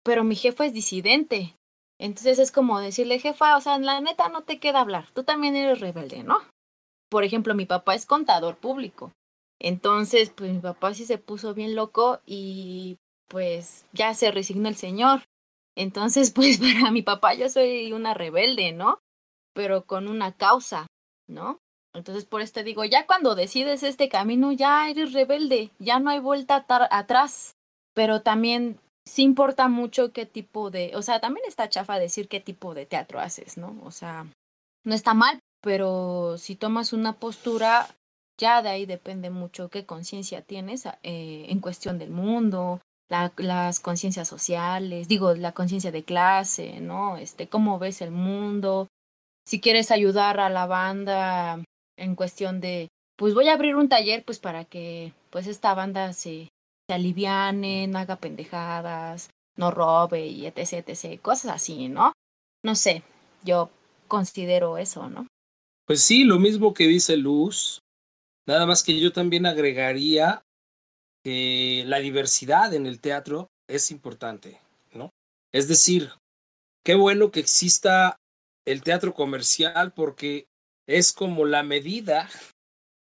Pero 0.03 0.23
mi 0.23 0.35
jefa 0.35 0.65
es 0.65 0.73
disidente. 0.73 1.55
Entonces 1.99 2.39
es 2.39 2.51
como 2.51 2.79
decirle, 2.79 3.19
jefa, 3.19 3.55
o 3.55 3.61
sea, 3.61 3.77
la 3.77 4.01
neta 4.01 4.29
no 4.29 4.41
te 4.41 4.59
queda 4.59 4.81
hablar, 4.81 5.05
tú 5.13 5.23
también 5.23 5.55
eres 5.55 5.79
rebelde, 5.79 6.23
¿no? 6.23 6.39
Por 7.09 7.23
ejemplo, 7.23 7.53
mi 7.53 7.65
papá 7.65 7.93
es 7.93 8.05
contador 8.05 8.57
público. 8.57 9.11
Entonces, 9.59 10.31
pues 10.31 10.51
mi 10.51 10.59
papá 10.59 10.93
sí 10.93 11.05
se 11.05 11.19
puso 11.19 11.53
bien 11.53 11.75
loco 11.75 12.19
y 12.25 12.97
pues 13.33 13.83
ya 13.93 14.13
se 14.13 14.29
resignó 14.29 14.69
el 14.69 14.75
señor. 14.75 15.23
Entonces, 15.75 16.31
pues 16.35 16.59
para 16.59 16.91
mi 16.91 17.01
papá 17.01 17.33
yo 17.33 17.49
soy 17.49 17.91
una 17.91 18.13
rebelde, 18.13 18.71
¿no? 18.71 18.99
Pero 19.53 19.85
con 19.85 20.07
una 20.07 20.33
causa, 20.37 20.85
¿no? 21.27 21.57
Entonces, 21.95 22.25
por 22.25 22.41
esto 22.41 22.63
digo, 22.63 22.85
ya 22.85 23.07
cuando 23.07 23.35
decides 23.35 23.81
este 23.81 24.07
camino, 24.07 24.51
ya 24.51 24.87
eres 24.87 25.13
rebelde, 25.13 25.71
ya 25.79 25.99
no 25.99 26.11
hay 26.11 26.19
vuelta 26.19 26.65
atrás. 26.67 27.55
Pero 27.95 28.21
también 28.21 28.79
sí 29.05 29.23
importa 29.23 29.67
mucho 29.67 30.13
qué 30.13 30.25
tipo 30.27 30.69
de, 30.69 30.91
o 30.95 31.01
sea, 31.01 31.19
también 31.19 31.45
está 31.47 31.69
chafa 31.69 31.99
decir 31.99 32.27
qué 32.27 32.39
tipo 32.39 32.75
de 32.75 32.85
teatro 32.85 33.19
haces, 33.19 33.57
¿no? 33.57 33.79
O 33.83 33.91
sea, 33.91 34.27
no 34.85 34.93
está 34.93 35.13
mal, 35.15 35.39
pero 35.61 36.37
si 36.37 36.55
tomas 36.55 36.93
una 36.93 37.13
postura, 37.13 37.87
ya 38.39 38.61
de 38.61 38.69
ahí 38.69 38.85
depende 38.85 39.29
mucho 39.31 39.69
qué 39.69 39.85
conciencia 39.85 40.41
tienes 40.43 40.85
eh, 40.85 41.45
en 41.49 41.59
cuestión 41.59 41.97
del 41.99 42.09
mundo, 42.09 42.79
la, 43.09 43.31
las 43.37 43.79
conciencias 43.79 44.27
sociales, 44.27 45.07
digo, 45.07 45.33
la 45.35 45.51
conciencia 45.51 45.91
de 45.91 46.03
clase, 46.03 46.79
¿no? 46.79 47.17
Este, 47.17 47.47
cómo 47.47 47.79
ves 47.79 48.01
el 48.01 48.11
mundo, 48.11 48.87
si 49.45 49.59
quieres 49.59 49.91
ayudar 49.91 50.39
a 50.39 50.49
la 50.49 50.65
banda 50.65 51.63
en 51.97 52.15
cuestión 52.15 52.61
de, 52.61 52.87
pues 53.17 53.33
voy 53.33 53.49
a 53.49 53.53
abrir 53.53 53.75
un 53.75 53.89
taller, 53.89 54.23
pues 54.23 54.39
para 54.39 54.65
que, 54.65 55.13
pues 55.29 55.47
esta 55.47 55.73
banda 55.73 56.13
se, 56.13 56.49
se 56.87 56.93
aliviane, 56.93 57.87
no 57.87 57.99
haga 57.99 58.15
pendejadas, 58.15 59.29
no 59.55 59.71
robe 59.71 60.27
y 60.27 60.45
etc, 60.45 60.87
etc, 60.87 61.21
cosas 61.21 61.51
así, 61.51 61.89
¿no? 61.89 62.13
No 62.63 62.75
sé, 62.75 63.03
yo 63.43 63.69
considero 64.07 64.77
eso, 64.77 65.09
¿no? 65.09 65.27
Pues 65.85 66.01
sí, 66.01 66.23
lo 66.23 66.39
mismo 66.39 66.73
que 66.73 66.87
dice 66.87 67.17
Luz, 67.17 67.81
nada 68.47 68.65
más 68.65 68.83
que 68.83 68.99
yo 68.99 69.11
también 69.11 69.45
agregaría 69.45 70.41
que 71.23 71.83
la 71.87 71.99
diversidad 71.99 72.73
en 72.73 72.85
el 72.85 72.99
teatro 72.99 73.49
es 73.67 73.91
importante, 73.91 74.59
¿no? 74.91 75.09
Es 75.51 75.67
decir, 75.67 76.11
qué 76.83 76.95
bueno 76.95 77.31
que 77.31 77.39
exista 77.39 78.17
el 78.65 78.83
teatro 78.83 79.13
comercial 79.13 79.93
porque 79.93 80.47
es 80.87 81.13
como 81.13 81.45
la 81.45 81.63
medida 81.63 82.29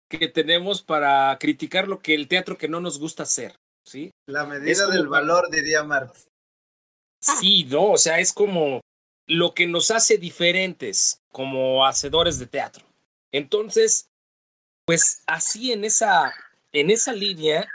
que 0.09 0.29
tenemos 0.29 0.83
para 0.83 1.37
criticar 1.39 1.89
lo 1.89 2.01
que 2.01 2.15
el 2.15 2.29
teatro 2.29 2.59
que 2.59 2.69
no 2.69 2.81
nos 2.81 2.99
gusta 2.99 3.23
hacer, 3.23 3.57
¿sí? 3.85 4.11
La 4.27 4.45
medida 4.45 4.87
del 4.89 5.09
valor, 5.09 5.51
diría 5.51 5.83
Marx. 5.83 6.29
Sí, 7.21 7.65
no, 7.65 7.93
o 7.93 7.99
sea, 7.99 8.19
es 8.19 8.33
como 8.33 8.81
lo 9.27 9.55
que 9.55 9.67
nos 9.67 9.91
hace 9.91 10.19
diferentes 10.19 11.21
como 11.31 11.87
hacedores 11.87 12.39
de 12.39 12.47
teatro. 12.47 12.85
Entonces, 13.33 14.07
pues 14.85 15.23
así 15.27 15.73
en 15.73 15.85
esa, 15.85 16.35
en 16.73 16.91
esa 16.91 17.13
línea, 17.13 17.67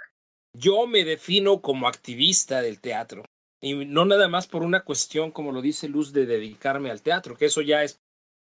yo 0.57 0.87
me 0.87 1.03
defino 1.03 1.61
como 1.61 1.87
activista 1.87 2.61
del 2.61 2.79
teatro. 2.79 3.23
Y 3.61 3.73
no 3.73 4.05
nada 4.05 4.27
más 4.27 4.47
por 4.47 4.63
una 4.63 4.83
cuestión, 4.83 5.31
como 5.31 5.51
lo 5.51 5.61
dice 5.61 5.87
Luz, 5.87 6.13
de 6.13 6.25
dedicarme 6.25 6.91
al 6.91 7.01
teatro, 7.01 7.35
que 7.35 7.45
eso 7.45 7.61
ya 7.61 7.83
es, 7.83 7.99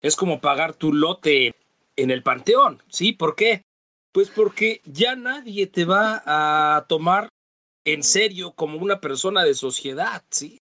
es 0.01 0.16
como 0.16 0.39
pagar 0.39 0.76
tu 0.76 0.93
lote 0.93 1.53
en 1.95 2.12
el 2.12 2.24
panteón, 2.24 2.82
¿sí? 2.88 3.14
¿Por 3.14 3.36
qué? 3.36 3.64
Pues 4.12 4.30
porque 4.30 4.82
ya 4.86 5.16
nadie 5.16 5.68
te 5.68 5.86
va 5.86 6.24
a 6.26 6.86
tomar 6.88 7.30
en 7.86 8.03
serio 8.03 8.53
como 8.53 8.78
una 8.78 9.01
persona 9.01 9.43
de 9.43 9.53
sociedad, 9.53 10.24
¿sí? 10.30 10.60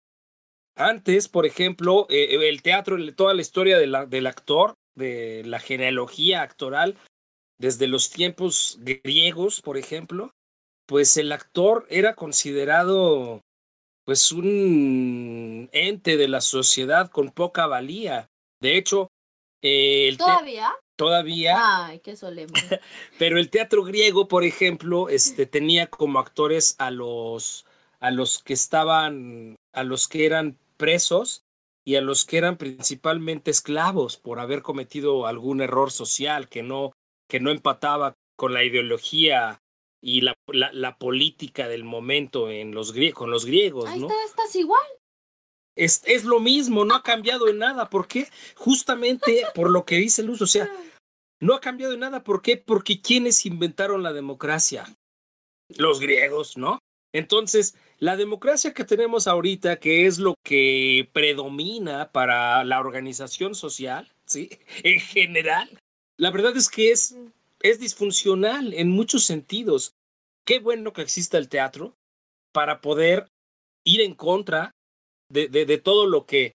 Antes, 0.75 1.27
por 1.27 1.45
ejemplo, 1.45 2.07
eh, 2.09 2.49
el 2.49 2.61
teatro, 2.61 2.97
toda 3.15 3.33
la 3.33 3.41
historia 3.41 3.77
del 3.77 4.27
actor, 4.27 4.73
de 4.95 5.43
la 5.45 5.59
genealogía 5.59 6.41
actoral, 6.41 6.97
desde 7.59 7.87
los 7.87 8.09
tiempos 8.09 8.79
griegos, 8.81 9.61
por 9.61 9.77
ejemplo, 9.77 10.31
pues 10.93 11.17
el 11.17 11.31
actor 11.31 11.87
era 11.89 12.13
considerado 12.13 13.41
pues 14.05 14.31
un 14.31 15.67
ente 15.71 16.17
de 16.17 16.27
la 16.27 16.39
sociedad 16.39 17.09
con 17.09 17.31
poca 17.31 17.65
valía. 17.65 18.29
De 18.61 18.77
hecho, 18.77 19.09
eh, 19.63 20.07
el 20.07 20.19
¿Todavía? 20.19 20.71
Todavía. 20.95 21.55
Ay, 21.87 21.99
qué 22.01 22.15
solemne. 22.15 22.53
Pero 23.17 23.39
el 23.39 23.49
teatro 23.49 23.83
griego, 23.83 24.27
por 24.27 24.43
ejemplo, 24.43 25.09
este, 25.09 25.47
tenía 25.47 25.87
como 25.87 26.19
actores 26.19 26.75
a 26.77 26.91
los, 26.91 27.65
a 27.99 28.11
los 28.11 28.43
que 28.43 28.53
estaban, 28.53 29.55
a 29.73 29.83
los 29.83 30.07
que 30.07 30.27
eran 30.27 30.59
presos 30.77 31.43
y 31.83 31.95
a 31.95 32.01
los 32.01 32.23
que 32.23 32.37
eran 32.37 32.57
principalmente 32.57 33.49
esclavos 33.49 34.17
por 34.17 34.39
haber 34.39 34.61
cometido 34.61 35.25
algún 35.25 35.61
error 35.61 35.91
social 35.91 36.49
que 36.49 36.61
no, 36.61 36.91
que 37.27 37.39
no 37.39 37.49
empataba 37.49 38.13
con 38.35 38.53
la 38.53 38.63
ideología 38.63 39.62
y 40.03 40.19
la, 40.19 40.35
la, 40.47 40.97
política 40.97 41.69
del 41.69 41.85
momento 41.85 42.51
en 42.51 42.75
los 42.75 42.93
con 43.13 43.31
los 43.31 43.45
griegos, 43.45 43.89
Ahí 43.89 44.01
¿no? 44.01 44.07
Está, 44.07 44.25
estás 44.25 44.55
igual. 44.57 44.85
Es, 45.77 46.01
es 46.05 46.25
lo 46.25 46.41
mismo, 46.41 46.83
no 46.83 46.95
ha 46.95 47.03
cambiado 47.03 47.47
en 47.47 47.59
nada. 47.59 47.89
¿Por 47.89 48.07
qué? 48.07 48.27
Justamente 48.55 49.45
por 49.55 49.71
lo 49.71 49.85
que 49.85 49.95
dice 49.95 50.21
Luz, 50.21 50.41
o 50.41 50.45
sea, 50.45 50.69
no 51.39 51.53
ha 51.55 51.61
cambiado 51.61 51.93
en 51.93 52.01
nada. 52.01 52.21
¿Por 52.21 52.41
qué? 52.41 52.57
Porque 52.57 52.99
quienes 52.99 53.45
inventaron 53.45 54.03
la 54.03 54.11
democracia? 54.11 54.93
Los 55.69 56.01
griegos, 56.01 56.57
¿no? 56.57 56.79
Entonces, 57.13 57.75
la 57.97 58.17
democracia 58.17 58.73
que 58.73 58.83
tenemos 58.83 59.27
ahorita, 59.27 59.77
que 59.77 60.05
es 60.05 60.19
lo 60.19 60.35
que 60.43 61.09
predomina 61.13 62.11
para 62.11 62.65
la 62.65 62.81
organización 62.81 63.55
social, 63.55 64.11
¿sí? 64.25 64.49
En 64.83 64.99
general, 64.99 65.79
la 66.17 66.29
verdad 66.29 66.57
es 66.57 66.69
que 66.69 66.91
es 66.91 67.15
es 67.63 67.79
disfuncional 67.79 68.73
en 68.73 68.89
muchos 68.89 69.23
sentidos. 69.23 69.95
Qué 70.45 70.59
bueno 70.59 70.93
que 70.93 71.01
exista 71.01 71.37
el 71.37 71.49
teatro 71.49 71.95
para 72.51 72.81
poder 72.81 73.27
ir 73.85 74.01
en 74.01 74.13
contra 74.13 74.75
de, 75.29 75.47
de, 75.47 75.77
todo 75.79 76.05
lo 76.05 76.25
que 76.25 76.53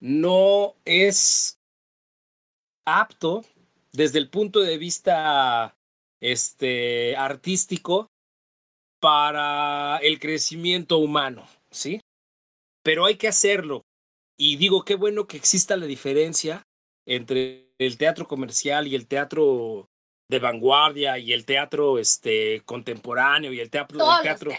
no 0.00 0.74
es 0.84 1.58
apto 2.84 3.44
desde 3.92 4.18
el 4.18 4.30
punto 4.30 4.60
de 4.60 4.78
vista 4.78 5.76
este, 6.20 7.14
artístico 7.16 8.08
para 8.98 9.98
el 9.98 10.18
crecimiento 10.18 10.98
humano, 10.98 11.46
¿sí? 11.70 12.00
Pero 12.82 13.04
hay 13.04 13.16
que 13.16 13.28
hacerlo. 13.28 13.82
Y 14.36 14.56
digo, 14.56 14.84
qué 14.84 14.96
bueno 14.96 15.26
que 15.26 15.36
exista 15.36 15.76
la 15.76 15.86
diferencia 15.86 16.66
entre 17.06 17.70
el 17.78 17.96
teatro 17.98 18.26
comercial 18.26 18.86
y 18.86 18.94
el 18.94 19.06
teatro 19.06 19.88
de 20.28 20.38
vanguardia 20.38 21.18
y 21.18 21.32
el 21.32 21.44
teatro 21.44 21.98
este, 21.98 22.62
contemporáneo 22.64 23.52
y 23.52 23.60
el 23.60 23.70
teatro, 23.70 23.98
el 24.00 24.22
teatro 24.22 24.52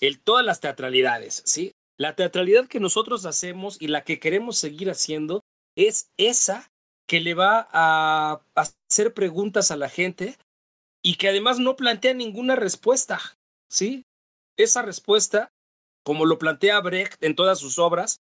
el, 0.00 0.20
todas 0.20 0.44
las 0.44 0.60
teatralidades, 0.60 1.42
¿sí? 1.46 1.72
La 1.96 2.14
teatralidad 2.14 2.66
que 2.66 2.80
nosotros 2.80 3.24
hacemos 3.24 3.80
y 3.80 3.88
la 3.88 4.04
que 4.04 4.18
queremos 4.18 4.58
seguir 4.58 4.90
haciendo 4.90 5.42
es 5.76 6.10
esa 6.18 6.70
que 7.06 7.20
le 7.20 7.34
va 7.34 7.68
a 7.70 8.40
hacer 8.54 9.14
preguntas 9.14 9.70
a 9.70 9.76
la 9.76 9.88
gente 9.88 10.36
y 11.02 11.16
que 11.16 11.28
además 11.28 11.58
no 11.58 11.76
plantea 11.76 12.14
ninguna 12.14 12.56
respuesta, 12.56 13.20
¿sí? 13.70 14.04
Esa 14.56 14.82
respuesta, 14.82 15.52
como 16.04 16.26
lo 16.26 16.38
plantea 16.38 16.80
Brecht 16.80 17.22
en 17.22 17.34
todas 17.34 17.58
sus 17.58 17.78
obras, 17.78 18.20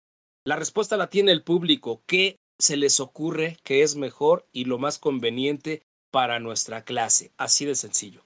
la 0.44 0.56
respuesta 0.56 0.96
la 0.96 1.08
tiene 1.08 1.32
el 1.32 1.42
público. 1.42 2.02
¿Qué 2.06 2.36
se 2.58 2.76
les 2.76 3.00
ocurre 3.00 3.58
que 3.64 3.82
es 3.82 3.96
mejor 3.96 4.46
y 4.52 4.64
lo 4.64 4.78
más 4.78 4.98
conveniente 4.98 5.82
para 6.16 6.40
nuestra 6.40 6.82
clase. 6.82 7.30
Así 7.36 7.66
de 7.66 7.74
sencillo. 7.74 8.24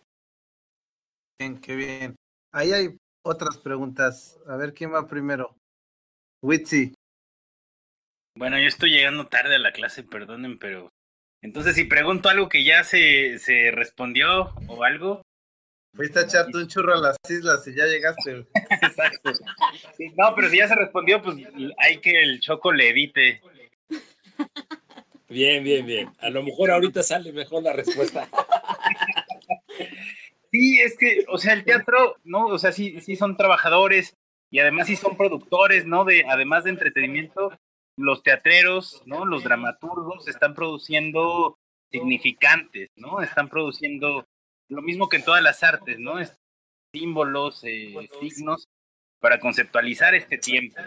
Bien, 1.40 1.60
qué 1.60 1.74
bien. 1.74 2.14
Ahí 2.54 2.72
hay 2.72 2.96
otras 3.26 3.58
preguntas. 3.58 4.38
A 4.46 4.54
ver 4.54 4.74
quién 4.74 4.94
va 4.94 5.08
primero. 5.08 5.56
Witsi. 6.40 6.94
Bueno, 8.38 8.60
yo 8.60 8.68
estoy 8.68 8.92
llegando 8.92 9.26
tarde 9.26 9.56
a 9.56 9.58
la 9.58 9.72
clase, 9.72 10.04
perdonen, 10.04 10.56
pero 10.60 10.88
entonces 11.42 11.74
si 11.74 11.82
pregunto 11.82 12.28
algo 12.28 12.48
que 12.48 12.62
ya 12.62 12.84
se, 12.84 13.40
se 13.40 13.72
respondió 13.72 14.54
o 14.68 14.84
algo. 14.84 15.22
Fuiste 15.92 16.20
a 16.20 16.22
echarte 16.22 16.58
un 16.58 16.68
churro 16.68 16.94
a 16.94 17.00
las 17.00 17.16
islas 17.28 17.66
y 17.66 17.74
ya 17.74 17.86
llegaste. 17.86 18.46
Exacto. 18.82 19.32
no, 20.16 20.34
pero 20.36 20.48
si 20.48 20.58
ya 20.58 20.68
se 20.68 20.76
respondió, 20.76 21.20
pues 21.20 21.38
hay 21.78 22.00
que 22.00 22.22
el 22.22 22.38
choco 22.38 22.70
le 22.70 22.90
edite. 22.90 23.42
Bien, 25.30 25.64
bien, 25.64 25.86
bien. 25.86 26.12
A 26.18 26.28
lo 26.28 26.42
mejor 26.42 26.70
ahorita 26.70 27.02
sale 27.02 27.32
mejor 27.32 27.62
la 27.62 27.72
respuesta. 27.72 28.28
Sí, 30.52 30.80
es 30.80 30.98
que, 30.98 31.24
o 31.28 31.38
sea, 31.38 31.52
el 31.52 31.62
teatro, 31.62 32.16
¿no? 32.24 32.46
O 32.46 32.58
sea, 32.58 32.72
sí, 32.72 33.00
sí 33.00 33.14
son 33.14 33.36
trabajadores 33.36 34.16
y 34.50 34.58
además 34.58 34.88
sí 34.88 34.96
son 34.96 35.16
productores, 35.16 35.86
¿no? 35.86 36.04
De, 36.04 36.24
además 36.28 36.64
de 36.64 36.70
entretenimiento, 36.70 37.56
los 37.96 38.24
teatreros, 38.24 39.00
¿no? 39.06 39.24
Los 39.24 39.44
dramaturgos 39.44 40.26
están 40.26 40.54
produciendo 40.54 41.56
significantes, 41.92 42.90
¿no? 42.96 43.22
Están 43.22 43.48
produciendo 43.48 44.26
lo 44.68 44.82
mismo 44.82 45.08
que 45.08 45.18
en 45.18 45.24
todas 45.24 45.42
las 45.42 45.62
artes, 45.62 46.00
¿no? 46.00 46.14
símbolos, 46.92 47.62
eh, 47.62 47.94
signos 48.20 48.68
para 49.20 49.38
conceptualizar 49.38 50.14
este 50.14 50.38
tiempo. 50.38 50.80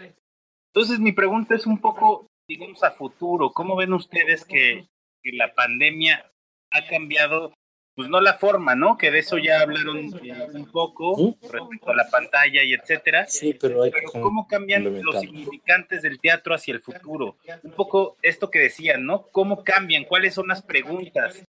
Entonces, 0.74 1.00
mi 1.00 1.14
pregunta 1.14 1.56
es 1.56 1.66
un 1.66 1.80
poco, 1.80 2.28
digamos, 2.48 2.84
a 2.84 2.92
futuro, 2.92 3.52
¿cómo 3.52 3.76
ven 3.76 3.94
ustedes 3.94 4.46
que, 4.46 4.88
la 5.26 5.54
pandemia 5.54 6.30
ha 6.70 6.86
cambiado, 6.86 7.54
pues 7.96 8.10
no 8.10 8.20
la 8.20 8.34
forma, 8.34 8.76
¿no? 8.76 8.98
Que 8.98 9.10
de 9.10 9.20
eso 9.20 9.38
ya 9.38 9.62
hablaron 9.62 10.00
eh, 10.22 10.48
un 10.54 10.70
poco 10.70 11.38
respecto 11.42 11.92
a 11.92 11.96
la 11.96 12.10
pantalla 12.10 12.62
y 12.62 12.74
etcétera. 12.74 13.26
Sí, 13.28 13.54
pero, 13.54 13.84
hay 13.84 13.92
¿cómo 14.12 14.46
cambian 14.50 15.02
los 15.02 15.22
significantes 15.22 16.02
del 16.02 16.20
teatro 16.20 16.54
hacia 16.54 16.74
el 16.74 16.82
futuro? 16.82 17.38
Un 17.64 17.72
poco 17.72 18.18
esto 18.22 18.52
que 18.52 18.60
decían, 18.60 19.06
¿no? 19.06 19.30
¿Cómo 19.32 19.64
cambian? 19.64 20.04
¿Cuáles 20.04 20.34
son 20.34 20.50
las 20.50 20.62
preguntas 20.62 21.46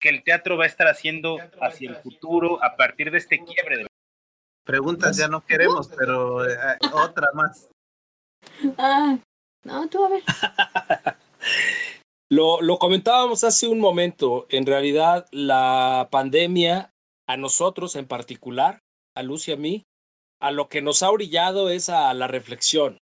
que 0.00 0.08
el 0.08 0.22
teatro 0.22 0.56
va 0.56 0.64
a 0.64 0.68
estar 0.68 0.86
haciendo 0.86 1.36
hacia 1.60 1.90
el 1.90 1.96
futuro 1.96 2.64
a 2.64 2.76
partir 2.76 3.10
de 3.10 3.18
este 3.18 3.44
quiebre 3.44 3.78
de 3.78 3.86
Preguntas 4.64 5.18
ya 5.18 5.28
no 5.28 5.44
queremos, 5.44 5.88
pero 5.88 6.48
eh, 6.48 6.56
otra 6.90 7.28
más. 7.34 7.68
Ah, 8.78 9.18
no, 9.64 9.88
tú 9.88 10.04
a 10.04 10.08
ver. 10.08 10.22
lo, 12.30 12.60
lo 12.62 12.78
comentábamos 12.78 13.44
hace 13.44 13.66
un 13.66 13.80
momento. 13.80 14.46
En 14.50 14.66
realidad, 14.66 15.26
la 15.30 16.08
pandemia, 16.10 16.92
a 17.26 17.36
nosotros 17.36 17.96
en 17.96 18.06
particular, 18.06 18.82
a 19.14 19.22
Luz 19.22 19.48
y 19.48 19.52
a 19.52 19.56
mí, 19.56 19.84
a 20.40 20.50
lo 20.50 20.68
que 20.68 20.82
nos 20.82 21.02
ha 21.02 21.10
orillado 21.10 21.70
es 21.70 21.88
a 21.88 22.12
la 22.14 22.28
reflexión, 22.28 22.98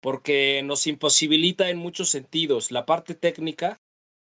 porque 0.00 0.62
nos 0.64 0.86
imposibilita 0.86 1.68
en 1.70 1.78
muchos 1.78 2.10
sentidos. 2.10 2.70
La 2.70 2.86
parte 2.86 3.14
técnica 3.14 3.80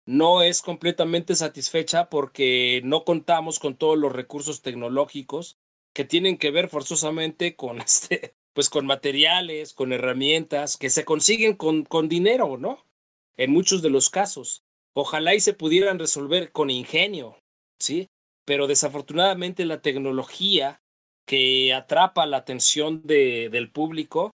no 0.06 0.42
es 0.42 0.62
completamente 0.62 1.36
satisfecha 1.36 2.10
porque 2.10 2.82
no 2.84 3.06
contamos 3.06 3.60
con 3.60 3.76
todos 3.76 3.98
los 3.98 4.12
recursos 4.12 4.62
tecnológicos 4.62 5.58
que 5.94 6.04
tienen 6.04 6.38
que 6.38 6.52
ver 6.52 6.68
forzosamente 6.68 7.56
con 7.56 7.80
este 7.82 8.34
pues 8.54 8.70
con 8.70 8.86
materiales, 8.86 9.74
con 9.74 9.94
herramientas 9.94 10.78
que 10.78 10.90
se 10.90 11.06
consiguen 11.06 11.56
con, 11.56 11.84
con 11.84 12.10
dinero, 12.10 12.58
¿no? 12.58 12.86
En 13.38 13.52
muchos 13.52 13.82
de 13.82 13.90
los 13.90 14.10
casos. 14.10 14.64
Ojalá 14.94 15.36
y 15.36 15.40
se 15.40 15.54
pudieran 15.54 16.00
resolver 16.00 16.52
con 16.52 16.70
ingenio, 16.70 17.38
¿sí? 17.80 18.10
Pero 18.46 18.68
desafortunadamente 18.68 19.66
la 19.66 19.82
tecnología 19.82 20.82
que 21.26 21.74
atrapa 21.74 22.26
la 22.26 22.38
atención 22.38 23.02
de, 23.04 23.50
del 23.50 23.72
público 23.72 24.32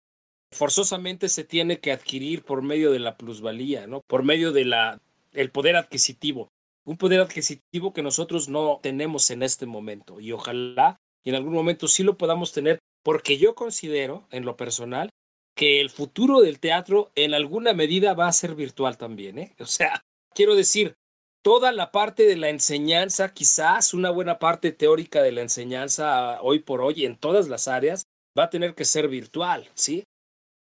forzosamente 0.53 1.31
se 1.31 1.45
tiene 1.45 1.81
que 1.81 1.91
adquirir 1.91 2.45
por 2.45 2.63
medio 2.63 2.93
de 2.93 2.99
la 2.99 3.17
plusvalía, 3.17 3.87
¿no? 3.87 4.03
Por 4.07 4.23
medio 4.23 4.53
de 4.53 4.99
el 5.33 5.51
poder 5.51 5.77
adquisitivo, 5.77 6.53
un 6.85 6.99
poder 6.99 7.21
adquisitivo 7.21 7.93
que 7.93 8.03
nosotros 8.03 8.49
no 8.49 8.79
tenemos 8.83 9.31
en 9.31 9.43
este 9.43 9.67
momento 9.67 10.21
y 10.21 10.33
ojalá 10.33 11.01
y 11.25 11.31
en 11.31 11.37
algún 11.37 11.55
momento 11.55 11.89
sí 11.89 12.03
lo 12.03 12.19
podamos 12.19 12.53
tener 12.53 12.79
porque 13.03 13.39
yo 13.39 13.55
considero, 13.55 14.27
en 14.31 14.45
lo 14.45 14.57
personal, 14.57 15.11
que 15.57 15.81
el 15.81 15.91
futuro 15.91 16.41
del 16.41 16.61
teatro 16.61 17.11
en 17.15 17.35
alguna 17.35 17.73
medida 17.75 18.15
va 18.15 18.29
a 18.29 18.33
ser 18.33 18.55
virtual 18.55 18.97
también, 18.97 19.39
¿eh? 19.39 19.55
O 19.59 19.67
sea, 19.67 20.03
quiero 20.35 20.55
decir, 20.55 20.95
toda 21.43 21.73
la 21.73 21.91
parte 21.91 22.25
de 22.25 22.37
la 22.37 22.49
enseñanza, 22.49 23.35
quizás 23.35 23.95
una 23.95 24.11
buena 24.11 24.39
parte 24.39 24.73
teórica 24.73 25.23
de 25.23 25.33
la 25.33 25.43
enseñanza 25.43 26.41
hoy 26.43 26.61
por 26.61 26.81
hoy 26.81 27.05
en 27.05 27.17
todas 27.17 27.49
las 27.49 27.69
áreas, 27.69 28.05
va 28.39 28.45
a 28.45 28.51
tener 28.51 28.75
que 28.75 28.85
ser 28.85 29.09
virtual, 29.09 29.69
¿sí? 29.75 30.05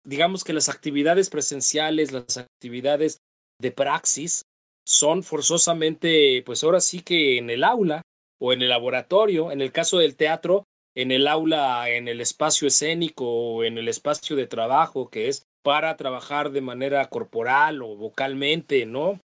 Digamos 0.06 0.44
que 0.44 0.54
las 0.54 0.68
actividades 0.68 1.30
presenciales, 1.30 2.12
las 2.12 2.38
actividades 2.38 3.20
de 3.62 3.72
praxis, 3.72 4.44
son 4.86 5.24
forzosamente, 5.24 6.44
pues 6.46 6.64
ahora 6.64 6.82
sí 6.82 7.02
que 7.02 7.38
en 7.38 7.50
el 7.50 7.64
aula 7.64 8.02
o 8.42 8.52
en 8.52 8.62
el 8.62 8.70
laboratorio, 8.70 9.52
en 9.52 9.62
el 9.62 9.72
caso 9.72 10.00
del 10.00 10.18
teatro, 10.18 10.66
en 10.96 11.12
el 11.12 11.28
aula, 11.28 11.90
en 11.90 12.08
el 12.08 12.22
espacio 12.22 12.68
escénico 12.68 13.26
o 13.26 13.64
en 13.64 13.78
el 13.78 13.88
espacio 13.88 14.36
de 14.36 14.48
trabajo, 14.48 15.10
que 15.10 15.28
es 15.28 15.46
para 15.64 15.96
trabajar 15.98 16.52
de 16.52 16.62
manera 16.62 17.08
corporal 17.10 17.82
o 17.82 17.96
vocalmente, 17.96 18.86
¿no? 18.86 19.20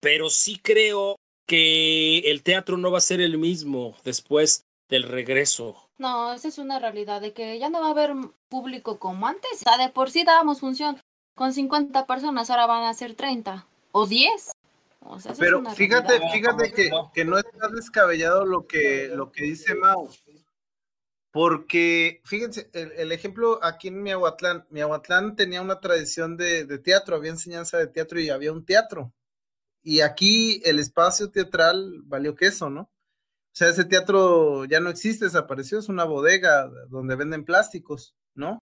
Pero 0.00 0.30
sí 0.30 0.58
creo 0.58 1.16
que 1.46 2.20
el 2.30 2.42
teatro 2.42 2.76
no 2.76 2.90
va 2.90 2.98
a 2.98 3.02
ser 3.02 3.20
el 3.20 3.38
mismo 3.38 3.96
después 4.04 4.64
del 4.88 5.04
regreso. 5.04 5.76
No, 5.98 6.32
esa 6.32 6.48
es 6.48 6.58
una 6.58 6.78
realidad 6.78 7.20
de 7.20 7.32
que 7.32 7.58
ya 7.58 7.68
no 7.68 7.80
va 7.80 7.88
a 7.88 7.90
haber 7.90 8.14
público 8.48 8.98
como 8.98 9.26
antes. 9.26 9.52
O 9.52 9.70
sea, 9.70 9.78
de 9.78 9.92
por 9.92 10.10
sí 10.10 10.24
dábamos 10.24 10.60
función 10.60 10.98
con 11.34 11.52
50 11.52 12.06
personas, 12.06 12.50
ahora 12.50 12.66
van 12.66 12.84
a 12.84 12.94
ser 12.94 13.14
30 13.14 13.66
o 13.92 14.06
10. 14.06 14.52
Pero 15.38 15.62
fíjate, 15.70 16.20
fíjate 16.32 16.72
que, 16.72 16.90
que, 17.12 17.24
no 17.26 17.36
está 17.36 17.68
descabellado 17.68 18.46
lo 18.46 18.66
que, 18.66 19.10
lo 19.14 19.30
que 19.30 19.44
dice 19.44 19.74
Mau. 19.74 20.08
Porque, 21.34 22.20
fíjense, 22.24 22.70
el, 22.74 23.10
ejemplo 23.10 23.58
aquí 23.60 23.88
en 23.88 24.00
Miahuatlán, 24.00 24.68
Miahuatlán 24.70 25.34
tenía 25.34 25.62
una 25.62 25.80
tradición 25.80 26.36
de, 26.36 26.78
teatro, 26.78 27.16
había 27.16 27.32
enseñanza 27.32 27.76
de 27.76 27.88
teatro 27.88 28.20
y 28.20 28.30
había 28.30 28.52
un 28.52 28.64
teatro. 28.64 29.12
Y 29.82 30.00
aquí 30.00 30.62
el 30.64 30.78
espacio 30.78 31.32
teatral 31.32 32.02
valió 32.04 32.36
queso, 32.36 32.70
¿no? 32.70 32.82
O 32.82 33.56
sea, 33.56 33.68
ese 33.68 33.84
teatro 33.84 34.64
ya 34.66 34.78
no 34.78 34.90
existe, 34.90 35.24
desapareció, 35.24 35.80
es 35.80 35.88
una 35.88 36.04
bodega 36.04 36.70
donde 36.88 37.16
venden 37.16 37.44
plásticos, 37.44 38.14
¿no? 38.36 38.60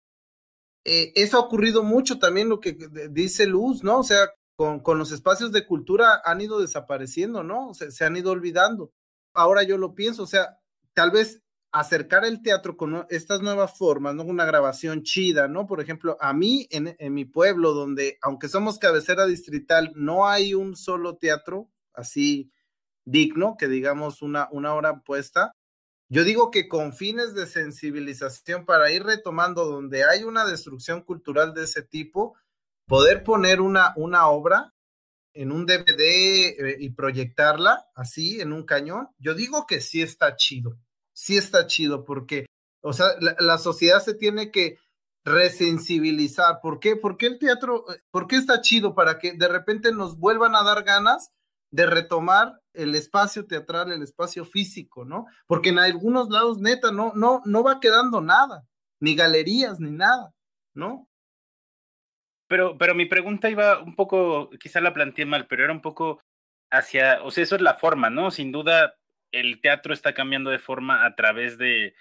Eh, 0.86 1.12
eso 1.14 1.38
ha 1.38 1.42
ocurrido 1.42 1.84
mucho 1.84 2.18
también, 2.18 2.50
lo 2.50 2.60
que 2.60 2.76
dice 3.12 3.46
Luz, 3.46 3.84
¿no? 3.84 4.00
O 4.00 4.04
sea, 4.04 4.32
con, 4.56 4.80
con 4.80 4.98
los 4.98 5.12
espacios 5.12 5.52
de 5.52 5.68
cultura 5.68 6.20
han 6.26 6.42
ido 6.42 6.60
desapareciendo, 6.60 7.44
¿no? 7.44 7.76
Se, 7.76 7.92
se 7.92 8.06
han 8.06 8.18
ido 8.18 8.32
olvidando. 8.32 8.92
Ahora 9.36 9.62
yo 9.62 9.78
lo 9.78 9.94
pienso, 9.94 10.24
o 10.24 10.28
sea, 10.28 10.58
tal 10.96 11.12
vez 11.12 11.44
acercar 11.76 12.24
el 12.24 12.42
teatro 12.42 12.78
con 12.78 13.06
estas 13.10 13.42
nuevas 13.42 13.78
formas, 13.78 14.16
¿no? 14.16 14.24
Una 14.24 14.46
grabación 14.46 15.04
chida, 15.04 15.50
¿no? 15.50 15.68
Por 15.68 15.82
ejemplo, 15.82 16.18
a 16.22 16.34
mí 16.34 16.68
en, 16.72 16.96
mi 17.14 17.26
pueblo, 17.26 17.74
donde 17.74 18.18
aunque 18.22 18.48
somos 18.48 18.80
cabecera 18.80 19.26
distrital, 19.26 19.92
no 19.94 20.26
hay 20.26 20.54
un 20.54 20.78
solo 20.78 21.18
teatro 21.18 21.70
así 21.94 22.50
digno, 23.04 23.58
que 23.60 23.68
digamos 23.68 24.22
una, 24.22 24.48
una 24.52 24.74
hora 24.74 25.02
puesta. 25.02 25.52
Yo 26.08 26.24
digo 26.24 26.50
que 26.50 26.70
con 26.70 26.94
fines 26.94 27.34
de 27.34 27.46
sensibilización 27.46 28.66
para 28.66 28.90
ir 28.92 29.04
retomando 29.04 29.66
donde 29.66 30.06
hay 30.06 30.24
una 30.24 30.46
destrucción 30.46 31.02
cultural 31.02 31.54
de 31.54 31.64
ese 31.64 31.82
tipo, 31.82 32.36
poder 32.88 33.24
poner 33.24 33.60
una, 33.60 33.94
una 33.98 34.28
obra 34.30 34.74
en 35.34 35.52
un 35.52 35.66
DVD 35.66 36.00
eh, 36.00 36.78
y 36.80 36.92
proyectarla 36.92 37.86
así 37.96 38.40
en 38.40 38.54
un 38.54 38.64
cañón, 38.64 39.10
yo 39.20 39.34
digo 39.34 39.66
que 39.68 39.82
sí 39.82 40.02
está 40.02 40.38
chido, 40.38 40.78
sí 41.16 41.38
está 41.38 41.66
chido 41.66 42.06
porque, 42.06 42.46
o 42.82 42.94
sea, 42.94 43.08
la, 43.20 43.58
sociedad 43.58 44.00
se 44.00 44.14
tiene 44.14 44.52
que 44.52 44.78
resensibilizar. 45.24 46.60
¿Por 46.62 46.80
qué? 46.80 46.96
Porque 46.96 47.26
el 47.26 47.40
teatro, 47.40 47.86
eh, 47.92 48.02
por 48.12 48.28
qué 48.28 48.36
está 48.36 48.62
chido? 48.62 48.94
Para 48.94 49.18
que 49.18 49.34
de 49.34 49.48
repente 49.48 49.92
nos 49.92 50.20
vuelvan 50.20 50.56
a 50.56 50.64
dar 50.64 50.84
ganas 50.84 51.32
de 51.72 51.88
retomar 51.88 52.62
el 52.74 52.94
espacio 52.94 53.48
teatral, 53.48 53.92
el 53.92 54.04
espacio 54.04 54.46
físico, 54.46 55.04
¿no? 55.04 55.26
Porque 55.48 55.70
en 55.70 55.80
algunos 55.80 56.30
lados, 56.30 56.60
neta, 56.60 56.92
no, 56.92 57.14
no, 57.16 57.42
no 57.46 57.64
va 57.64 57.80
quedando 57.80 58.22
nada, 58.22 58.66
ni 59.00 59.16
galerías, 59.16 59.80
ni 59.80 59.92
nada, 59.92 60.34
¿no? 60.74 61.08
Pero, 62.48 62.78
pero 62.78 62.94
mi 62.94 63.06
pregunta 63.06 63.50
iba 63.50 63.80
un 63.80 63.96
poco, 63.96 64.50
quizá 64.60 64.80
la 64.80 64.94
planteé 64.94 65.26
mal, 65.26 65.48
pero 65.48 65.64
era 65.64 65.74
un 65.74 65.82
poco 65.82 66.22
hacia, 66.72 67.24
o 67.24 67.32
sea, 67.32 67.44
eso 67.44 67.56
es 67.56 67.62
la 67.62 67.74
forma, 67.74 68.10
¿no? 68.10 68.30
Sin 68.30 68.52
duda, 68.52 68.94
el 69.40 69.60
teatro 69.62 69.94
está 69.94 70.14
cambiando 70.14 70.50
de 70.50 70.60
forma 70.60 71.06
a 71.06 71.16
través 71.16 71.58
de, 71.58 71.94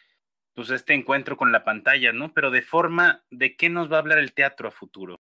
pues, 0.55 0.71
este 0.71 0.95
encuentro 0.95 1.37
con 1.37 1.53
la 1.53 1.65
pantalla, 1.65 2.13
¿no? 2.13 2.33
Pero 2.33 2.51
de 2.51 2.63
forma, 2.63 3.25
¿de 3.31 3.57
qué 3.57 3.69
nos 3.69 3.91
va 3.91 3.97
a 3.97 4.01
hablar 4.01 4.19
el 4.19 4.33
teatro 4.33 4.69
a 4.69 4.71
futuro? 4.71 5.21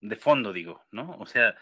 De 0.00 0.16
fondo, 0.16 0.52
digo, 0.52 0.82
¿no? 0.90 1.16
O 1.18 1.26
sea, 1.26 1.56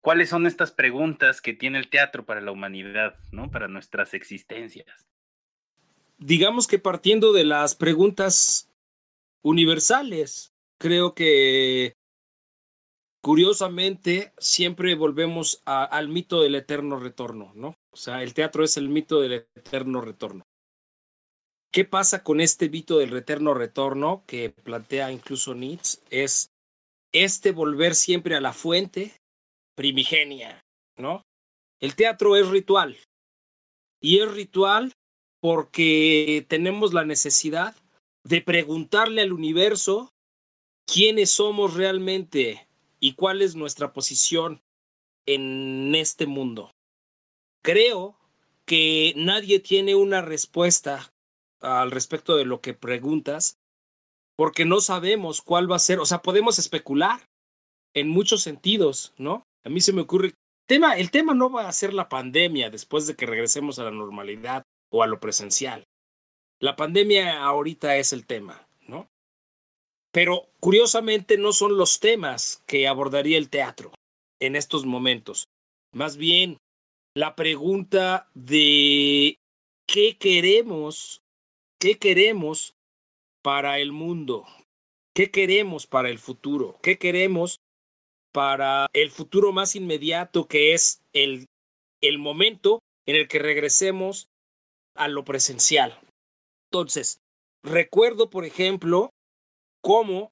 ¿cuáles 0.00 0.28
son 0.28 0.46
estas 0.46 0.72
preguntas 0.72 1.40
que 1.40 1.52
tiene 1.52 1.78
el 1.78 1.88
teatro 1.88 2.24
para 2.24 2.40
la 2.40 2.52
humanidad, 2.52 3.18
¿no? 3.30 3.50
Para 3.50 3.68
nuestras 3.68 4.14
existencias. 4.14 5.06
Digamos 6.18 6.68
que 6.68 6.78
partiendo 6.78 7.32
de 7.32 7.44
las 7.44 7.74
preguntas 7.74 8.70
universales, 9.42 10.54
creo 10.78 11.14
que 11.14 11.96
curiosamente, 13.22 14.32
siempre 14.38 14.94
volvemos 14.94 15.62
al 15.64 16.08
mito 16.08 16.42
del 16.42 16.56
eterno 16.56 16.98
retorno, 16.98 17.52
¿no? 17.54 17.76
O 17.92 17.96
sea, 17.96 18.22
el 18.22 18.34
teatro 18.34 18.64
es 18.64 18.76
el 18.76 18.88
mito 18.88 19.20
del 19.20 19.46
eterno 19.54 20.00
retorno. 20.00 20.44
¿Qué 21.72 21.84
pasa 21.84 22.22
con 22.22 22.40
este 22.40 22.68
mito 22.68 22.98
del 22.98 23.16
eterno 23.16 23.54
retorno 23.54 24.24
que 24.26 24.50
plantea 24.50 25.12
incluso 25.12 25.54
Nietzsche? 25.54 26.00
Es 26.10 26.50
este 27.12 27.52
volver 27.52 27.94
siempre 27.94 28.34
a 28.34 28.40
la 28.40 28.52
fuente 28.52 29.16
primigenia, 29.76 30.60
¿no? 30.98 31.22
El 31.80 31.94
teatro 31.94 32.36
es 32.36 32.48
ritual. 32.48 32.98
Y 34.00 34.18
es 34.18 34.30
ritual 34.30 34.92
porque 35.40 36.44
tenemos 36.48 36.92
la 36.92 37.04
necesidad 37.04 37.74
de 38.24 38.40
preguntarle 38.40 39.22
al 39.22 39.32
universo 39.32 40.10
quiénes 40.86 41.30
somos 41.30 41.74
realmente, 41.74 42.66
y 43.02 43.14
cuál 43.14 43.42
es 43.42 43.56
nuestra 43.56 43.92
posición 43.92 44.62
en 45.26 45.92
este 45.96 46.26
mundo. 46.26 46.70
Creo 47.62 48.16
que 48.66 49.14
nadie 49.16 49.60
tiene 49.60 49.94
una 49.94 50.20
respuesta 50.20 51.12
al 51.60 51.90
respecto 51.90 52.36
de 52.36 52.44
lo 52.44 52.60
que 52.60 52.74
preguntas, 52.74 53.58
porque 54.36 54.64
no 54.64 54.80
sabemos 54.80 55.42
cuál 55.42 55.70
va 55.70 55.76
a 55.76 55.80
ser, 55.80 56.00
o 56.00 56.06
sea, 56.06 56.22
podemos 56.22 56.58
especular 56.58 57.20
en 57.94 58.08
muchos 58.08 58.42
sentidos, 58.42 59.12
¿no? 59.16 59.44
A 59.64 59.68
mí 59.68 59.80
se 59.80 59.92
me 59.92 60.02
ocurre, 60.02 60.34
tema, 60.66 60.96
el 60.96 61.10
tema 61.10 61.34
no 61.34 61.50
va 61.50 61.68
a 61.68 61.72
ser 61.72 61.94
la 61.94 62.08
pandemia 62.08 62.70
después 62.70 63.06
de 63.06 63.14
que 63.14 63.26
regresemos 63.26 63.78
a 63.78 63.84
la 63.84 63.90
normalidad 63.90 64.64
o 64.90 65.02
a 65.02 65.06
lo 65.06 65.20
presencial. 65.20 65.84
La 66.58 66.76
pandemia 66.76 67.44
ahorita 67.44 67.96
es 67.96 68.12
el 68.12 68.26
tema, 68.26 68.66
¿no? 68.86 69.08
Pero 70.12 70.48
curiosamente 70.60 71.38
no 71.38 71.52
son 71.52 71.76
los 71.76 72.00
temas 72.00 72.62
que 72.66 72.88
abordaría 72.88 73.38
el 73.38 73.50
teatro 73.50 73.92
en 74.40 74.56
estos 74.56 74.84
momentos. 74.84 75.46
Más 75.92 76.16
bien, 76.16 76.58
la 77.14 77.34
pregunta 77.36 78.28
de 78.34 79.38
qué 79.86 80.16
queremos, 80.18 81.22
qué 81.78 81.98
queremos 81.98 82.74
para 83.42 83.78
el 83.80 83.92
mundo, 83.92 84.46
qué 85.14 85.30
queremos 85.30 85.86
para 85.86 86.08
el 86.08 86.18
futuro, 86.18 86.78
qué 86.82 86.98
queremos 86.98 87.60
para 88.32 88.86
el 88.94 89.10
futuro 89.10 89.52
más 89.52 89.76
inmediato 89.76 90.46
que 90.46 90.72
es 90.72 91.02
el, 91.12 91.46
el 92.00 92.18
momento 92.18 92.80
en 93.06 93.16
el 93.16 93.28
que 93.28 93.38
regresemos 93.38 94.28
a 94.94 95.08
lo 95.08 95.24
presencial. 95.24 95.98
Entonces, 96.70 97.18
recuerdo, 97.62 98.30
por 98.30 98.46
ejemplo, 98.46 99.10
cómo 99.82 100.30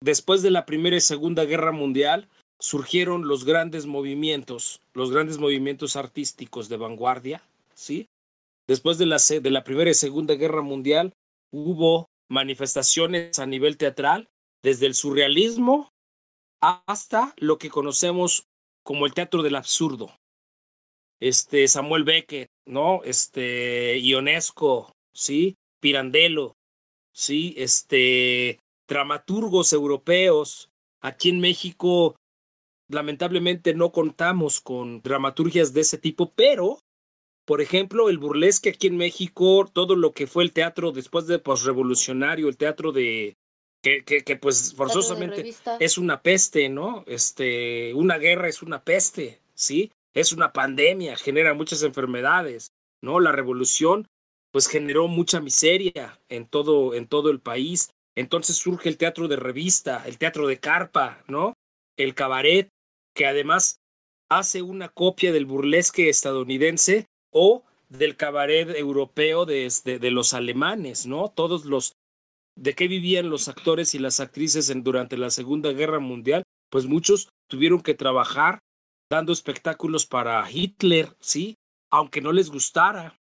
después 0.00 0.42
de 0.42 0.50
la 0.50 0.64
Primera 0.64 0.96
y 0.96 1.00
Segunda 1.00 1.44
Guerra 1.44 1.72
Mundial 1.72 2.28
surgieron 2.60 3.26
los 3.26 3.44
grandes 3.44 3.86
movimientos, 3.86 4.80
los 4.92 5.10
grandes 5.10 5.38
movimientos 5.38 5.96
artísticos 5.96 6.68
de 6.68 6.76
vanguardia, 6.76 7.42
¿sí? 7.74 8.08
Después 8.68 8.98
de 8.98 9.06
la, 9.06 9.16
de 9.16 9.50
la 9.50 9.64
Primera 9.64 9.90
y 9.90 9.94
Segunda 9.94 10.34
Guerra 10.34 10.62
Mundial 10.62 11.12
hubo 11.50 12.06
manifestaciones 12.28 13.38
a 13.38 13.46
nivel 13.46 13.76
teatral, 13.76 14.28
desde 14.62 14.86
el 14.86 14.94
surrealismo 14.94 15.90
hasta 16.60 17.34
lo 17.38 17.58
que 17.58 17.70
conocemos 17.70 18.44
como 18.84 19.06
el 19.06 19.14
teatro 19.14 19.42
del 19.42 19.56
absurdo. 19.56 20.14
Este 21.18 21.66
Samuel 21.68 22.04
Beckett, 22.04 22.48
¿no? 22.66 23.02
Este 23.04 23.98
Ionesco, 23.98 24.92
¿sí? 25.12 25.56
Pirandello, 25.80 26.54
¿sí? 27.12 27.54
Este 27.56 28.58
dramaturgos 28.88 29.72
europeos. 29.72 30.68
Aquí 31.02 31.30
en 31.30 31.40
México, 31.40 32.16
lamentablemente, 32.90 33.74
no 33.74 33.92
contamos 33.92 34.60
con 34.60 35.02
dramaturgias 35.02 35.72
de 35.72 35.82
ese 35.82 35.98
tipo, 35.98 36.32
pero, 36.34 36.78
por 37.44 37.60
ejemplo, 37.60 38.08
el 38.08 38.18
burlesque 38.18 38.70
aquí 38.70 38.88
en 38.88 38.96
México, 38.96 39.68
todo 39.72 39.96
lo 39.96 40.12
que 40.12 40.26
fue 40.26 40.44
el 40.44 40.52
teatro 40.52 40.92
después 40.92 41.26
de 41.26 41.38
posrevolucionario, 41.38 42.48
el 42.48 42.56
teatro 42.56 42.92
de, 42.92 43.36
que, 43.82 44.04
que, 44.04 44.22
que 44.22 44.36
pues 44.36 44.74
forzosamente 44.74 45.54
es 45.78 45.98
una 45.98 46.22
peste, 46.22 46.68
¿no? 46.68 47.04
Este, 47.06 47.94
una 47.94 48.18
guerra 48.18 48.48
es 48.48 48.62
una 48.62 48.82
peste, 48.82 49.40
¿sí? 49.54 49.90
Es 50.12 50.32
una 50.32 50.52
pandemia, 50.52 51.16
genera 51.16 51.54
muchas 51.54 51.82
enfermedades, 51.82 52.72
¿no? 53.00 53.20
La 53.20 53.32
revolución 53.32 54.06
pues 54.52 54.66
generó 54.66 55.06
mucha 55.06 55.40
miseria 55.40 56.18
en 56.28 56.46
todo, 56.46 56.94
en 56.94 57.06
todo 57.06 57.30
el 57.30 57.40
país. 57.40 57.90
Entonces 58.16 58.56
surge 58.56 58.88
el 58.88 58.98
teatro 58.98 59.28
de 59.28 59.36
revista, 59.36 60.02
el 60.06 60.18
teatro 60.18 60.46
de 60.46 60.58
carpa, 60.58 61.22
¿no? 61.28 61.54
El 61.96 62.14
cabaret, 62.14 62.68
que 63.14 63.26
además 63.26 63.80
hace 64.28 64.62
una 64.62 64.88
copia 64.88 65.32
del 65.32 65.46
burlesque 65.46 66.08
estadounidense 66.08 67.06
o 67.32 67.64
del 67.88 68.16
cabaret 68.16 68.70
europeo 68.76 69.46
de, 69.46 69.68
de, 69.84 70.10
los 70.10 70.32
alemanes, 70.32 71.06
¿no? 71.06 71.28
Todos 71.28 71.64
los 71.64 71.94
de 72.56 72.74
qué 72.74 72.88
vivían 72.88 73.30
los 73.30 73.48
actores 73.48 73.94
y 73.94 73.98
las 73.98 74.20
actrices 74.20 74.72
durante 74.82 75.16
la 75.16 75.30
Segunda 75.30 75.72
Guerra 75.72 75.98
Mundial, 75.98 76.44
pues 76.70 76.86
muchos 76.86 77.28
tuvieron 77.48 77.80
que 77.80 77.94
trabajar 77.94 78.60
dando 79.10 79.32
espectáculos 79.32 80.06
para 80.06 80.48
Hitler, 80.50 81.16
¿sí? 81.18 81.56
Aunque 81.90 82.20
no 82.20 82.32
les 82.32 82.50
gustara, 82.50 83.18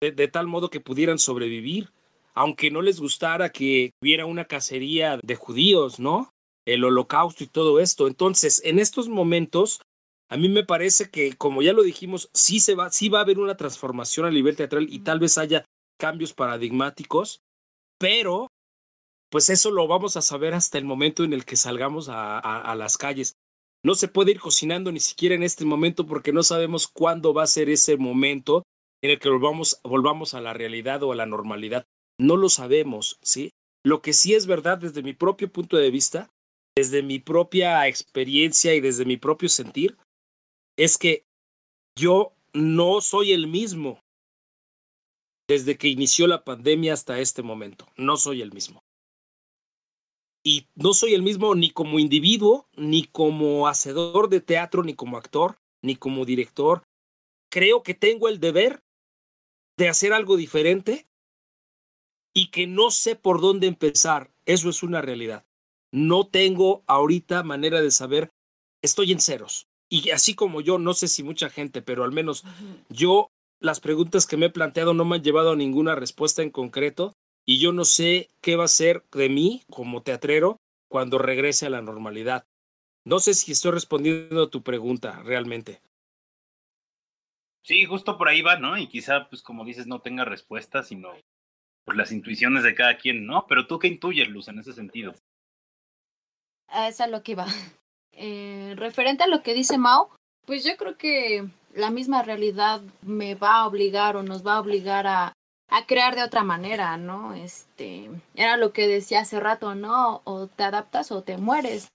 de, 0.00 0.28
tal 0.28 0.48
modo 0.48 0.68
que 0.68 0.80
pudieran 0.80 1.18
sobrevivir, 1.18 1.92
aunque 2.34 2.72
no 2.72 2.82
les 2.82 2.98
gustara 2.98 3.50
que 3.50 3.92
hubiera 4.02 4.26
una 4.26 4.46
cacería 4.46 5.18
de 5.22 5.36
judíos, 5.36 6.00
¿no? 6.00 6.32
El 6.64 6.84
holocausto 6.84 7.44
y 7.44 7.48
todo 7.48 7.80
esto. 7.80 8.06
Entonces, 8.06 8.60
en 8.64 8.78
estos 8.78 9.08
momentos, 9.08 9.80
a 10.28 10.36
mí 10.36 10.48
me 10.48 10.64
parece 10.64 11.10
que, 11.10 11.36
como 11.36 11.62
ya 11.62 11.72
lo 11.72 11.82
dijimos, 11.82 12.30
sí, 12.32 12.60
se 12.60 12.74
va, 12.74 12.90
sí 12.90 13.08
va 13.08 13.18
a 13.18 13.22
haber 13.22 13.38
una 13.38 13.56
transformación 13.56 14.26
a 14.26 14.30
nivel 14.30 14.56
teatral 14.56 14.86
y 14.90 15.00
tal 15.00 15.18
vez 15.18 15.38
haya 15.38 15.64
cambios 15.98 16.32
paradigmáticos, 16.32 17.42
pero 17.98 18.48
pues 19.30 19.48
eso 19.48 19.70
lo 19.70 19.86
vamos 19.86 20.16
a 20.16 20.22
saber 20.22 20.52
hasta 20.52 20.78
el 20.78 20.84
momento 20.84 21.24
en 21.24 21.32
el 21.32 21.44
que 21.44 21.56
salgamos 21.56 22.08
a, 22.08 22.38
a, 22.38 22.74
las 22.74 22.98
calles. 22.98 23.36
No 23.82 23.94
se 23.94 24.08
puede 24.08 24.32
ir 24.32 24.40
cocinando 24.40 24.92
ni 24.92 25.00
siquiera 25.00 25.34
en 25.34 25.42
este 25.42 25.64
momento 25.64 26.06
porque 26.06 26.32
no 26.32 26.42
sabemos 26.42 26.86
cuándo 26.86 27.32
va 27.32 27.44
a 27.44 27.46
ser 27.46 27.70
ese 27.70 27.96
momento 27.96 28.62
en 29.02 29.10
el 29.10 29.18
que 29.18 29.28
volvamos, 29.28 29.80
volvamos 29.84 30.34
a 30.34 30.40
la 30.40 30.52
realidad 30.52 31.02
o 31.02 31.12
a 31.12 31.16
la 31.16 31.26
normalidad. 31.26 31.86
No 32.18 32.36
lo 32.36 32.48
sabemos, 32.48 33.18
¿sí? 33.22 33.50
Lo 33.84 34.02
que 34.02 34.12
sí 34.12 34.34
es 34.34 34.46
verdad 34.46 34.78
desde 34.78 35.02
mi 35.02 35.14
propio 35.14 35.50
punto 35.50 35.76
de 35.76 35.90
vista, 35.90 36.28
desde 36.76 37.02
mi 37.02 37.18
propia 37.18 37.86
experiencia 37.86 38.74
y 38.74 38.80
desde 38.80 39.04
mi 39.04 39.16
propio 39.16 39.48
sentir, 39.48 39.96
es 40.76 40.96
que 40.96 41.24
yo 41.96 42.32
no 42.52 43.00
soy 43.00 43.32
el 43.32 43.46
mismo 43.46 44.00
desde 45.48 45.76
que 45.76 45.88
inició 45.88 46.26
la 46.26 46.44
pandemia 46.44 46.94
hasta 46.94 47.18
este 47.18 47.42
momento. 47.42 47.86
No 47.96 48.16
soy 48.16 48.40
el 48.40 48.52
mismo. 48.52 48.82
Y 50.44 50.66
no 50.74 50.92
soy 50.92 51.14
el 51.14 51.22
mismo 51.22 51.54
ni 51.54 51.70
como 51.70 51.98
individuo, 51.98 52.66
ni 52.74 53.04
como 53.04 53.68
hacedor 53.68 54.28
de 54.28 54.40
teatro, 54.40 54.82
ni 54.82 54.94
como 54.94 55.16
actor, 55.16 55.58
ni 55.82 55.94
como 55.94 56.24
director. 56.24 56.84
Creo 57.50 57.82
que 57.82 57.94
tengo 57.94 58.28
el 58.28 58.40
deber 58.40 58.80
de 59.76 59.88
hacer 59.88 60.12
algo 60.12 60.36
diferente 60.36 61.06
y 62.34 62.50
que 62.50 62.66
no 62.66 62.90
sé 62.90 63.14
por 63.14 63.40
dónde 63.40 63.66
empezar. 63.66 64.30
Eso 64.46 64.70
es 64.70 64.82
una 64.82 65.02
realidad. 65.02 65.44
No 65.92 66.26
tengo 66.26 66.82
ahorita 66.86 67.42
manera 67.42 67.80
de 67.80 67.90
saber, 67.90 68.30
estoy 68.82 69.12
en 69.12 69.20
ceros. 69.20 69.68
Y 69.90 70.10
así 70.10 70.34
como 70.34 70.62
yo, 70.62 70.78
no 70.78 70.94
sé 70.94 71.06
si 71.06 71.22
mucha 71.22 71.50
gente, 71.50 71.82
pero 71.82 72.02
al 72.02 72.12
menos 72.12 72.44
yo, 72.88 73.30
las 73.60 73.78
preguntas 73.80 74.26
que 74.26 74.38
me 74.38 74.46
he 74.46 74.50
planteado 74.50 74.94
no 74.94 75.04
me 75.04 75.16
han 75.16 75.22
llevado 75.22 75.52
a 75.52 75.56
ninguna 75.56 75.94
respuesta 75.94 76.42
en 76.42 76.50
concreto 76.50 77.12
y 77.44 77.60
yo 77.60 77.72
no 77.72 77.84
sé 77.84 78.30
qué 78.40 78.56
va 78.56 78.64
a 78.64 78.68
ser 78.68 79.04
de 79.12 79.28
mí 79.28 79.62
como 79.68 80.02
teatrero 80.02 80.56
cuando 80.88 81.18
regrese 81.18 81.66
a 81.66 81.70
la 81.70 81.82
normalidad. 81.82 82.46
No 83.04 83.18
sé 83.18 83.34
si 83.34 83.52
estoy 83.52 83.72
respondiendo 83.72 84.44
a 84.44 84.50
tu 84.50 84.62
pregunta 84.62 85.22
realmente. 85.22 85.82
Sí, 87.62 87.84
justo 87.84 88.16
por 88.16 88.28
ahí 88.28 88.42
va, 88.42 88.58
¿no? 88.58 88.78
Y 88.78 88.88
quizá, 88.88 89.28
pues 89.28 89.42
como 89.42 89.64
dices, 89.64 89.86
no 89.86 90.00
tenga 90.00 90.24
respuesta, 90.24 90.82
sino 90.82 91.12
por 91.84 91.96
las 91.96 92.12
intuiciones 92.12 92.64
de 92.64 92.74
cada 92.74 92.96
quien, 92.96 93.26
¿no? 93.26 93.46
Pero 93.46 93.66
tú 93.66 93.78
qué 93.78 93.88
intuyes, 93.88 94.28
Luz, 94.28 94.48
en 94.48 94.58
ese 94.58 94.72
sentido. 94.72 95.14
Esa 96.74 97.04
es 97.04 97.10
lo 97.10 97.22
que 97.22 97.34
va. 97.34 97.46
Eh, 98.14 98.74
referente 98.76 99.24
a 99.24 99.26
lo 99.26 99.42
que 99.42 99.54
dice 99.54 99.78
Mao, 99.78 100.10
pues 100.44 100.64
yo 100.64 100.76
creo 100.76 100.98
que 100.98 101.48
la 101.74 101.90
misma 101.90 102.22
realidad 102.22 102.82
me 103.00 103.34
va 103.34 103.56
a 103.56 103.66
obligar 103.66 104.16
o 104.16 104.22
nos 104.22 104.46
va 104.46 104.56
a 104.56 104.60
obligar 104.60 105.06
a, 105.06 105.32
a 105.70 105.86
crear 105.86 106.14
de 106.14 106.22
otra 106.22 106.44
manera, 106.44 106.98
¿no? 106.98 107.32
Este, 107.32 108.10
era 108.34 108.58
lo 108.58 108.74
que 108.74 108.86
decía 108.86 109.20
hace 109.20 109.40
rato, 109.40 109.74
¿no? 109.74 110.20
O 110.24 110.46
te 110.46 110.62
adaptas 110.62 111.10
o 111.10 111.22
te 111.22 111.38
mueres, 111.38 111.88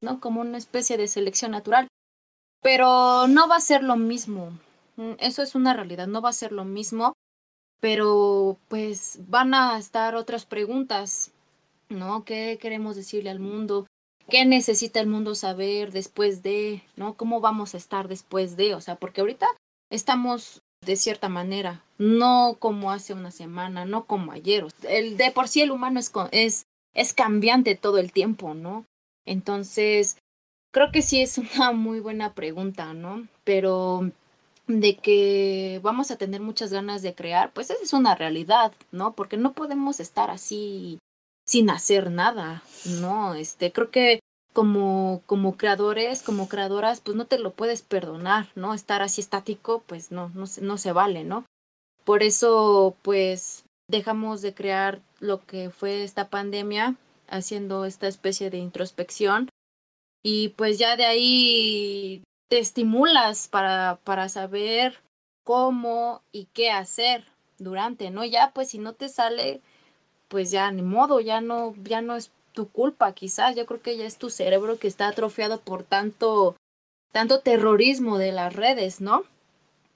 ¿no? 0.00 0.18
Como 0.18 0.40
una 0.40 0.56
especie 0.56 0.96
de 0.96 1.08
selección 1.08 1.50
natural 1.50 1.88
pero 2.66 3.28
no 3.28 3.46
va 3.46 3.56
a 3.56 3.60
ser 3.60 3.84
lo 3.84 3.94
mismo. 3.94 4.50
Mm, 4.96 5.12
eso 5.18 5.40
es 5.42 5.54
una 5.54 5.72
realidad, 5.72 6.08
no 6.08 6.20
va 6.20 6.30
a 6.30 6.42
ser 6.42 6.50
lo 6.50 6.64
mismo, 6.64 7.12
pero 7.80 8.58
pues 8.68 9.20
van 9.28 9.54
a 9.54 9.78
estar 9.78 10.16
otras 10.16 10.46
preguntas, 10.46 11.30
¿no? 11.88 12.24
¿Qué 12.24 12.58
queremos 12.60 12.96
decirle 12.96 13.30
al 13.30 13.40
mundo? 13.40 13.86
¿Qué 14.28 14.44
necesita 14.44 15.00
el 15.00 15.06
mundo 15.06 15.34
saber 15.34 15.92
después 15.92 16.42
de, 16.42 16.82
¿no? 16.96 17.14
¿Cómo 17.14 17.40
vamos 17.40 17.74
a 17.74 17.76
estar 17.76 18.08
después 18.08 18.56
de? 18.56 18.74
O 18.74 18.80
sea, 18.80 18.96
porque 18.96 19.20
ahorita 19.20 19.46
estamos 19.90 20.60
de 20.84 20.96
cierta 20.96 21.28
manera, 21.28 21.84
no 21.98 22.56
como 22.58 22.90
hace 22.90 23.14
una 23.14 23.30
semana, 23.30 23.84
no 23.84 24.04
como 24.04 24.32
ayer. 24.32 24.66
El 24.88 25.16
de 25.16 25.30
por 25.30 25.48
sí 25.48 25.62
el 25.62 25.70
humano 25.70 26.00
es, 26.00 26.12
es, 26.32 26.66
es 26.94 27.12
cambiante 27.12 27.76
todo 27.76 27.98
el 27.98 28.12
tiempo, 28.12 28.54
¿no? 28.54 28.84
Entonces, 29.24 30.18
Creo 30.76 30.92
que 30.92 31.00
sí 31.00 31.22
es 31.22 31.38
una 31.56 31.72
muy 31.72 32.00
buena 32.00 32.34
pregunta, 32.34 32.92
¿no? 32.92 33.26
Pero 33.44 34.10
de 34.66 34.96
que 34.96 35.80
vamos 35.82 36.10
a 36.10 36.18
tener 36.18 36.42
muchas 36.42 36.70
ganas 36.70 37.00
de 37.00 37.14
crear, 37.14 37.50
pues 37.54 37.70
esa 37.70 37.82
es 37.82 37.94
una 37.94 38.14
realidad, 38.14 38.74
¿no? 38.92 39.14
Porque 39.14 39.38
no 39.38 39.54
podemos 39.54 40.00
estar 40.00 40.30
así 40.30 40.98
sin 41.46 41.70
hacer 41.70 42.10
nada, 42.10 42.62
¿no? 43.00 43.34
Este, 43.34 43.72
creo 43.72 43.90
que 43.90 44.20
como, 44.52 45.22
como 45.26 45.56
creadores, 45.56 46.22
como 46.22 46.48
creadoras, 46.48 47.00
pues 47.00 47.16
no 47.16 47.26
te 47.26 47.38
lo 47.38 47.52
puedes 47.52 47.82
perdonar, 47.82 48.48
¿no? 48.54 48.74
Estar 48.74 49.02
así 49.02 49.20
estático, 49.20 49.82
pues 49.86 50.10
no, 50.10 50.30
no, 50.30 50.44
no 50.60 50.78
se 50.78 50.92
vale, 50.92 51.24
¿no? 51.24 51.44
Por 52.04 52.22
eso, 52.22 52.96
pues, 53.02 53.64
dejamos 53.88 54.42
de 54.42 54.54
crear 54.54 55.00
lo 55.20 55.44
que 55.44 55.70
fue 55.70 56.04
esta 56.04 56.28
pandemia, 56.28 56.96
haciendo 57.28 57.84
esta 57.84 58.08
especie 58.08 58.50
de 58.50 58.58
introspección 58.58 59.48
y 60.22 60.50
pues 60.50 60.78
ya 60.78 60.96
de 60.96 61.04
ahí 61.04 62.22
te 62.48 62.58
estimulas 62.58 63.48
para, 63.48 63.98
para 64.04 64.28
saber 64.28 65.00
cómo 65.44 66.22
y 66.32 66.46
qué 66.52 66.70
hacer 66.70 67.24
durante, 67.58 68.10
¿no? 68.10 68.24
Ya 68.24 68.52
pues 68.52 68.70
si 68.70 68.78
no 68.78 68.94
te 68.94 69.08
sale, 69.08 69.60
pues 70.28 70.50
ya 70.50 70.70
ni 70.70 70.82
modo, 70.82 71.20
ya 71.20 71.40
no, 71.40 71.74
ya 71.84 72.00
no 72.02 72.16
es 72.16 72.30
tu 72.52 72.68
culpa, 72.68 73.12
quizás, 73.12 73.54
yo 73.54 73.66
creo 73.66 73.80
que 73.82 73.96
ya 73.96 74.06
es 74.06 74.18
tu 74.18 74.30
cerebro 74.30 74.78
que 74.78 74.88
está 74.88 75.08
atrofiado 75.08 75.60
por 75.60 75.82
tanto, 75.82 76.56
tanto 77.12 77.40
terrorismo 77.40 78.18
de 78.18 78.32
las 78.32 78.54
redes, 78.54 79.00
¿no? 79.00 79.24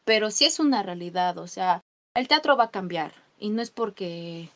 Pero 0.04 0.30
sí 0.30 0.44
es 0.44 0.60
una 0.60 0.82
realidad, 0.82 1.38
o 1.38 1.46
sea, 1.46 1.80
el 2.14 2.28
teatro 2.28 2.56
va 2.56 2.64
a 2.64 2.70
cambiar 2.70 3.12
y 3.38 3.50
no 3.50 3.62
es 3.62 3.70
porque 3.70 4.50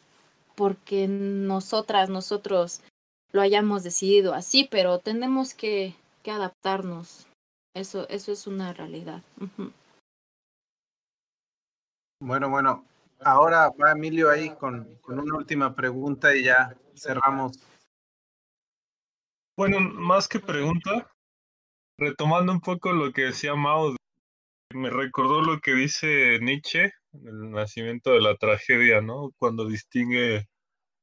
porque 0.55 1.09
nosotras, 1.09 2.09
nosotros 2.09 2.81
lo 3.33 3.41
hayamos 3.41 3.83
decidido 3.83 4.35
así, 4.35 4.69
pero 4.71 5.01
tenemos 5.01 5.55
que, 5.55 5.95
que 6.23 6.31
adaptarnos. 6.31 7.27
Eso, 7.75 8.09
eso 8.09 8.31
es 8.31 8.47
una 8.47 8.73
realidad. 8.73 9.23
Bueno, 12.21 12.49
bueno, 12.49 12.85
ahora 13.21 13.71
va 13.71 13.93
Emilio 13.93 14.31
ahí 14.31 14.51
con, 14.57 14.97
con 15.03 15.19
una 15.19 15.37
última 15.37 15.75
pregunta 15.75 16.35
y 16.35 16.45
ya 16.45 16.77
cerramos. 16.95 17.59
Bueno, 19.57 19.79
más 19.81 20.27
que 20.27 20.41
pregunta, 20.41 21.11
retomando 21.97 22.53
un 22.53 22.61
poco 22.61 22.93
lo 22.93 23.13
que 23.13 23.23
decía 23.23 23.55
Mao, 23.55 23.95
me 24.75 24.91
recordó 24.91 25.43
lo 25.43 25.61
que 25.61 25.75
dice 25.75 26.39
Nietzsche, 26.41 26.93
el 27.13 27.51
nacimiento 27.53 28.11
de 28.11 28.21
la 28.21 28.37
tragedia, 28.37 29.01
¿no? 29.01 29.31
Cuando 29.39 29.67
distingue 29.67 30.47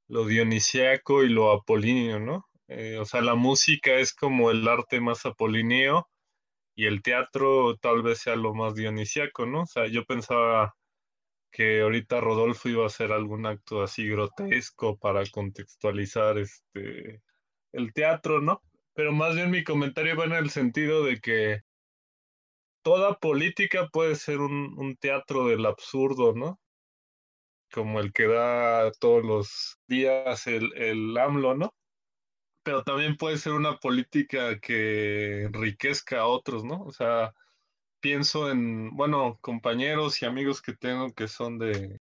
lo 0.09 0.26
dionisiaco 0.26 1.24
y 1.24 1.30
lo 1.30 1.51
apolíneo, 1.51 2.20
¿no? 2.20 2.45
Eh, 2.68 2.97
o 2.97 3.05
sea, 3.05 3.22
la 3.22 3.36
música 3.36 3.93
es 3.95 4.14
como 4.14 4.51
el 4.51 4.68
arte 4.68 4.99
más 4.99 5.26
apolíneo 5.26 6.07
y 6.76 6.86
el 6.86 7.01
teatro 7.01 7.78
tal 7.78 8.01
vez 8.03 8.20
sea 8.20 8.36
lo 8.36 8.53
más 8.53 8.76
dionisiaco, 8.76 9.45
¿no? 9.45 9.64
O 9.64 9.66
sea, 9.68 9.88
yo 9.88 10.03
pensaba 10.05 10.76
que 11.52 11.82
ahorita 11.82 12.22
Rodolfo 12.22 12.70
iba 12.70 12.84
a 12.84 12.88
hacer 12.88 13.12
algún 13.12 13.45
acto 13.45 13.84
así 13.84 14.08
grotesco 14.08 14.97
para 14.97 15.24
contextualizar 15.30 16.38
este 16.38 17.22
el 17.74 17.93
teatro, 17.93 18.41
¿no? 18.41 18.62
Pero 18.93 19.12
más 19.14 19.36
bien 19.36 19.52
mi 19.52 19.64
comentario 19.64 20.18
va 20.18 20.26
en 20.26 20.34
el 20.34 20.49
sentido 20.49 21.04
de 21.04 21.20
que 21.20 21.62
toda 22.84 23.16
política 23.20 23.88
puede 23.91 24.16
ser 24.16 24.39
un, 24.39 24.74
un 24.78 24.95
teatro 24.97 25.47
del 25.47 25.66
absurdo, 25.66 26.34
¿no? 26.34 26.60
como 27.72 27.99
el 27.99 28.14
que 28.14 28.28
da 28.28 28.91
todos 28.99 29.24
los 29.26 29.80
días 29.88 30.45
el, 30.47 30.74
el 30.76 31.18
AMLO, 31.18 31.56
¿no? 31.56 31.74
Pero 32.64 32.84
también 32.84 33.18
puede 33.18 33.38
ser 33.38 33.54
una 33.54 33.78
política 33.78 34.60
que 34.60 35.43
enriquezca 35.43 36.22
a 36.22 36.28
otros, 36.28 36.64
¿no? 36.64 36.84
O 36.84 36.91
sea, 36.91 37.34
pienso 38.02 38.52
en, 38.52 38.95
bueno, 38.95 39.38
compañeros 39.41 40.22
y 40.22 40.26
amigos 40.26 40.62
que 40.62 40.74
tengo 40.74 41.14
que 41.14 41.28
son 41.28 41.58
de, 41.60 41.99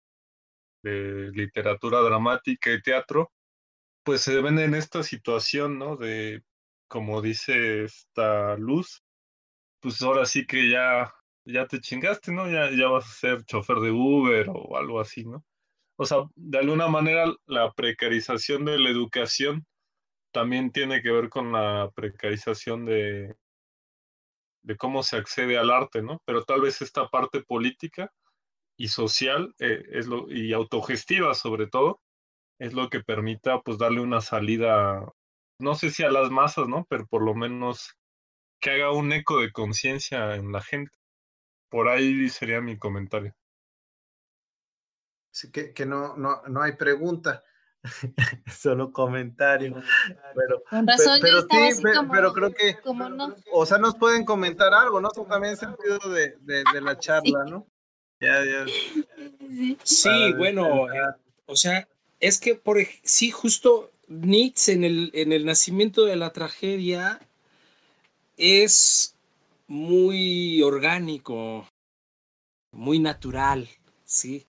literatura 0.83 2.01
dramática 2.01 2.73
y 2.73 2.83
teatro, 2.83 3.31
pues 4.03 4.23
se 4.23 4.41
ven 4.41 4.59
en 4.59 4.75
esta 4.75 5.03
situación, 5.03 5.79
¿no? 5.79 5.97
De, 5.97 6.43
como 6.89 7.21
dice 7.23 7.85
esta 7.85 8.57
luz, 8.57 9.03
pues 9.81 10.01
ahora 10.03 10.25
sí 10.25 10.47
que 10.47 10.71
ya, 10.71 11.13
ya 11.45 11.67
te 11.67 11.81
chingaste, 11.81 12.33
¿no? 12.33 12.51
Ya, 12.51 12.71
ya 12.71 12.89
vas 12.89 13.07
a 13.07 13.15
ser 13.15 13.45
chofer 13.45 13.79
de 13.79 13.91
Uber 13.91 14.49
o 14.51 14.77
algo 14.79 15.01
así, 15.01 15.25
¿no? 15.25 15.45
O 15.97 16.07
sea, 16.07 16.19
de 16.35 16.59
alguna 16.59 16.89
manera 16.89 17.27
la 17.47 17.73
precarización 17.73 18.65
de 18.65 18.79
la 18.79 18.89
educación 18.91 19.67
también 20.33 20.73
tiene 20.73 21.03
que 21.03 21.11
ver 21.11 21.29
con 21.29 21.53
la 21.53 21.91
precarización 21.95 22.87
de, 22.87 23.35
de 24.63 24.77
cómo 24.77 25.03
se 25.03 25.17
accede 25.17 25.59
al 25.59 25.71
arte, 25.71 26.03
¿no? 26.03 26.21
Pero 26.25 26.45
tal 26.45 26.61
vez 26.61 26.83
esta 26.83 27.09
parte 27.09 27.43
política 27.43 28.13
y 28.77 28.89
social 28.89 29.55
eh, 29.59 29.83
es 29.91 30.07
lo, 30.07 30.31
y 30.31 30.53
autogestiva 30.53 31.35
sobre 31.35 31.67
todo 31.67 32.01
es 32.59 32.75
lo 32.75 32.91
que 32.91 33.01
permita 33.01 33.61
pues 33.63 33.79
darle 33.79 34.01
una 34.01 34.21
salida, 34.21 35.03
no 35.59 35.75
sé 35.75 35.91
si 35.91 36.03
a 36.03 36.11
las 36.11 36.31
masas, 36.31 36.69
¿no? 36.69 36.87
Pero 36.89 37.07
por 37.07 37.23
lo 37.23 37.35
menos 37.35 37.97
que 38.61 38.71
haga 38.71 38.93
un 38.93 39.13
eco 39.13 39.41
de 39.41 39.51
conciencia 39.51 40.35
en 40.37 40.53
la 40.53 40.61
gente. 40.61 40.97
Por 41.71 41.89
ahí 41.89 42.29
sería 42.29 42.61
mi 42.61 42.79
comentario. 42.79 43.35
Sí, 45.31 45.51
que, 45.51 45.73
que 45.73 45.87
no, 45.87 46.17
no, 46.17 46.43
no 46.49 46.63
hay 46.63 46.73
pregunta, 46.73 47.43
solo 48.51 48.93
comentario. 48.93 49.83
Pero, 50.35 50.63
pero, 51.21 51.43
sí, 51.43 51.83
pero, 52.11 52.33
creo 52.33 52.53
que, 52.53 52.77
o 53.53 53.67
sea, 53.67 53.79
nos 53.79 53.95
pueden 53.97 54.25
comentar 54.25 54.73
algo, 54.75 55.01
¿no? 55.01 55.11
También 55.11 55.57
sentido 55.57 55.99
de, 56.11 56.37
de, 56.41 56.65
de 56.73 56.81
la 56.81 56.99
charla, 56.99 57.45
¿no? 57.45 57.67
Ya, 58.21 58.45
ya. 58.45 58.67
Sí, 59.83 60.33
bueno, 60.37 60.87
o 61.47 61.57
sea, 61.57 61.89
es 62.21 62.39
que 62.39 62.55
por 62.55 62.79
sí, 63.03 63.31
justo 63.31 63.91
Nietzsche 64.09 64.73
en 64.73 64.85
el, 64.85 65.11
en 65.15 65.33
el 65.33 65.47
nacimiento 65.47 66.05
de 66.05 66.17
la 66.17 66.33
tragedia 66.33 67.21
es 68.37 69.17
muy 69.67 70.61
orgánico, 70.63 71.67
muy 72.73 72.99
natural, 72.99 73.69
¿sí? 74.05 74.47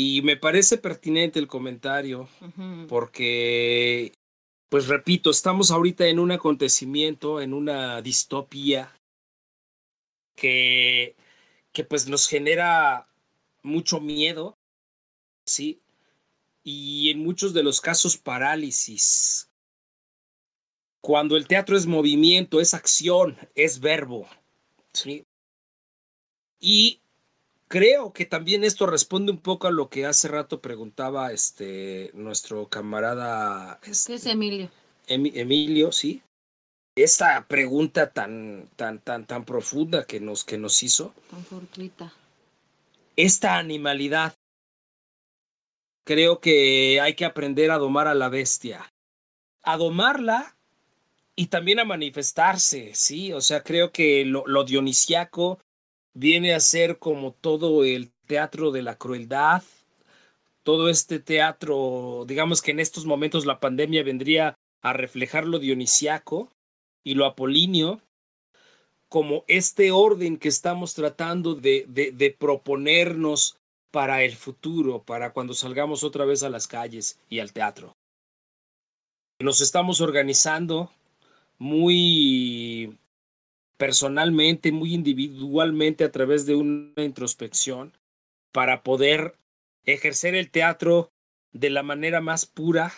Y 0.00 0.22
me 0.22 0.36
parece 0.36 0.78
pertinente 0.78 1.40
el 1.40 1.48
comentario, 1.48 2.28
porque, 2.88 4.12
pues 4.68 4.86
repito, 4.86 5.28
estamos 5.28 5.72
ahorita 5.72 6.06
en 6.06 6.20
un 6.20 6.30
acontecimiento, 6.30 7.40
en 7.40 7.52
una 7.52 8.00
distopía 8.00 8.96
que, 10.36 11.16
que 11.72 11.82
pues 11.82 12.06
nos 12.08 12.28
genera 12.28 13.08
mucho 13.64 14.00
miedo, 14.00 14.56
¿sí? 15.44 15.80
y 16.62 17.10
en 17.10 17.18
muchos 17.18 17.52
de 17.52 17.64
los 17.64 17.80
casos 17.80 18.16
parálisis. 18.16 19.50
Cuando 21.00 21.36
el 21.36 21.48
teatro 21.48 21.76
es 21.76 21.86
movimiento, 21.86 22.60
es 22.60 22.72
acción, 22.72 23.36
es 23.56 23.80
verbo. 23.80 24.28
¿sí? 24.92 25.26
Y 26.60 27.00
creo 27.68 28.12
que 28.12 28.24
también 28.24 28.64
esto 28.64 28.86
responde 28.86 29.30
un 29.30 29.38
poco 29.38 29.66
a 29.66 29.70
lo 29.70 29.88
que 29.88 30.06
hace 30.06 30.28
rato 30.28 30.60
preguntaba 30.60 31.32
este 31.32 32.10
nuestro 32.14 32.68
camarada 32.68 33.78
este, 33.84 34.14
es 34.14 34.26
Emilio. 34.26 34.70
Emilio, 35.06 35.92
sí. 35.92 36.22
Esta 36.96 37.46
pregunta 37.46 38.10
tan 38.10 38.68
tan 38.76 38.98
tan 38.98 39.26
tan 39.26 39.44
profunda 39.44 40.04
que 40.04 40.18
nos 40.18 40.44
que 40.44 40.58
nos 40.58 40.82
hizo. 40.82 41.14
Tan 41.30 41.44
fortuita. 41.44 42.12
Esta 43.16 43.58
animalidad 43.58 44.34
creo 46.04 46.40
que 46.40 47.00
hay 47.00 47.14
que 47.14 47.24
aprender 47.24 47.70
a 47.70 47.78
domar 47.78 48.08
a 48.08 48.14
la 48.14 48.28
bestia. 48.28 48.92
A 49.62 49.76
domarla 49.76 50.56
y 51.36 51.46
también 51.46 51.78
a 51.78 51.84
manifestarse, 51.84 52.94
¿sí? 52.94 53.32
O 53.32 53.40
sea, 53.40 53.62
creo 53.62 53.92
que 53.92 54.24
lo, 54.24 54.44
lo 54.46 54.64
dionisiaco 54.64 55.60
viene 56.18 56.52
a 56.52 56.60
ser 56.60 56.98
como 56.98 57.32
todo 57.32 57.84
el 57.84 58.10
teatro 58.26 58.72
de 58.72 58.82
la 58.82 58.96
crueldad, 58.96 59.62
todo 60.64 60.90
este 60.90 61.20
teatro, 61.20 62.24
digamos 62.26 62.60
que 62.60 62.72
en 62.72 62.80
estos 62.80 63.06
momentos 63.06 63.46
la 63.46 63.60
pandemia 63.60 64.02
vendría 64.02 64.58
a 64.82 64.92
reflejar 64.92 65.46
lo 65.46 65.60
dionisiaco 65.60 66.50
y 67.04 67.14
lo 67.14 67.24
apolíneo 67.24 68.00
como 69.08 69.44
este 69.46 69.92
orden 69.92 70.36
que 70.36 70.48
estamos 70.48 70.94
tratando 70.94 71.54
de, 71.54 72.36
proponernos 72.38 73.56
para 73.92 74.22
el 74.24 74.34
futuro, 74.34 75.02
para 75.02 75.32
cuando 75.32 75.54
salgamos 75.54 76.02
otra 76.02 76.24
vez 76.24 76.42
a 76.42 76.50
las 76.50 76.66
calles 76.66 77.18
y 77.30 77.38
al 77.38 77.52
teatro. 77.52 77.96
Nos 79.40 79.60
estamos 79.60 80.00
organizando 80.00 80.90
muy 81.58 82.98
personalmente, 83.78 84.72
muy 84.72 84.92
individualmente 84.92 86.04
a 86.04 86.12
través 86.12 86.44
de 86.44 86.54
una 86.54 87.02
introspección 87.02 87.96
para 88.52 88.82
poder 88.82 89.38
ejercer 89.84 90.34
el 90.34 90.50
teatro 90.50 91.10
de 91.52 91.70
la 91.70 91.82
manera 91.82 92.20
más 92.20 92.44
pura, 92.44 92.92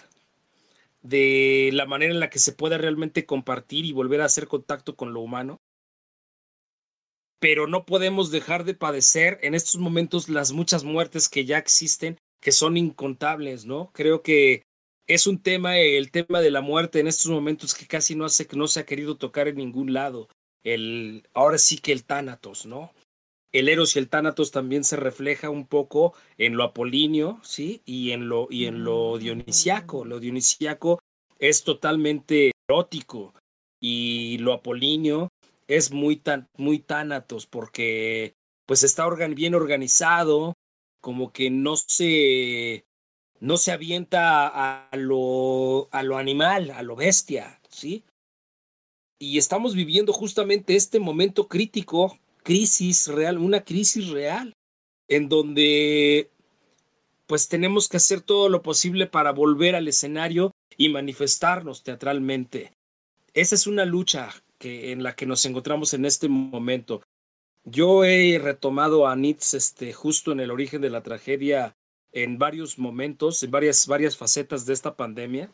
de 1.03 1.71
la 1.73 1.87
manera 1.87 2.13
en 2.13 2.21
la 2.21 2.31
que 2.31 2.41
se 2.41 2.53
pueda 2.53 2.77
realmente 2.77 3.25
compartir 3.25 3.85
y 3.85 3.93
volver 3.93 4.21
a 4.21 4.25
hacer 4.27 4.49
contacto 4.49 4.97
con 4.97 5.13
lo 5.13 5.21
humano 5.21 5.61
pero 7.41 7.67
no 7.67 7.87
podemos 7.87 8.31
dejar 8.31 8.65
de 8.65 8.75
padecer 8.75 9.39
en 9.43 9.55
estos 9.55 9.81
momentos 9.81 10.29
las 10.29 10.53
muchas 10.53 10.85
muertes 10.85 11.29
que 11.29 11.47
ya 11.47 11.59
existen, 11.59 12.19
que 12.41 12.53
son 12.53 12.77
incontables, 12.77 13.65
¿no? 13.65 13.91
Creo 13.93 14.23
que 14.23 14.63
es 15.09 15.27
un 15.27 15.43
tema, 15.43 15.79
el 15.79 16.11
tema 16.13 16.41
de 16.41 16.51
la 16.51 16.61
muerte 16.61 17.01
en 17.01 17.09
estos 17.09 17.33
momentos 17.33 17.75
que 17.75 17.87
casi 17.87 18.15
no, 18.15 18.27
hace, 18.27 18.47
no 18.53 18.69
se 18.69 18.81
ha 18.81 18.87
querido 18.87 19.17
tocar 19.17 19.49
en 19.49 19.57
ningún 19.57 19.93
lado. 19.95 20.29
El, 20.65 21.27
ahora 21.35 21.59
sí 21.59 21.79
que 21.79 21.93
el 21.93 22.05
tánatos, 22.05 22.67
¿no? 22.67 22.93
El 23.53 23.69
Eros 23.69 23.97
y 23.97 23.99
el 23.99 24.09
tánatos 24.09 24.53
también 24.53 24.85
se 24.85 24.97
refleja 24.97 25.51
un 25.51 25.67
poco 25.67 26.15
en 26.39 26.57
lo 26.57 26.63
apolíneo, 26.65 27.41
¿sí? 27.43 27.83
Y 27.85 28.13
en 28.13 28.29
lo, 28.29 28.47
y 28.51 28.67
en 28.67 28.85
lo 28.85 29.19
dionisiaco. 29.19 30.05
Lo 30.05 30.21
dionisiaco 30.21 31.01
es 31.39 31.65
totalmente 31.65 32.53
erótico 32.69 33.35
y 33.81 34.39
lo 34.39 34.53
apolíneo 34.53 35.29
es 35.67 35.91
muy, 35.91 36.17
tan, 36.17 36.49
muy 36.57 36.79
tánatos 36.79 37.47
porque 37.47 38.35
pues 38.67 38.85
está 38.85 39.09
bien 39.35 39.55
organizado, 39.55 40.55
como 41.01 41.33
que 41.33 41.51
no 41.51 41.75
se, 41.77 42.85
no 43.41 43.57
se 43.57 43.73
avienta 43.73 44.47
a, 44.47 44.97
lo, 44.97 45.89
a 45.91 46.03
lo 46.05 46.19
animal, 46.19 46.71
a 46.71 46.83
lo 46.83 46.95
bestia, 46.95 47.61
¿sí? 47.69 48.05
Y 49.23 49.37
estamos 49.37 49.75
viviendo 49.75 50.15
justamente 50.15 50.77
este 50.77 50.99
momento 50.99 51.47
crítico, 51.47 52.19
crisis 52.43 53.07
real, 53.07 53.37
una 53.37 53.63
crisis 53.63 54.09
real, 54.09 54.55
en 55.09 55.29
donde 55.29 56.31
pues 57.27 57.47
tenemos 57.47 57.87
que 57.87 57.99
hacer 57.99 58.23
todo 58.23 58.49
lo 58.49 58.63
posible 58.63 59.07
para 59.07 59.31
volver 59.33 59.77
al 59.77 59.89
escenario 59.89 60.53
y 60.79 60.89
manifestarnos 60.89 61.83
teatralmente. 61.83 62.73
Esa 63.35 63.55
es 63.55 63.67
una 63.67 63.85
lucha 63.85 64.31
que, 64.59 64.91
en 64.91 65.03
la 65.03 65.15
que 65.15 65.27
nos 65.27 65.45
encontramos 65.45 65.93
en 65.93 66.07
este 66.07 66.31
momento. 66.31 67.03
Yo 67.65 68.05
he 68.05 68.39
retomado 68.39 69.07
a 69.07 69.17
Nietzsche 69.17 69.59
este, 69.59 69.93
justo 69.93 70.33
en 70.33 70.41
el 70.41 70.51
origen 70.51 70.81
de 70.81 70.89
la 70.89 71.03
tragedia 71.03 71.77
en 72.13 72.39
varios 72.39 72.79
momentos, 72.79 73.43
en 73.43 73.51
varias, 73.51 73.87
varias 73.87 74.17
facetas 74.17 74.65
de 74.65 74.73
esta 74.73 74.97
pandemia, 74.97 75.53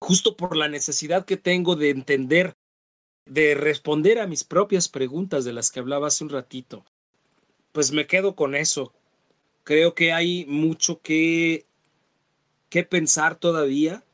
justo 0.00 0.36
por 0.36 0.56
la 0.56 0.68
necesidad 0.68 1.24
que 1.24 1.36
tengo 1.36 1.76
de 1.76 1.90
entender, 1.90 2.54
de 3.24 3.54
responder 3.54 4.18
a 4.18 4.26
mis 4.26 4.44
propias 4.44 4.88
preguntas 4.88 5.44
de 5.44 5.52
las 5.52 5.70
que 5.70 5.80
hablaba 5.80 6.08
hace 6.08 6.24
un 6.24 6.30
ratito. 6.30 6.84
Pues 7.72 7.92
me 7.92 8.06
quedo 8.06 8.34
con 8.34 8.54
eso. 8.54 8.92
Creo 9.64 9.94
que 9.94 10.12
hay 10.12 10.46
mucho 10.46 11.00
que, 11.00 11.66
que 12.68 12.84
pensar 12.84 13.36
todavía. 13.36 14.04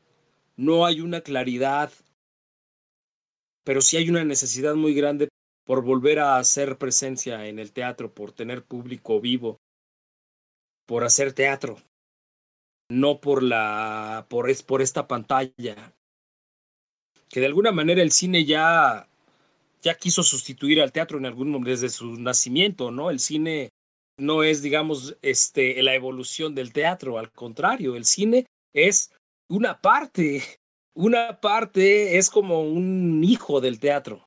No 0.55 0.85
hay 0.85 1.01
una 1.01 1.21
claridad 1.21 1.91
pero 3.63 3.81
sí 3.81 3.97
hay 3.97 4.09
una 4.09 4.23
necesidad 4.23 4.75
muy 4.75 4.93
grande 4.93 5.29
por 5.65 5.83
volver 5.83 6.19
a 6.19 6.37
hacer 6.37 6.77
presencia 6.77 7.47
en 7.47 7.59
el 7.59 7.71
teatro, 7.71 8.13
por 8.13 8.31
tener 8.33 8.63
público 8.63 9.21
vivo, 9.21 9.61
por 10.85 11.05
hacer 11.05 11.33
teatro, 11.33 11.77
no 12.93 13.19
por 13.19 13.43
la 13.43 14.25
por, 14.29 14.49
es, 14.49 14.63
por 14.63 14.81
esta 14.81 15.07
pantalla. 15.07 15.93
Que 17.29 17.39
de 17.39 17.45
alguna 17.47 17.71
manera 17.71 18.01
el 18.01 18.11
cine 18.11 18.45
ya 18.45 19.07
ya 19.81 19.95
quiso 19.95 20.23
sustituir 20.23 20.81
al 20.81 20.93
teatro 20.93 21.17
en 21.17 21.25
algún 21.25 21.49
momento 21.49 21.71
desde 21.71 21.89
su 21.89 22.15
nacimiento, 22.17 22.89
¿no? 22.89 23.09
El 23.09 23.19
cine 23.19 23.71
no 24.17 24.43
es, 24.43 24.61
digamos, 24.61 25.17
este, 25.21 25.81
la 25.83 25.93
evolución 25.93 26.55
del 26.55 26.71
teatro, 26.71 27.17
al 27.17 27.31
contrario, 27.31 27.95
el 27.95 28.05
cine 28.05 28.45
es 28.73 29.11
una 29.49 29.81
parte, 29.81 30.41
una 30.95 31.41
parte 31.41 32.17
es 32.17 32.29
como 32.29 32.61
un 32.61 33.23
hijo 33.23 33.59
del 33.59 33.79
teatro. 33.79 34.25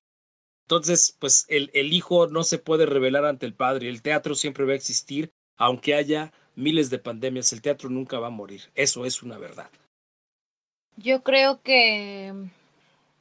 Entonces, 0.66 1.16
pues 1.18 1.46
el, 1.48 1.70
el 1.72 1.92
hijo 1.92 2.26
no 2.26 2.42
se 2.42 2.58
puede 2.58 2.84
revelar 2.84 3.24
ante 3.24 3.46
el 3.46 3.54
padre, 3.54 3.88
el 3.88 4.02
teatro 4.02 4.34
siempre 4.34 4.66
va 4.66 4.72
a 4.72 4.76
existir, 4.76 5.30
aunque 5.56 5.94
haya 5.94 6.32
miles 6.56 6.90
de 6.90 6.98
pandemias, 6.98 7.52
el 7.52 7.62
teatro 7.62 7.88
nunca 7.88 8.18
va 8.18 8.28
a 8.28 8.30
morir, 8.30 8.62
eso 8.74 9.04
es 9.04 9.22
una 9.22 9.38
verdad. 9.38 9.70
Yo 10.96 11.22
creo 11.22 11.60
que 11.62 12.32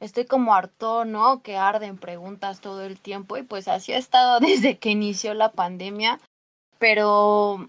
estoy 0.00 0.24
como 0.24 0.54
harto, 0.54 1.04
¿no? 1.04 1.42
Que 1.42 1.56
arden 1.56 1.98
preguntas 1.98 2.60
todo 2.60 2.82
el 2.82 2.98
tiempo 2.98 3.36
y 3.36 3.42
pues 3.42 3.68
así 3.68 3.92
ha 3.92 3.98
estado 3.98 4.40
desde 4.40 4.78
que 4.78 4.90
inició 4.90 5.34
la 5.34 5.52
pandemia, 5.52 6.18
pero 6.78 7.68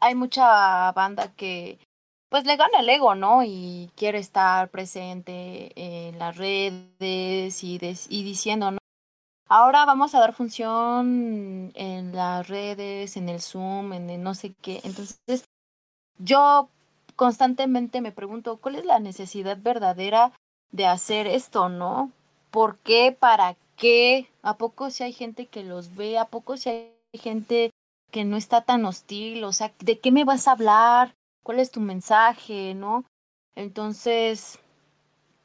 hay 0.00 0.14
mucha 0.14 0.90
banda 0.92 1.32
que 1.34 1.78
pues 2.28 2.44
le 2.46 2.56
gana 2.56 2.80
el 2.80 2.88
ego, 2.88 3.14
¿no? 3.14 3.44
Y 3.44 3.90
quiere 3.94 4.18
estar 4.18 4.70
presente 4.70 5.72
en 5.76 6.18
las 6.18 6.36
redes 6.36 7.62
y, 7.62 7.78
y 8.08 8.22
diciendo, 8.24 8.70
¿no? 8.70 8.78
Ahora 9.54 9.84
vamos 9.84 10.14
a 10.14 10.18
dar 10.18 10.32
función 10.32 11.72
en 11.74 12.16
las 12.16 12.48
redes, 12.48 13.18
en 13.18 13.28
el 13.28 13.42
Zoom, 13.42 13.92
en 13.92 14.08
el 14.08 14.22
no 14.22 14.34
sé 14.34 14.54
qué. 14.62 14.80
Entonces, 14.82 15.44
yo 16.18 16.70
constantemente 17.16 18.00
me 18.00 18.12
pregunto, 18.12 18.56
¿cuál 18.56 18.76
es 18.76 18.86
la 18.86 18.98
necesidad 18.98 19.58
verdadera 19.60 20.32
de 20.70 20.86
hacer 20.86 21.26
esto, 21.26 21.68
no? 21.68 22.10
¿Por 22.50 22.78
qué? 22.78 23.12
¿Para 23.12 23.56
qué? 23.76 24.26
¿A 24.42 24.56
poco 24.56 24.88
si 24.88 25.04
hay 25.04 25.12
gente 25.12 25.44
que 25.44 25.64
los 25.64 25.96
ve? 25.96 26.16
¿A 26.16 26.24
poco 26.24 26.56
si 26.56 26.70
hay 26.70 26.96
gente 27.12 27.72
que 28.10 28.24
no 28.24 28.38
está 28.38 28.62
tan 28.62 28.86
hostil? 28.86 29.44
O 29.44 29.52
sea, 29.52 29.70
¿de 29.80 29.98
qué 29.98 30.12
me 30.12 30.24
vas 30.24 30.48
a 30.48 30.52
hablar? 30.52 31.14
¿Cuál 31.42 31.60
es 31.60 31.70
tu 31.70 31.80
mensaje, 31.80 32.72
no? 32.72 33.04
Entonces, 33.54 34.58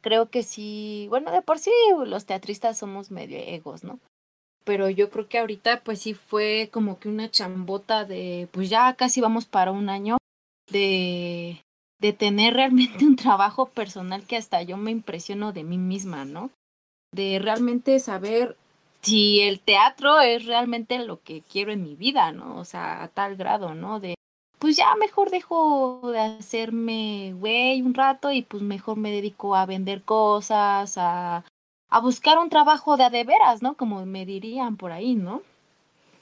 creo 0.08 0.30
que 0.30 0.42
sí, 0.42 1.08
bueno, 1.10 1.32
de 1.34 1.42
por 1.42 1.60
sí 1.60 1.70
los 2.06 2.26
teatristas 2.26 2.78
somos 2.78 3.12
medio 3.12 3.38
egos, 3.40 3.84
¿no? 3.84 4.00
Pero 4.64 4.90
yo 4.90 5.10
creo 5.10 5.28
que 5.28 5.38
ahorita 5.38 5.82
pues 5.84 6.00
sí 6.00 6.14
fue 6.14 6.70
como 6.72 6.98
que 6.98 7.10
una 7.10 7.30
chambota 7.30 8.06
de, 8.06 8.48
pues 8.54 8.70
ya 8.70 8.94
casi 8.94 9.20
vamos 9.20 9.48
para 9.48 9.74
un 9.74 9.90
año 9.90 10.16
de, 10.72 11.62
de 12.00 12.14
tener 12.14 12.54
realmente 12.54 13.04
un 13.06 13.18
trabajo 13.18 13.66
personal 13.68 14.26
que 14.26 14.38
hasta 14.38 14.62
yo 14.62 14.78
me 14.78 14.92
impresiono 14.92 15.52
de 15.52 15.66
mí 15.66 15.78
misma, 15.78 16.24
¿no? 16.24 16.52
De 17.14 17.40
realmente 17.40 18.00
saber 18.00 18.56
si 19.02 19.42
el 19.42 19.60
teatro 19.60 20.22
es 20.22 20.46
realmente 20.46 21.00
lo 21.00 21.22
que 21.22 21.42
quiero 21.42 21.74
en 21.74 21.84
mi 21.84 21.96
vida, 21.96 22.32
¿no? 22.32 22.58
O 22.58 22.64
sea, 22.64 23.04
a 23.04 23.10
tal 23.10 23.36
grado, 23.36 23.76
¿no? 23.76 24.00
De, 24.00 24.16
pues 24.60 24.76
ya 24.78 24.96
mejor 24.96 25.30
dejo 25.30 26.02
de 26.12 26.20
hacerme 26.20 27.34
güey 27.36 27.82
un 27.82 27.94
rato 27.94 28.32
y 28.32 28.42
pues 28.42 28.64
mejor 28.64 28.98
me 28.98 29.12
dedico 29.12 29.56
a 29.56 29.66
vender 29.66 30.04
cosas, 30.04 30.98
a, 30.98 31.44
a 31.90 32.00
buscar 32.00 32.38
un 32.40 32.50
trabajo 32.50 32.98
de 32.98 33.04
a 33.06 33.10
de 33.10 33.24
veras, 33.24 33.62
¿no? 33.62 33.76
Como 33.76 34.06
me 34.06 34.26
dirían 34.26 34.78
por 34.78 34.92
ahí, 34.92 35.16
¿no? 35.16 35.42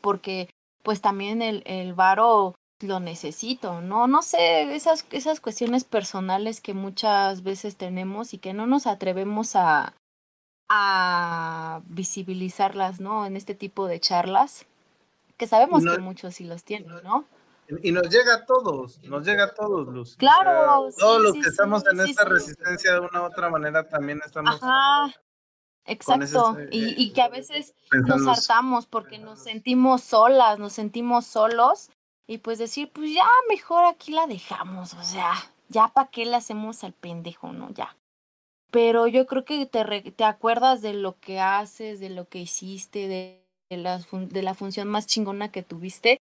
Porque 0.02 0.50
pues 0.84 1.02
también 1.02 1.42
el, 1.42 1.64
el 1.66 1.94
varo 1.94 2.56
lo 2.82 3.00
necesito, 3.00 3.82
¿no? 3.82 4.08
No 4.08 4.22
sé, 4.22 4.76
esas, 4.76 5.06
esas 5.12 5.40
cuestiones 5.40 5.84
personales 5.84 6.62
que 6.62 6.74
muchas 6.74 7.42
veces 7.42 7.78
tenemos 7.78 8.34
y 8.34 8.38
que 8.38 8.54
no 8.54 8.68
nos 8.68 8.86
atrevemos 8.86 9.56
a, 9.56 9.94
a 10.70 11.82
visibilizarlas, 11.86 13.00
¿no? 13.00 13.26
En 13.26 13.38
este 13.38 13.56
tipo 13.56 13.88
de 13.88 14.00
charlas, 14.00 14.66
que 15.38 15.48
sabemos 15.48 15.84
que 15.84 15.98
muchos 15.98 16.36
sí 16.36 16.44
los 16.44 16.64
tienen, 16.64 17.02
¿no? 17.04 17.26
Y 17.82 17.92
nos 17.92 18.10
llega 18.10 18.36
a 18.36 18.46
todos, 18.46 19.02
nos 19.04 19.26
llega 19.26 19.46
a 19.46 19.54
todos, 19.54 19.88
Luz. 19.88 20.16
Claro. 20.18 20.90
todos 20.98 21.22
los 21.22 21.34
que 21.34 21.50
estamos 21.50 21.84
en 21.88 22.00
esta 22.02 22.26
resistencia 22.26 22.94
de 22.94 23.00
una 23.00 23.22
u 23.22 23.26
otra 23.26 23.50
manera 23.50 23.88
también 23.88 24.22
estamos. 24.26 24.62
Ajá. 24.62 25.14
Exacto. 25.88 26.58
y, 26.72 27.02
y 27.02 27.14
que 27.14 27.22
a 27.22 27.30
veces 27.30 27.76
nos 27.92 28.28
hartamos 28.28 28.88
porque 28.88 29.20
nos 29.20 29.44
sentimos 29.44 30.02
solas, 30.02 30.58
nos 30.58 30.74
sentimos 30.74 31.26
solos 31.26 31.92
y 32.28 32.40
pues 32.40 32.58
decir, 32.58 32.92
pues 32.92 33.14
ya 33.14 33.28
mejor 33.50 33.86
aquí 33.86 34.12
la 34.12 34.26
dejamos, 34.26 34.96
o 34.96 35.04
sea, 35.04 35.34
ya 35.70 35.90
para 35.90 36.10
qué 36.10 36.26
la 36.26 36.38
hacemos 36.38 36.84
al 36.84 36.94
pendejo, 36.94 37.52
¿no? 37.54 37.70
Ya. 37.72 37.96
Pero 38.72 39.08
yo 39.08 39.28
creo 39.28 39.46
que 39.46 39.66
te, 39.68 40.12
te 40.12 40.24
acuerdas 40.24 40.82
de 40.82 40.94
lo 40.94 41.20
que 41.20 41.40
haces, 41.40 42.00
de 42.00 42.10
lo 42.10 42.28
que 42.28 42.40
hiciste, 42.40 43.08
de, 43.08 43.46
de, 43.70 43.78
la, 43.78 44.00
de 44.00 44.42
la 44.42 44.56
función 44.56 44.88
más 44.88 45.06
chingona 45.06 45.52
que 45.52 45.62
tuviste. 45.62 46.20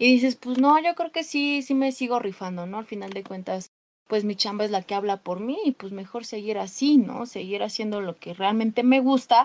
Y 0.00 0.14
dices, 0.14 0.34
pues 0.34 0.56
no, 0.56 0.82
yo 0.82 0.94
creo 0.94 1.12
que 1.12 1.22
sí, 1.22 1.60
sí 1.60 1.74
me 1.74 1.92
sigo 1.92 2.18
rifando, 2.18 2.64
¿no? 2.64 2.78
Al 2.78 2.86
final 2.86 3.10
de 3.10 3.22
cuentas, 3.22 3.70
pues 4.08 4.24
mi 4.24 4.34
chamba 4.34 4.64
es 4.64 4.70
la 4.70 4.80
que 4.80 4.94
habla 4.94 5.18
por 5.18 5.40
mí 5.40 5.58
y 5.62 5.72
pues 5.72 5.92
mejor 5.92 6.24
seguir 6.24 6.56
así, 6.56 6.96
¿no? 6.96 7.26
Seguir 7.26 7.62
haciendo 7.62 8.00
lo 8.00 8.18
que 8.18 8.32
realmente 8.32 8.82
me 8.82 9.00
gusta 9.00 9.44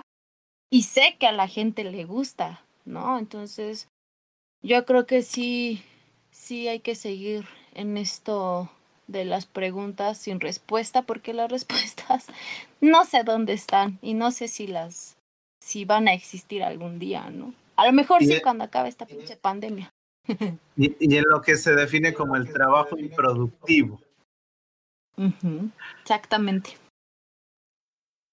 y 0.70 0.84
sé 0.84 1.16
que 1.20 1.26
a 1.26 1.32
la 1.32 1.46
gente 1.46 1.84
le 1.84 2.06
gusta, 2.06 2.64
¿no? 2.86 3.18
Entonces, 3.18 3.88
yo 4.62 4.86
creo 4.86 5.06
que 5.06 5.20
sí, 5.20 5.82
sí 6.30 6.68
hay 6.68 6.80
que 6.80 6.94
seguir 6.94 7.44
en 7.74 7.98
esto 7.98 8.70
de 9.08 9.26
las 9.26 9.44
preguntas 9.44 10.16
sin 10.16 10.40
respuesta, 10.40 11.02
porque 11.02 11.34
las 11.34 11.50
respuestas 11.52 12.28
no 12.80 13.04
sé 13.04 13.24
dónde 13.24 13.52
están 13.52 13.98
y 14.00 14.14
no 14.14 14.30
sé 14.30 14.48
si 14.48 14.66
las, 14.66 15.18
si 15.60 15.84
van 15.84 16.08
a 16.08 16.14
existir 16.14 16.62
algún 16.62 16.98
día, 16.98 17.28
¿no? 17.28 17.52
A 17.76 17.84
lo 17.84 17.92
mejor 17.92 18.24
sí 18.24 18.40
cuando 18.40 18.64
acabe 18.64 18.88
esta 18.88 19.04
pinche 19.04 19.36
pandemia. 19.36 19.92
Y, 20.76 20.96
y, 20.98 21.16
en 21.16 21.24
lo 21.30 21.40
que 21.40 21.56
se 21.56 21.74
define 21.74 22.12
como 22.12 22.36
el 22.36 22.52
trabajo 22.52 22.98
improductivo. 22.98 24.00
Exactamente. 26.02 26.76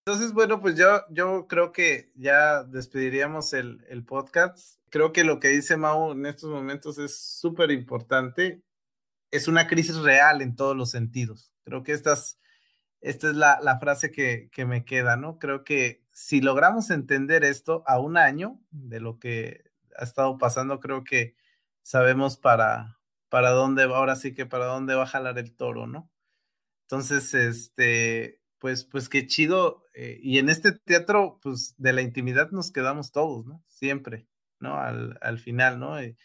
Entonces, 0.05 0.33
bueno, 0.33 0.59
pues 0.59 0.75
yo, 0.75 1.03
yo 1.09 1.47
creo 1.47 1.71
que 1.71 2.11
ya 2.15 2.63
despediríamos 2.63 3.53
el, 3.53 3.85
el 3.87 4.03
podcast. 4.03 4.79
Creo 4.89 5.13
que 5.13 5.23
lo 5.23 5.39
que 5.39 5.47
dice 5.47 5.77
Mau 5.77 6.11
en 6.11 6.25
estos 6.25 6.49
momentos 6.49 6.97
es 6.97 7.17
súper 7.17 7.71
importante. 7.71 8.61
Es 9.31 9.47
una 9.47 9.67
crisis 9.67 9.95
real 9.97 10.41
en 10.41 10.57
todos 10.57 10.75
los 10.75 10.91
sentidos. 10.91 11.53
Creo 11.63 11.83
que 11.83 11.93
estas, 11.93 12.37
esta 12.99 13.29
es 13.29 13.35
la, 13.35 13.59
la 13.61 13.79
frase 13.79 14.11
que, 14.11 14.49
que, 14.51 14.65
me 14.65 14.83
queda, 14.83 15.15
¿no? 15.15 15.39
Creo 15.39 15.63
que 15.63 16.03
si 16.11 16.41
logramos 16.41 16.89
entender 16.89 17.45
esto 17.45 17.83
a 17.87 17.97
un 17.97 18.17
año 18.17 18.59
de 18.71 18.99
lo 18.99 19.19
que 19.19 19.63
ha 19.97 20.03
estado 20.03 20.37
pasando, 20.37 20.81
creo 20.81 21.05
que 21.05 21.35
sabemos 21.83 22.37
para, 22.37 22.99
para 23.29 23.51
dónde, 23.51 23.83
ahora 23.83 24.15
sí 24.15 24.33
que 24.33 24.45
para 24.47 24.65
dónde 24.65 24.95
va 24.95 25.03
a 25.03 25.07
jalar 25.07 25.37
el 25.39 25.55
toro, 25.55 25.87
¿no? 25.87 26.09
Entonces, 26.83 27.33
este, 27.33 28.41
pues, 28.59 28.85
pues 28.85 29.09
qué 29.09 29.27
chido. 29.27 29.83
Eh, 29.93 30.19
y 30.23 30.39
en 30.39 30.49
este 30.49 30.71
teatro, 30.73 31.39
pues 31.41 31.75
de 31.77 31.93
la 31.93 32.01
intimidad 32.01 32.51
nos 32.51 32.71
quedamos 32.71 33.11
todos, 33.11 33.45
¿no? 33.45 33.63
Siempre, 33.67 34.27
¿no? 34.59 34.77
Al, 34.77 35.17
al 35.21 35.39
final, 35.39 35.79
¿no? 35.79 36.01
Y, 36.03 36.17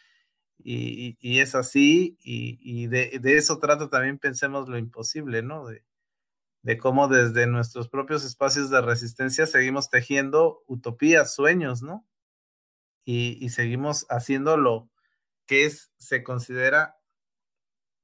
y, 0.59 1.17
y, 1.21 1.41
es 1.41 1.55
así, 1.55 2.19
y, 2.23 2.59
y 2.63 2.89
de, 2.89 3.19
de, 3.21 3.37
eso 3.39 3.59
trata 3.59 3.91
también 3.91 4.19
pensemos 4.19 4.69
lo 4.69 4.79
imposible, 4.79 5.43
¿no? 5.43 5.67
De, 5.67 5.85
de 6.63 6.79
cómo 6.79 7.09
desde 7.09 7.47
nuestros 7.47 7.89
propios 7.89 8.25
espacios 8.25 8.71
de 8.71 8.81
resistencia 8.83 9.47
seguimos 9.47 9.91
tejiendo 9.91 10.63
utopías, 10.67 11.35
sueños, 11.35 11.83
¿no? 11.83 12.07
Y, 13.05 13.39
y 13.45 13.49
seguimos 13.51 14.07
haciendo 14.11 14.57
lo 14.57 14.91
que 15.49 15.65
es, 15.65 15.91
se 15.99 16.23
considera, 16.23 17.01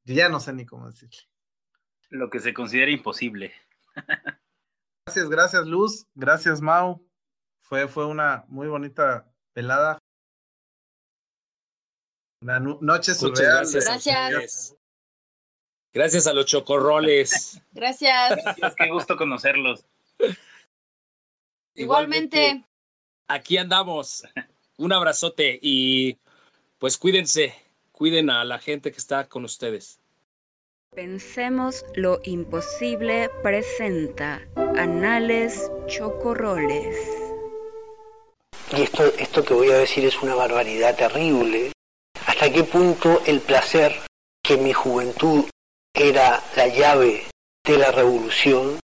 ya 0.05 0.29
no 0.29 0.41
sé 0.41 0.53
ni 0.55 0.67
cómo 0.67 0.91
decirle. 0.91 1.29
Lo 2.09 2.31
que 2.31 2.41
se 2.41 2.55
considera 2.55 2.91
imposible. 2.91 3.55
Gracias, 5.07 5.29
gracias 5.29 5.67
Luz, 5.67 6.07
gracias 6.15 6.63
Mau. 6.63 7.07
Fue, 7.61 7.89
fue 7.89 8.07
una 8.07 8.47
muy 8.49 8.69
bonita 8.69 9.31
velada. 9.55 9.99
Una 12.41 12.59
noche 12.59 13.13
surreal. 13.13 13.71
Gracias. 13.71 13.85
Gracias. 13.85 14.77
gracias. 15.93 16.27
a 16.27 16.33
los 16.33 16.47
chocorroles. 16.47 17.61
Gracias. 17.73 18.43
gracias. 18.43 18.75
Qué 18.77 18.89
gusto 18.91 19.19
conocerlos. 19.19 19.87
Igualmente. 21.75 22.65
Aquí 23.29 23.59
andamos. 23.59 24.25
Un 24.79 24.93
abrazote 24.95 25.59
y 25.61 26.19
pues 26.79 26.99
cuídense, 26.99 27.55
cuiden 27.93 28.31
a 28.31 28.45
la 28.45 28.59
gente 28.59 28.91
que 28.91 28.99
está 28.99 29.29
con 29.29 29.45
ustedes. 29.45 30.01
Pensemos 30.95 31.85
lo 31.95 32.21
imposible 32.23 33.29
presenta 33.43 34.47
Anales 34.77 35.71
Chocorroles. 35.87 36.97
Y 38.77 38.83
esto, 38.83 39.05
esto 39.19 39.45
que 39.45 39.55
voy 39.55 39.71
a 39.71 39.79
decir 39.79 40.05
es 40.05 40.23
una 40.23 40.35
barbaridad 40.35 40.97
terrible. 40.97 41.73
¿Hasta 42.27 42.53
qué 42.53 42.65
punto 42.65 43.23
el 43.27 43.41
placer, 43.41 43.93
que 44.43 44.55
en 44.55 44.65
mi 44.65 44.73
juventud 44.73 45.45
era 45.93 46.43
la 46.57 46.69
llave 46.69 47.25
de 47.65 47.79
la 47.79 47.91
revolución 47.91 48.79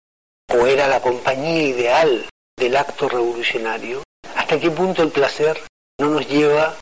o 0.48 0.66
era 0.66 0.88
la 0.88 1.00
compañía 1.00 1.62
ideal 1.62 2.26
del 2.56 2.76
acto 2.76 3.08
revolucionario, 3.08 4.02
hasta 4.34 4.60
qué 4.60 4.70
punto 4.70 5.02
el 5.02 5.10
placer 5.10 5.60
no 5.98 6.10
nos 6.10 6.28
lleva 6.28 6.76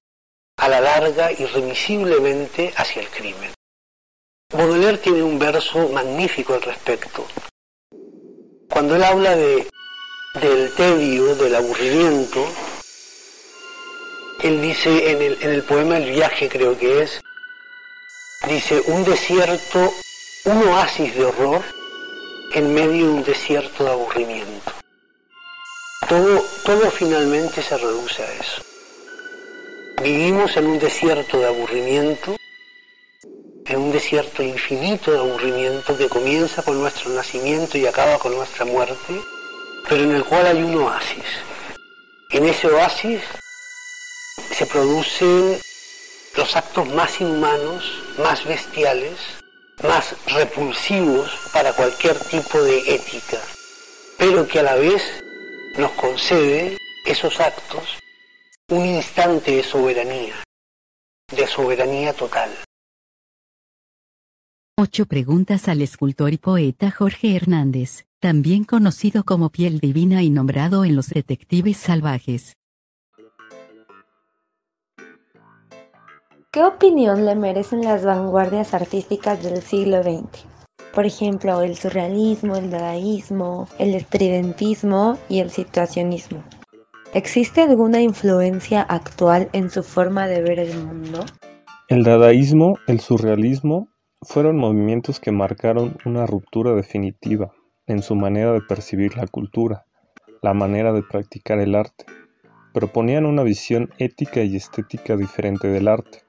a 0.56 0.68
la 0.68 0.80
larga 0.80 1.32
irremisiblemente 1.32 2.72
hacia 2.76 3.02
el 3.02 3.08
crimen. 3.08 3.52
Baudelaire 4.52 4.98
tiene 4.98 5.22
un 5.22 5.38
verso 5.38 5.88
magnífico 5.88 6.54
al 6.54 6.62
respecto. 6.62 7.26
Cuando 8.70 8.96
él 8.96 9.04
habla 9.04 9.34
de, 9.36 9.68
del 10.40 10.72
tedio, 10.74 11.34
del 11.34 11.54
aburrimiento, 11.54 12.46
él 14.42 14.60
dice 14.60 15.10
en 15.10 15.22
el, 15.22 15.38
en 15.40 15.50
el 15.50 15.62
poema 15.62 15.96
El 15.96 16.10
viaje 16.10 16.48
creo 16.48 16.78
que 16.78 17.02
es, 17.02 17.20
dice 18.48 18.82
un 18.86 19.04
desierto, 19.04 19.92
un 20.44 20.68
oasis 20.68 21.14
de 21.14 21.24
horror 21.24 21.62
en 22.52 22.74
medio 22.74 23.06
de 23.06 23.12
un 23.12 23.24
desierto 23.24 23.84
de 23.84 23.90
aburrimiento. 23.90 24.72
Todo, 26.08 26.44
todo 26.64 26.90
finalmente 26.90 27.62
se 27.62 27.76
reduce 27.76 28.22
a 28.22 28.32
eso. 28.34 28.62
Vivimos 30.02 30.56
en 30.56 30.66
un 30.66 30.78
desierto 30.78 31.38
de 31.38 31.46
aburrimiento, 31.46 32.36
en 33.64 33.80
un 33.80 33.92
desierto 33.92 34.42
infinito 34.42 35.12
de 35.12 35.18
aburrimiento 35.18 35.96
que 35.96 36.08
comienza 36.08 36.62
con 36.62 36.78
nuestro 36.78 37.10
nacimiento 37.10 37.78
y 37.78 37.86
acaba 37.86 38.18
con 38.18 38.34
nuestra 38.34 38.66
muerte, 38.66 39.20
pero 39.88 40.02
en 40.02 40.12
el 40.12 40.24
cual 40.24 40.46
hay 40.46 40.62
un 40.62 40.74
oasis. 40.74 41.24
En 42.30 42.44
ese 42.44 42.66
oasis 42.66 43.22
se 44.50 44.66
producen 44.66 45.58
los 46.36 46.56
actos 46.56 46.86
más 46.88 47.20
inhumanos, 47.20 48.02
más 48.18 48.44
bestiales, 48.44 49.18
más 49.82 50.14
repulsivos 50.26 51.30
para 51.52 51.72
cualquier 51.72 52.18
tipo 52.18 52.60
de 52.60 52.94
ética, 52.94 53.40
pero 54.18 54.46
que 54.46 54.58
a 54.58 54.64
la 54.64 54.74
vez 54.74 55.02
nos 55.78 55.92
concede 55.92 56.76
esos 57.06 57.40
actos 57.40 58.03
un 58.70 58.86
instante 58.86 59.56
de 59.56 59.62
soberanía, 59.62 60.42
de 61.36 61.46
soberanía 61.46 62.14
total. 62.14 62.50
Ocho 64.78 65.04
preguntas 65.04 65.68
al 65.68 65.82
escultor 65.82 66.32
y 66.32 66.38
poeta 66.38 66.90
Jorge 66.90 67.36
Hernández, 67.36 68.06
también 68.20 68.64
conocido 68.64 69.24
como 69.24 69.50
Piel 69.50 69.80
Divina 69.80 70.22
y 70.22 70.30
nombrado 70.30 70.86
en 70.86 70.96
Los 70.96 71.10
Detectives 71.10 71.76
Salvajes. 71.76 72.54
¿Qué 76.50 76.64
opinión 76.64 77.26
le 77.26 77.34
merecen 77.34 77.82
las 77.82 78.04
vanguardias 78.04 78.72
artísticas 78.72 79.42
del 79.42 79.60
siglo 79.60 80.02
XX? 80.02 80.46
Por 80.94 81.04
ejemplo, 81.04 81.60
el 81.60 81.76
surrealismo, 81.76 82.56
el 82.56 82.70
dadaísmo, 82.70 83.68
el 83.78 83.94
estridentismo 83.94 85.18
y 85.28 85.40
el 85.40 85.50
situacionismo. 85.50 86.42
¿Existe 87.14 87.60
alguna 87.60 88.02
influencia 88.02 88.82
actual 88.82 89.48
en 89.52 89.70
su 89.70 89.84
forma 89.84 90.26
de 90.26 90.42
ver 90.42 90.58
el 90.58 90.76
mundo? 90.76 91.24
El 91.88 92.02
dadaísmo, 92.02 92.76
el 92.88 92.98
surrealismo, 92.98 93.86
fueron 94.22 94.56
movimientos 94.56 95.20
que 95.20 95.30
marcaron 95.30 95.96
una 96.04 96.26
ruptura 96.26 96.74
definitiva 96.74 97.52
en 97.86 98.02
su 98.02 98.16
manera 98.16 98.50
de 98.50 98.62
percibir 98.62 99.16
la 99.16 99.28
cultura, 99.28 99.86
la 100.42 100.54
manera 100.54 100.92
de 100.92 101.04
practicar 101.04 101.60
el 101.60 101.76
arte. 101.76 102.04
Proponían 102.72 103.26
una 103.26 103.44
visión 103.44 103.90
ética 103.98 104.42
y 104.42 104.56
estética 104.56 105.16
diferente 105.16 105.68
del 105.68 105.86
arte. 105.86 106.22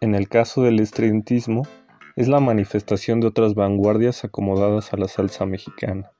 En 0.00 0.16
el 0.16 0.28
caso 0.28 0.64
del 0.64 0.80
estridentismo, 0.80 1.62
es 2.16 2.26
la 2.26 2.40
manifestación 2.40 3.20
de 3.20 3.28
otras 3.28 3.54
vanguardias 3.54 4.24
acomodadas 4.24 4.92
a 4.92 4.96
la 4.96 5.06
salsa 5.06 5.46
mexicana. 5.46 6.10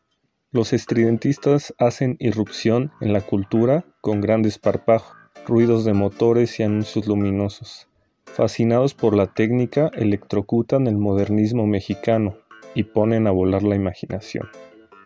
Los 0.51 0.73
estridentistas 0.73 1.75
hacen 1.77 2.17
irrupción 2.21 2.91
en 3.03 3.13
la 3.13 3.21
cultura 3.21 3.85
con 4.01 4.23
gran 4.23 4.41
desparpajo, 4.41 5.15
ruidos 5.47 5.85
de 5.85 5.93
motores 5.93 6.59
y 6.59 6.63
anuncios 6.63 7.07
luminosos. 7.07 7.87
Fascinados 8.25 8.95
por 8.95 9.15
la 9.15 9.27
técnica, 9.27 9.91
electrocutan 9.95 10.87
el 10.87 10.97
modernismo 10.97 11.67
mexicano 11.67 12.39
y 12.75 12.85
ponen 12.85 13.27
a 13.27 13.31
volar 13.31 13.63
la 13.63 13.77
imaginación. 13.77 14.49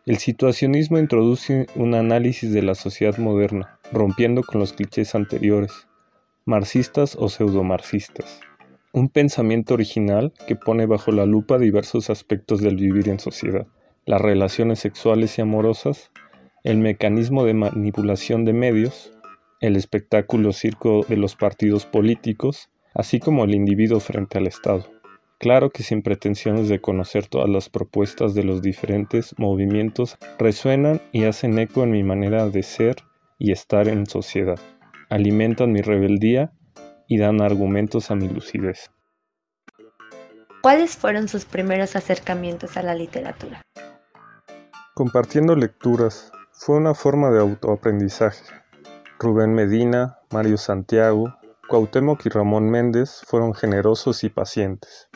El 0.06 0.18
situacionismo 0.18 0.98
introduce 0.98 1.66
un 1.74 1.96
análisis 1.96 2.52
de 2.52 2.62
la 2.62 2.76
sociedad 2.76 3.18
moderna, 3.18 3.80
rompiendo 3.90 4.44
con 4.44 4.60
los 4.60 4.72
clichés 4.72 5.16
anteriores, 5.16 5.88
marxistas 6.44 7.16
o 7.16 7.28
pseudomarxistas. 7.28 8.38
Un 8.92 9.08
pensamiento 9.08 9.74
original 9.74 10.32
que 10.46 10.54
pone 10.54 10.86
bajo 10.86 11.10
la 11.10 11.26
lupa 11.26 11.58
diversos 11.58 12.10
aspectos 12.10 12.60
del 12.60 12.76
vivir 12.76 13.08
en 13.08 13.18
sociedad, 13.18 13.66
las 14.04 14.20
relaciones 14.20 14.80
sexuales 14.80 15.38
y 15.38 15.42
amorosas, 15.42 16.10
el 16.64 16.78
mecanismo 16.78 17.44
de 17.44 17.54
manipulación 17.54 18.44
de 18.44 18.52
medios, 18.52 19.12
el 19.60 19.76
espectáculo 19.76 20.52
circo 20.52 21.04
de 21.08 21.16
los 21.16 21.36
partidos 21.36 21.86
políticos, 21.86 22.68
así 22.94 23.20
como 23.20 23.44
el 23.44 23.54
individuo 23.54 24.00
frente 24.00 24.38
al 24.38 24.46
Estado. 24.46 24.84
Claro 25.38 25.70
que 25.70 25.82
sin 25.82 26.02
pretensiones 26.02 26.68
de 26.68 26.80
conocer 26.80 27.26
todas 27.26 27.48
las 27.48 27.68
propuestas 27.68 28.34
de 28.34 28.44
los 28.44 28.62
diferentes 28.62 29.34
movimientos, 29.38 30.16
resuenan 30.38 31.00
y 31.10 31.24
hacen 31.24 31.58
eco 31.58 31.82
en 31.82 31.90
mi 31.90 32.02
manera 32.02 32.48
de 32.48 32.62
ser 32.62 32.96
y 33.38 33.50
estar 33.52 33.88
en 33.88 34.06
sociedad. 34.06 34.58
Alimentan 35.10 35.72
mi 35.72 35.80
rebeldía 35.80 36.52
y 37.08 37.18
dan 37.18 37.40
argumentos 37.40 38.10
a 38.10 38.14
mi 38.14 38.28
lucidez. 38.28 38.90
¿Cuáles 40.62 40.96
fueron 40.96 41.26
sus 41.26 41.44
primeros 41.44 41.96
acercamientos 41.96 42.76
a 42.76 42.82
la 42.82 42.94
literatura? 42.94 43.62
Compartiendo 44.94 45.56
lecturas 45.56 46.30
fue 46.50 46.76
una 46.76 46.92
forma 46.92 47.30
de 47.30 47.40
autoaprendizaje. 47.40 48.44
Rubén 49.18 49.54
Medina, 49.54 50.18
Mario 50.30 50.58
Santiago, 50.58 51.34
Cuauhtémoc 51.66 52.26
y 52.26 52.28
Ramón 52.28 52.68
Méndez 52.68 53.22
fueron 53.26 53.54
generosos 53.54 54.22
y 54.22 54.28
pacientes. 54.28 55.08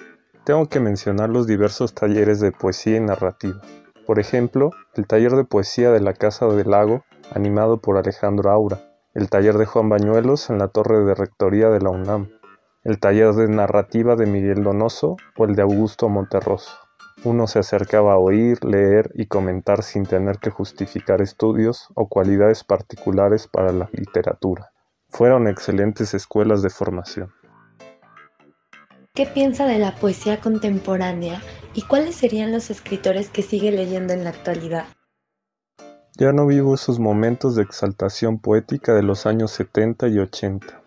Tengo 0.47 0.71
que 0.71 0.81
mencionar 0.81 1.29
los 1.29 1.47
diversos 1.47 1.93
talleres 1.93 2.41
de 2.41 2.53
poesía 2.53 2.97
y 2.97 3.01
narrativa. 3.01 3.61
Por 4.07 4.19
ejemplo, 4.19 4.71
el 4.95 5.07
taller 5.07 5.33
de 5.33 5.45
poesía 5.45 5.91
de 5.91 6.01
la 6.01 6.15
Casa 6.15 6.47
del 6.47 6.71
Lago, 6.71 7.05
animado 7.35 7.77
por 7.77 7.99
Alejandro 7.99 8.51
Aura, 8.51 8.81
el 9.13 9.29
taller 9.29 9.59
de 9.59 9.67
Juan 9.67 9.91
Bañuelos 9.91 10.49
en 10.49 10.57
la 10.57 10.69
torre 10.69 11.05
de 11.05 11.15
rectoría 11.15 11.69
de 11.69 11.83
la 11.83 11.91
UNAM, 11.91 12.31
el 12.83 12.99
taller 12.99 13.35
de 13.35 13.47
narrativa 13.49 14.17
de 14.17 14.25
Miguel 14.25 14.63
Donoso 14.63 15.19
o 15.37 15.45
el 15.45 15.55
de 15.55 15.61
Augusto 15.61 16.09
Monterroso. 16.09 16.86
Uno 17.25 17.47
se 17.47 17.59
acercaba 17.59 18.13
a 18.13 18.19
oír, 18.19 18.65
leer 18.65 19.11
y 19.15 19.27
comentar 19.27 19.83
sin 19.83 20.07
tener 20.07 20.39
que 20.39 20.51
justificar 20.51 21.21
estudios 21.21 21.89
o 21.95 22.09
cualidades 22.09 22.63
particulares 22.63 23.49
para 23.49 23.73
la 23.73 23.89
literatura. 23.93 24.71
Fueron 25.09 25.49
excelentes 25.49 26.15
escuelas 26.15 26.63
de 26.63 26.71
formación. 26.71 27.33
¿Qué 29.15 29.27
piensa 29.27 29.65
de 29.65 29.79
la 29.79 29.95
poesía 29.95 30.41
contemporánea 30.41 31.41
y 31.73 31.83
cuáles 31.83 32.17
serían 32.17 32.53
los 32.53 32.69
escritores 32.69 33.31
que 33.31 33.43
sigue 33.43 33.73
leyendo 33.73 34.13
en 34.13 34.25
la 34.25 34.31
actualidad? 34.31 34.87
Ya 36.19 36.33
no 36.33 36.47
vivo 36.47 36.75
esos 36.75 36.99
momentos 36.99 37.57
de 37.57 37.63
exaltación 37.63 38.39
poética 38.39 38.95
de 38.95 39.03
los 39.03 39.27
años 39.27 39.51
70 39.53 40.09
y 40.09 40.19
80. 40.19 40.83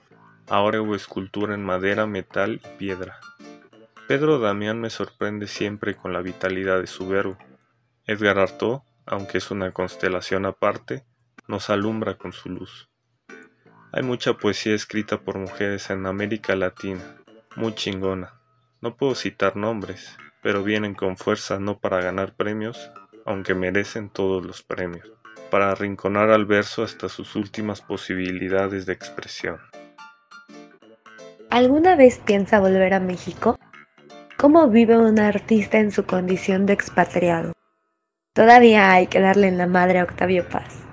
Ahora 0.47 0.77
hago 0.77 0.95
escultura 0.95 1.53
en 1.53 1.63
madera, 1.63 2.07
metal 2.07 2.61
y 2.63 2.77
piedra. 2.77 3.19
Pedro 4.09 4.39
Damián 4.39 4.81
me 4.81 4.89
sorprende 4.89 5.45
siempre 5.45 5.95
con 5.95 6.13
la 6.13 6.23
vitalidad 6.23 6.81
de 6.81 6.87
su 6.87 7.07
verbo. 7.07 7.37
Edgar 8.07 8.39
Artaud, 8.39 8.79
aunque 9.05 9.37
es 9.37 9.51
una 9.51 9.71
constelación 9.71 10.47
aparte, 10.47 11.05
nos 11.47 11.69
alumbra 11.69 12.15
con 12.15 12.33
su 12.33 12.49
luz. 12.49 12.89
Hay 13.91 14.01
mucha 14.01 14.33
poesía 14.33 14.73
escrita 14.73 15.19
por 15.19 15.37
mujeres 15.37 15.91
en 15.91 16.07
América 16.07 16.55
Latina, 16.55 17.17
muy 17.55 17.75
chingona. 17.75 18.33
No 18.81 18.97
puedo 18.97 19.13
citar 19.13 19.55
nombres, 19.55 20.17
pero 20.41 20.63
vienen 20.63 20.95
con 20.95 21.15
fuerza 21.15 21.59
no 21.59 21.77
para 21.77 22.01
ganar 22.01 22.33
premios, 22.33 22.89
aunque 23.27 23.53
merecen 23.53 24.09
todos 24.09 24.43
los 24.43 24.63
premios 24.63 25.07
para 25.51 25.69
arrinconar 25.69 26.31
al 26.31 26.47
verso 26.47 26.81
hasta 26.81 27.09
sus 27.09 27.35
últimas 27.35 27.81
posibilidades 27.81 28.87
de 28.87 28.93
expresión. 28.93 29.59
¿Alguna 31.51 31.95
vez 31.95 32.17
piensa 32.25 32.59
volver 32.59 32.95
a 32.95 32.99
México? 32.99 33.59
¿Cómo 34.39 34.69
vive 34.69 34.97
un 34.97 35.19
artista 35.19 35.77
en 35.79 35.91
su 35.91 36.05
condición 36.05 36.65
de 36.65 36.73
expatriado? 36.73 37.53
Todavía 38.33 38.91
hay 38.91 39.07
que 39.07 39.19
darle 39.19 39.47
en 39.47 39.57
la 39.57 39.67
madre 39.67 39.99
a 39.99 40.03
Octavio 40.03 40.47
Paz. 40.47 40.83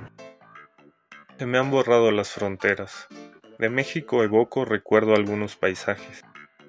Se 1.39 1.47
me 1.47 1.59
han 1.59 1.71
borrado 1.71 2.11
las 2.11 2.31
fronteras. 2.31 3.07
De 3.59 3.71
México 3.71 4.23
evoco 4.23 4.65
recuerdo 4.65 5.15
algunos 5.15 5.57
paisajes, 5.57 6.23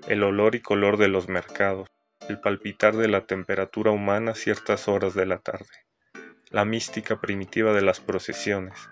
el 0.08 0.24
olor 0.24 0.56
y 0.56 0.62
color 0.62 0.98
de 0.98 1.08
los 1.08 1.28
mercados, 1.28 1.90
el 2.30 2.40
palpitar 2.40 2.96
de 2.96 3.08
la 3.08 3.26
temperatura 3.26 3.92
humana 3.92 4.36
ciertas 4.36 4.88
horas 4.88 5.14
de 5.14 5.26
la 5.26 5.40
tarde 5.40 5.88
la 6.50 6.64
mística 6.64 7.20
primitiva 7.20 7.74
de 7.74 7.82
las 7.82 8.00
procesiones, 8.00 8.90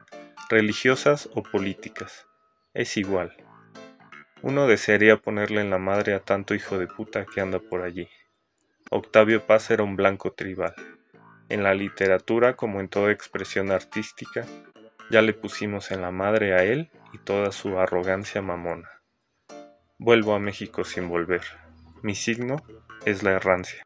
religiosas 0.50 1.30
o 1.34 1.44
políticas. 1.44 2.28
Es 2.74 2.98
igual. 2.98 3.36
Uno 4.46 4.68
desearía 4.68 5.18
ponerle 5.18 5.62
en 5.62 5.72
la 5.72 5.80
madre 5.80 6.14
a 6.14 6.20
tanto 6.20 6.54
hijo 6.54 6.78
de 6.78 6.86
puta 6.86 7.26
que 7.26 7.42
anda 7.42 7.58
por 7.58 7.82
allí. 7.82 8.08
Octavio 8.92 9.44
Paz 9.48 9.72
era 9.72 9.82
un 9.82 9.96
blanco 9.96 10.34
tribal. 10.34 10.76
En 11.50 11.64
la 11.64 11.74
literatura, 11.74 12.56
como 12.56 12.80
en 12.80 12.88
toda 12.88 13.12
expresión 13.12 13.72
artística, 13.72 14.46
ya 15.10 15.24
le 15.24 15.34
pusimos 15.34 15.90
en 15.90 16.04
la 16.04 16.12
madre 16.12 16.54
a 16.54 16.64
él 16.64 16.92
y 17.12 17.18
toda 17.18 17.52
su 17.52 17.80
arrogancia 17.80 18.44
mamona. 18.44 18.88
Vuelvo 19.98 20.36
a 20.36 20.40
México 20.40 20.84
sin 20.84 21.10
volver. 21.10 21.42
Mi 22.04 22.14
signo 22.14 22.58
es 23.04 23.24
la 23.24 23.32
errancia. 23.32 23.82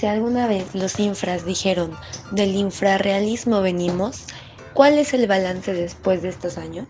Si 0.00 0.06
alguna 0.06 0.48
vez 0.48 0.74
los 0.74 0.98
infras 0.98 1.46
dijeron 1.46 1.96
del 2.32 2.56
infrarrealismo 2.56 3.62
venimos, 3.62 4.26
¿cuál 4.72 4.98
es 4.98 5.14
el 5.14 5.28
balance 5.28 5.72
después 5.72 6.22
de 6.22 6.30
estos 6.30 6.58
años? 6.58 6.88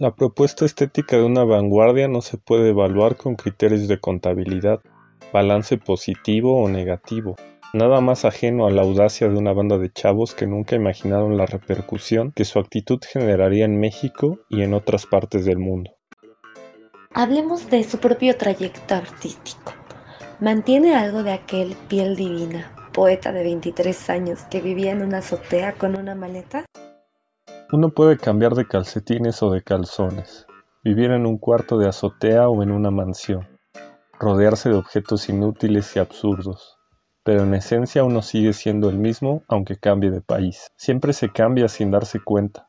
La 0.00 0.14
propuesta 0.14 0.64
estética 0.64 1.18
de 1.18 1.24
una 1.24 1.44
vanguardia 1.44 2.08
no 2.08 2.22
se 2.22 2.38
puede 2.38 2.70
evaluar 2.70 3.16
con 3.18 3.36
criterios 3.36 3.86
de 3.86 4.00
contabilidad, 4.00 4.80
balance 5.30 5.76
positivo 5.76 6.58
o 6.58 6.70
negativo, 6.70 7.36
nada 7.74 8.00
más 8.00 8.24
ajeno 8.24 8.66
a 8.66 8.70
la 8.70 8.80
audacia 8.80 9.28
de 9.28 9.36
una 9.36 9.52
banda 9.52 9.76
de 9.76 9.92
chavos 9.92 10.34
que 10.34 10.46
nunca 10.46 10.74
imaginaron 10.74 11.36
la 11.36 11.44
repercusión 11.44 12.32
que 12.32 12.46
su 12.46 12.58
actitud 12.58 12.98
generaría 13.06 13.66
en 13.66 13.78
México 13.78 14.38
y 14.48 14.62
en 14.62 14.72
otras 14.72 15.04
partes 15.04 15.44
del 15.44 15.58
mundo. 15.58 15.90
Hablemos 17.12 17.68
de 17.68 17.84
su 17.84 17.98
propio 17.98 18.38
trayecto 18.38 18.94
artístico. 18.94 19.74
Mantiene 20.40 20.94
algo 20.94 21.22
de 21.22 21.32
aquel 21.32 21.76
piel 21.90 22.16
divina, 22.16 22.74
poeta 22.94 23.32
de 23.32 23.42
23 23.42 24.08
años 24.08 24.44
que 24.50 24.62
vivía 24.62 24.92
en 24.92 25.02
una 25.02 25.18
azotea 25.18 25.74
con 25.74 25.94
una 25.94 26.14
maleta. 26.14 26.64
Uno 27.72 27.90
puede 27.90 28.16
cambiar 28.16 28.56
de 28.56 28.66
calcetines 28.66 29.44
o 29.44 29.50
de 29.52 29.62
calzones, 29.62 30.44
vivir 30.82 31.12
en 31.12 31.24
un 31.24 31.38
cuarto 31.38 31.78
de 31.78 31.86
azotea 31.86 32.48
o 32.48 32.64
en 32.64 32.72
una 32.72 32.90
mansión, 32.90 33.46
rodearse 34.18 34.70
de 34.70 34.74
objetos 34.74 35.28
inútiles 35.28 35.94
y 35.94 36.00
absurdos, 36.00 36.78
pero 37.22 37.44
en 37.44 37.54
esencia 37.54 38.02
uno 38.02 38.22
sigue 38.22 38.54
siendo 38.54 38.90
el 38.90 38.98
mismo 38.98 39.44
aunque 39.46 39.76
cambie 39.76 40.10
de 40.10 40.20
país. 40.20 40.66
Siempre 40.74 41.12
se 41.12 41.30
cambia 41.30 41.68
sin 41.68 41.92
darse 41.92 42.18
cuenta, 42.18 42.68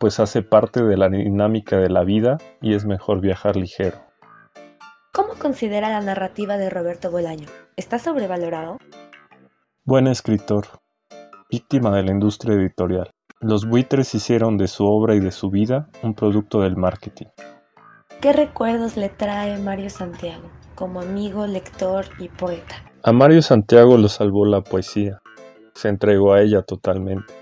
pues 0.00 0.18
hace 0.18 0.40
parte 0.40 0.82
de 0.82 0.96
la 0.96 1.10
dinámica 1.10 1.76
de 1.76 1.90
la 1.90 2.02
vida 2.02 2.38
y 2.62 2.72
es 2.72 2.86
mejor 2.86 3.20
viajar 3.20 3.56
ligero. 3.56 3.98
¿Cómo 5.12 5.34
considera 5.34 5.90
la 5.90 6.00
narrativa 6.00 6.56
de 6.56 6.70
Roberto 6.70 7.10
Bolaño? 7.10 7.48
¿Está 7.76 7.98
sobrevalorado? 7.98 8.78
Buen 9.84 10.06
escritor, 10.06 10.64
víctima 11.50 11.94
de 11.94 12.04
la 12.04 12.12
industria 12.12 12.54
editorial. 12.54 13.10
Los 13.40 13.66
buitres 13.66 14.14
hicieron 14.14 14.56
de 14.56 14.68
su 14.68 14.86
obra 14.86 15.14
y 15.14 15.20
de 15.20 15.30
su 15.30 15.50
vida 15.50 15.88
un 16.02 16.14
producto 16.14 16.60
del 16.60 16.76
marketing. 16.76 17.26
¿Qué 18.20 18.32
recuerdos 18.32 18.96
le 18.96 19.08
trae 19.08 19.58
Mario 19.58 19.90
Santiago 19.90 20.48
como 20.74 21.00
amigo, 21.00 21.46
lector 21.46 22.06
y 22.18 22.28
poeta? 22.28 22.76
A 23.02 23.12
Mario 23.12 23.42
Santiago 23.42 23.98
lo 23.98 24.08
salvó 24.08 24.46
la 24.46 24.62
poesía. 24.62 25.20
Se 25.74 25.88
entregó 25.88 26.32
a 26.32 26.40
ella 26.40 26.62
totalmente. 26.62 27.34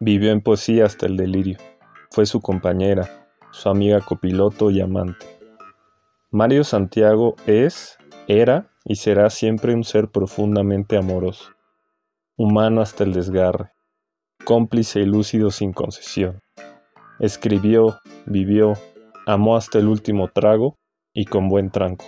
Vivió 0.00 0.32
en 0.32 0.40
poesía 0.40 0.86
hasta 0.86 1.06
el 1.06 1.16
delirio. 1.16 1.58
Fue 2.10 2.26
su 2.26 2.40
compañera, 2.40 3.28
su 3.52 3.68
amiga 3.68 4.00
copiloto 4.00 4.70
y 4.70 4.80
amante. 4.80 5.26
Mario 6.30 6.64
Santiago 6.64 7.36
es, 7.46 7.96
era 8.26 8.70
y 8.84 8.96
será 8.96 9.30
siempre 9.30 9.72
un 9.72 9.84
ser 9.84 10.08
profundamente 10.08 10.96
amoroso, 10.96 11.52
humano 12.36 12.80
hasta 12.80 13.04
el 13.04 13.12
desgarre, 13.12 13.70
cómplice 14.44 15.00
y 15.00 15.06
lúcido 15.06 15.50
sin 15.50 15.72
concesión. 15.72 16.40
Escribió, 17.18 17.98
vivió, 18.26 18.74
amó 19.26 19.56
hasta 19.56 19.78
el 19.78 19.88
último 19.88 20.28
trago 20.28 20.76
y 21.12 21.24
con 21.24 21.48
buen 21.48 21.70
tranco. 21.70 22.04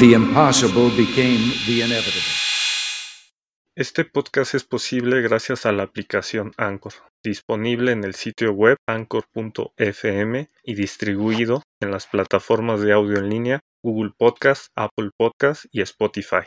The 0.00 0.14
impossible 0.14 0.88
became 0.96 1.52
the 1.66 1.84
inevitable. 1.84 2.22
Este 3.76 4.06
podcast 4.06 4.54
es 4.54 4.64
posible 4.64 5.20
gracias 5.20 5.66
a 5.66 5.72
la 5.72 5.82
aplicación 5.82 6.52
Anchor, 6.56 6.94
disponible 7.22 7.92
en 7.92 8.04
el 8.04 8.14
sitio 8.14 8.52
web 8.52 8.78
anchor.fm 8.86 10.50
y 10.64 10.74
distribuido 10.74 11.62
en 11.82 11.90
las 11.90 12.06
plataformas 12.06 12.80
de 12.80 12.94
audio 12.94 13.18
en 13.18 13.28
línea 13.28 13.60
Google 13.84 14.12
Podcast, 14.16 14.68
Apple 14.74 15.10
Podcast 15.18 15.66
y 15.70 15.82
Spotify. 15.82 16.46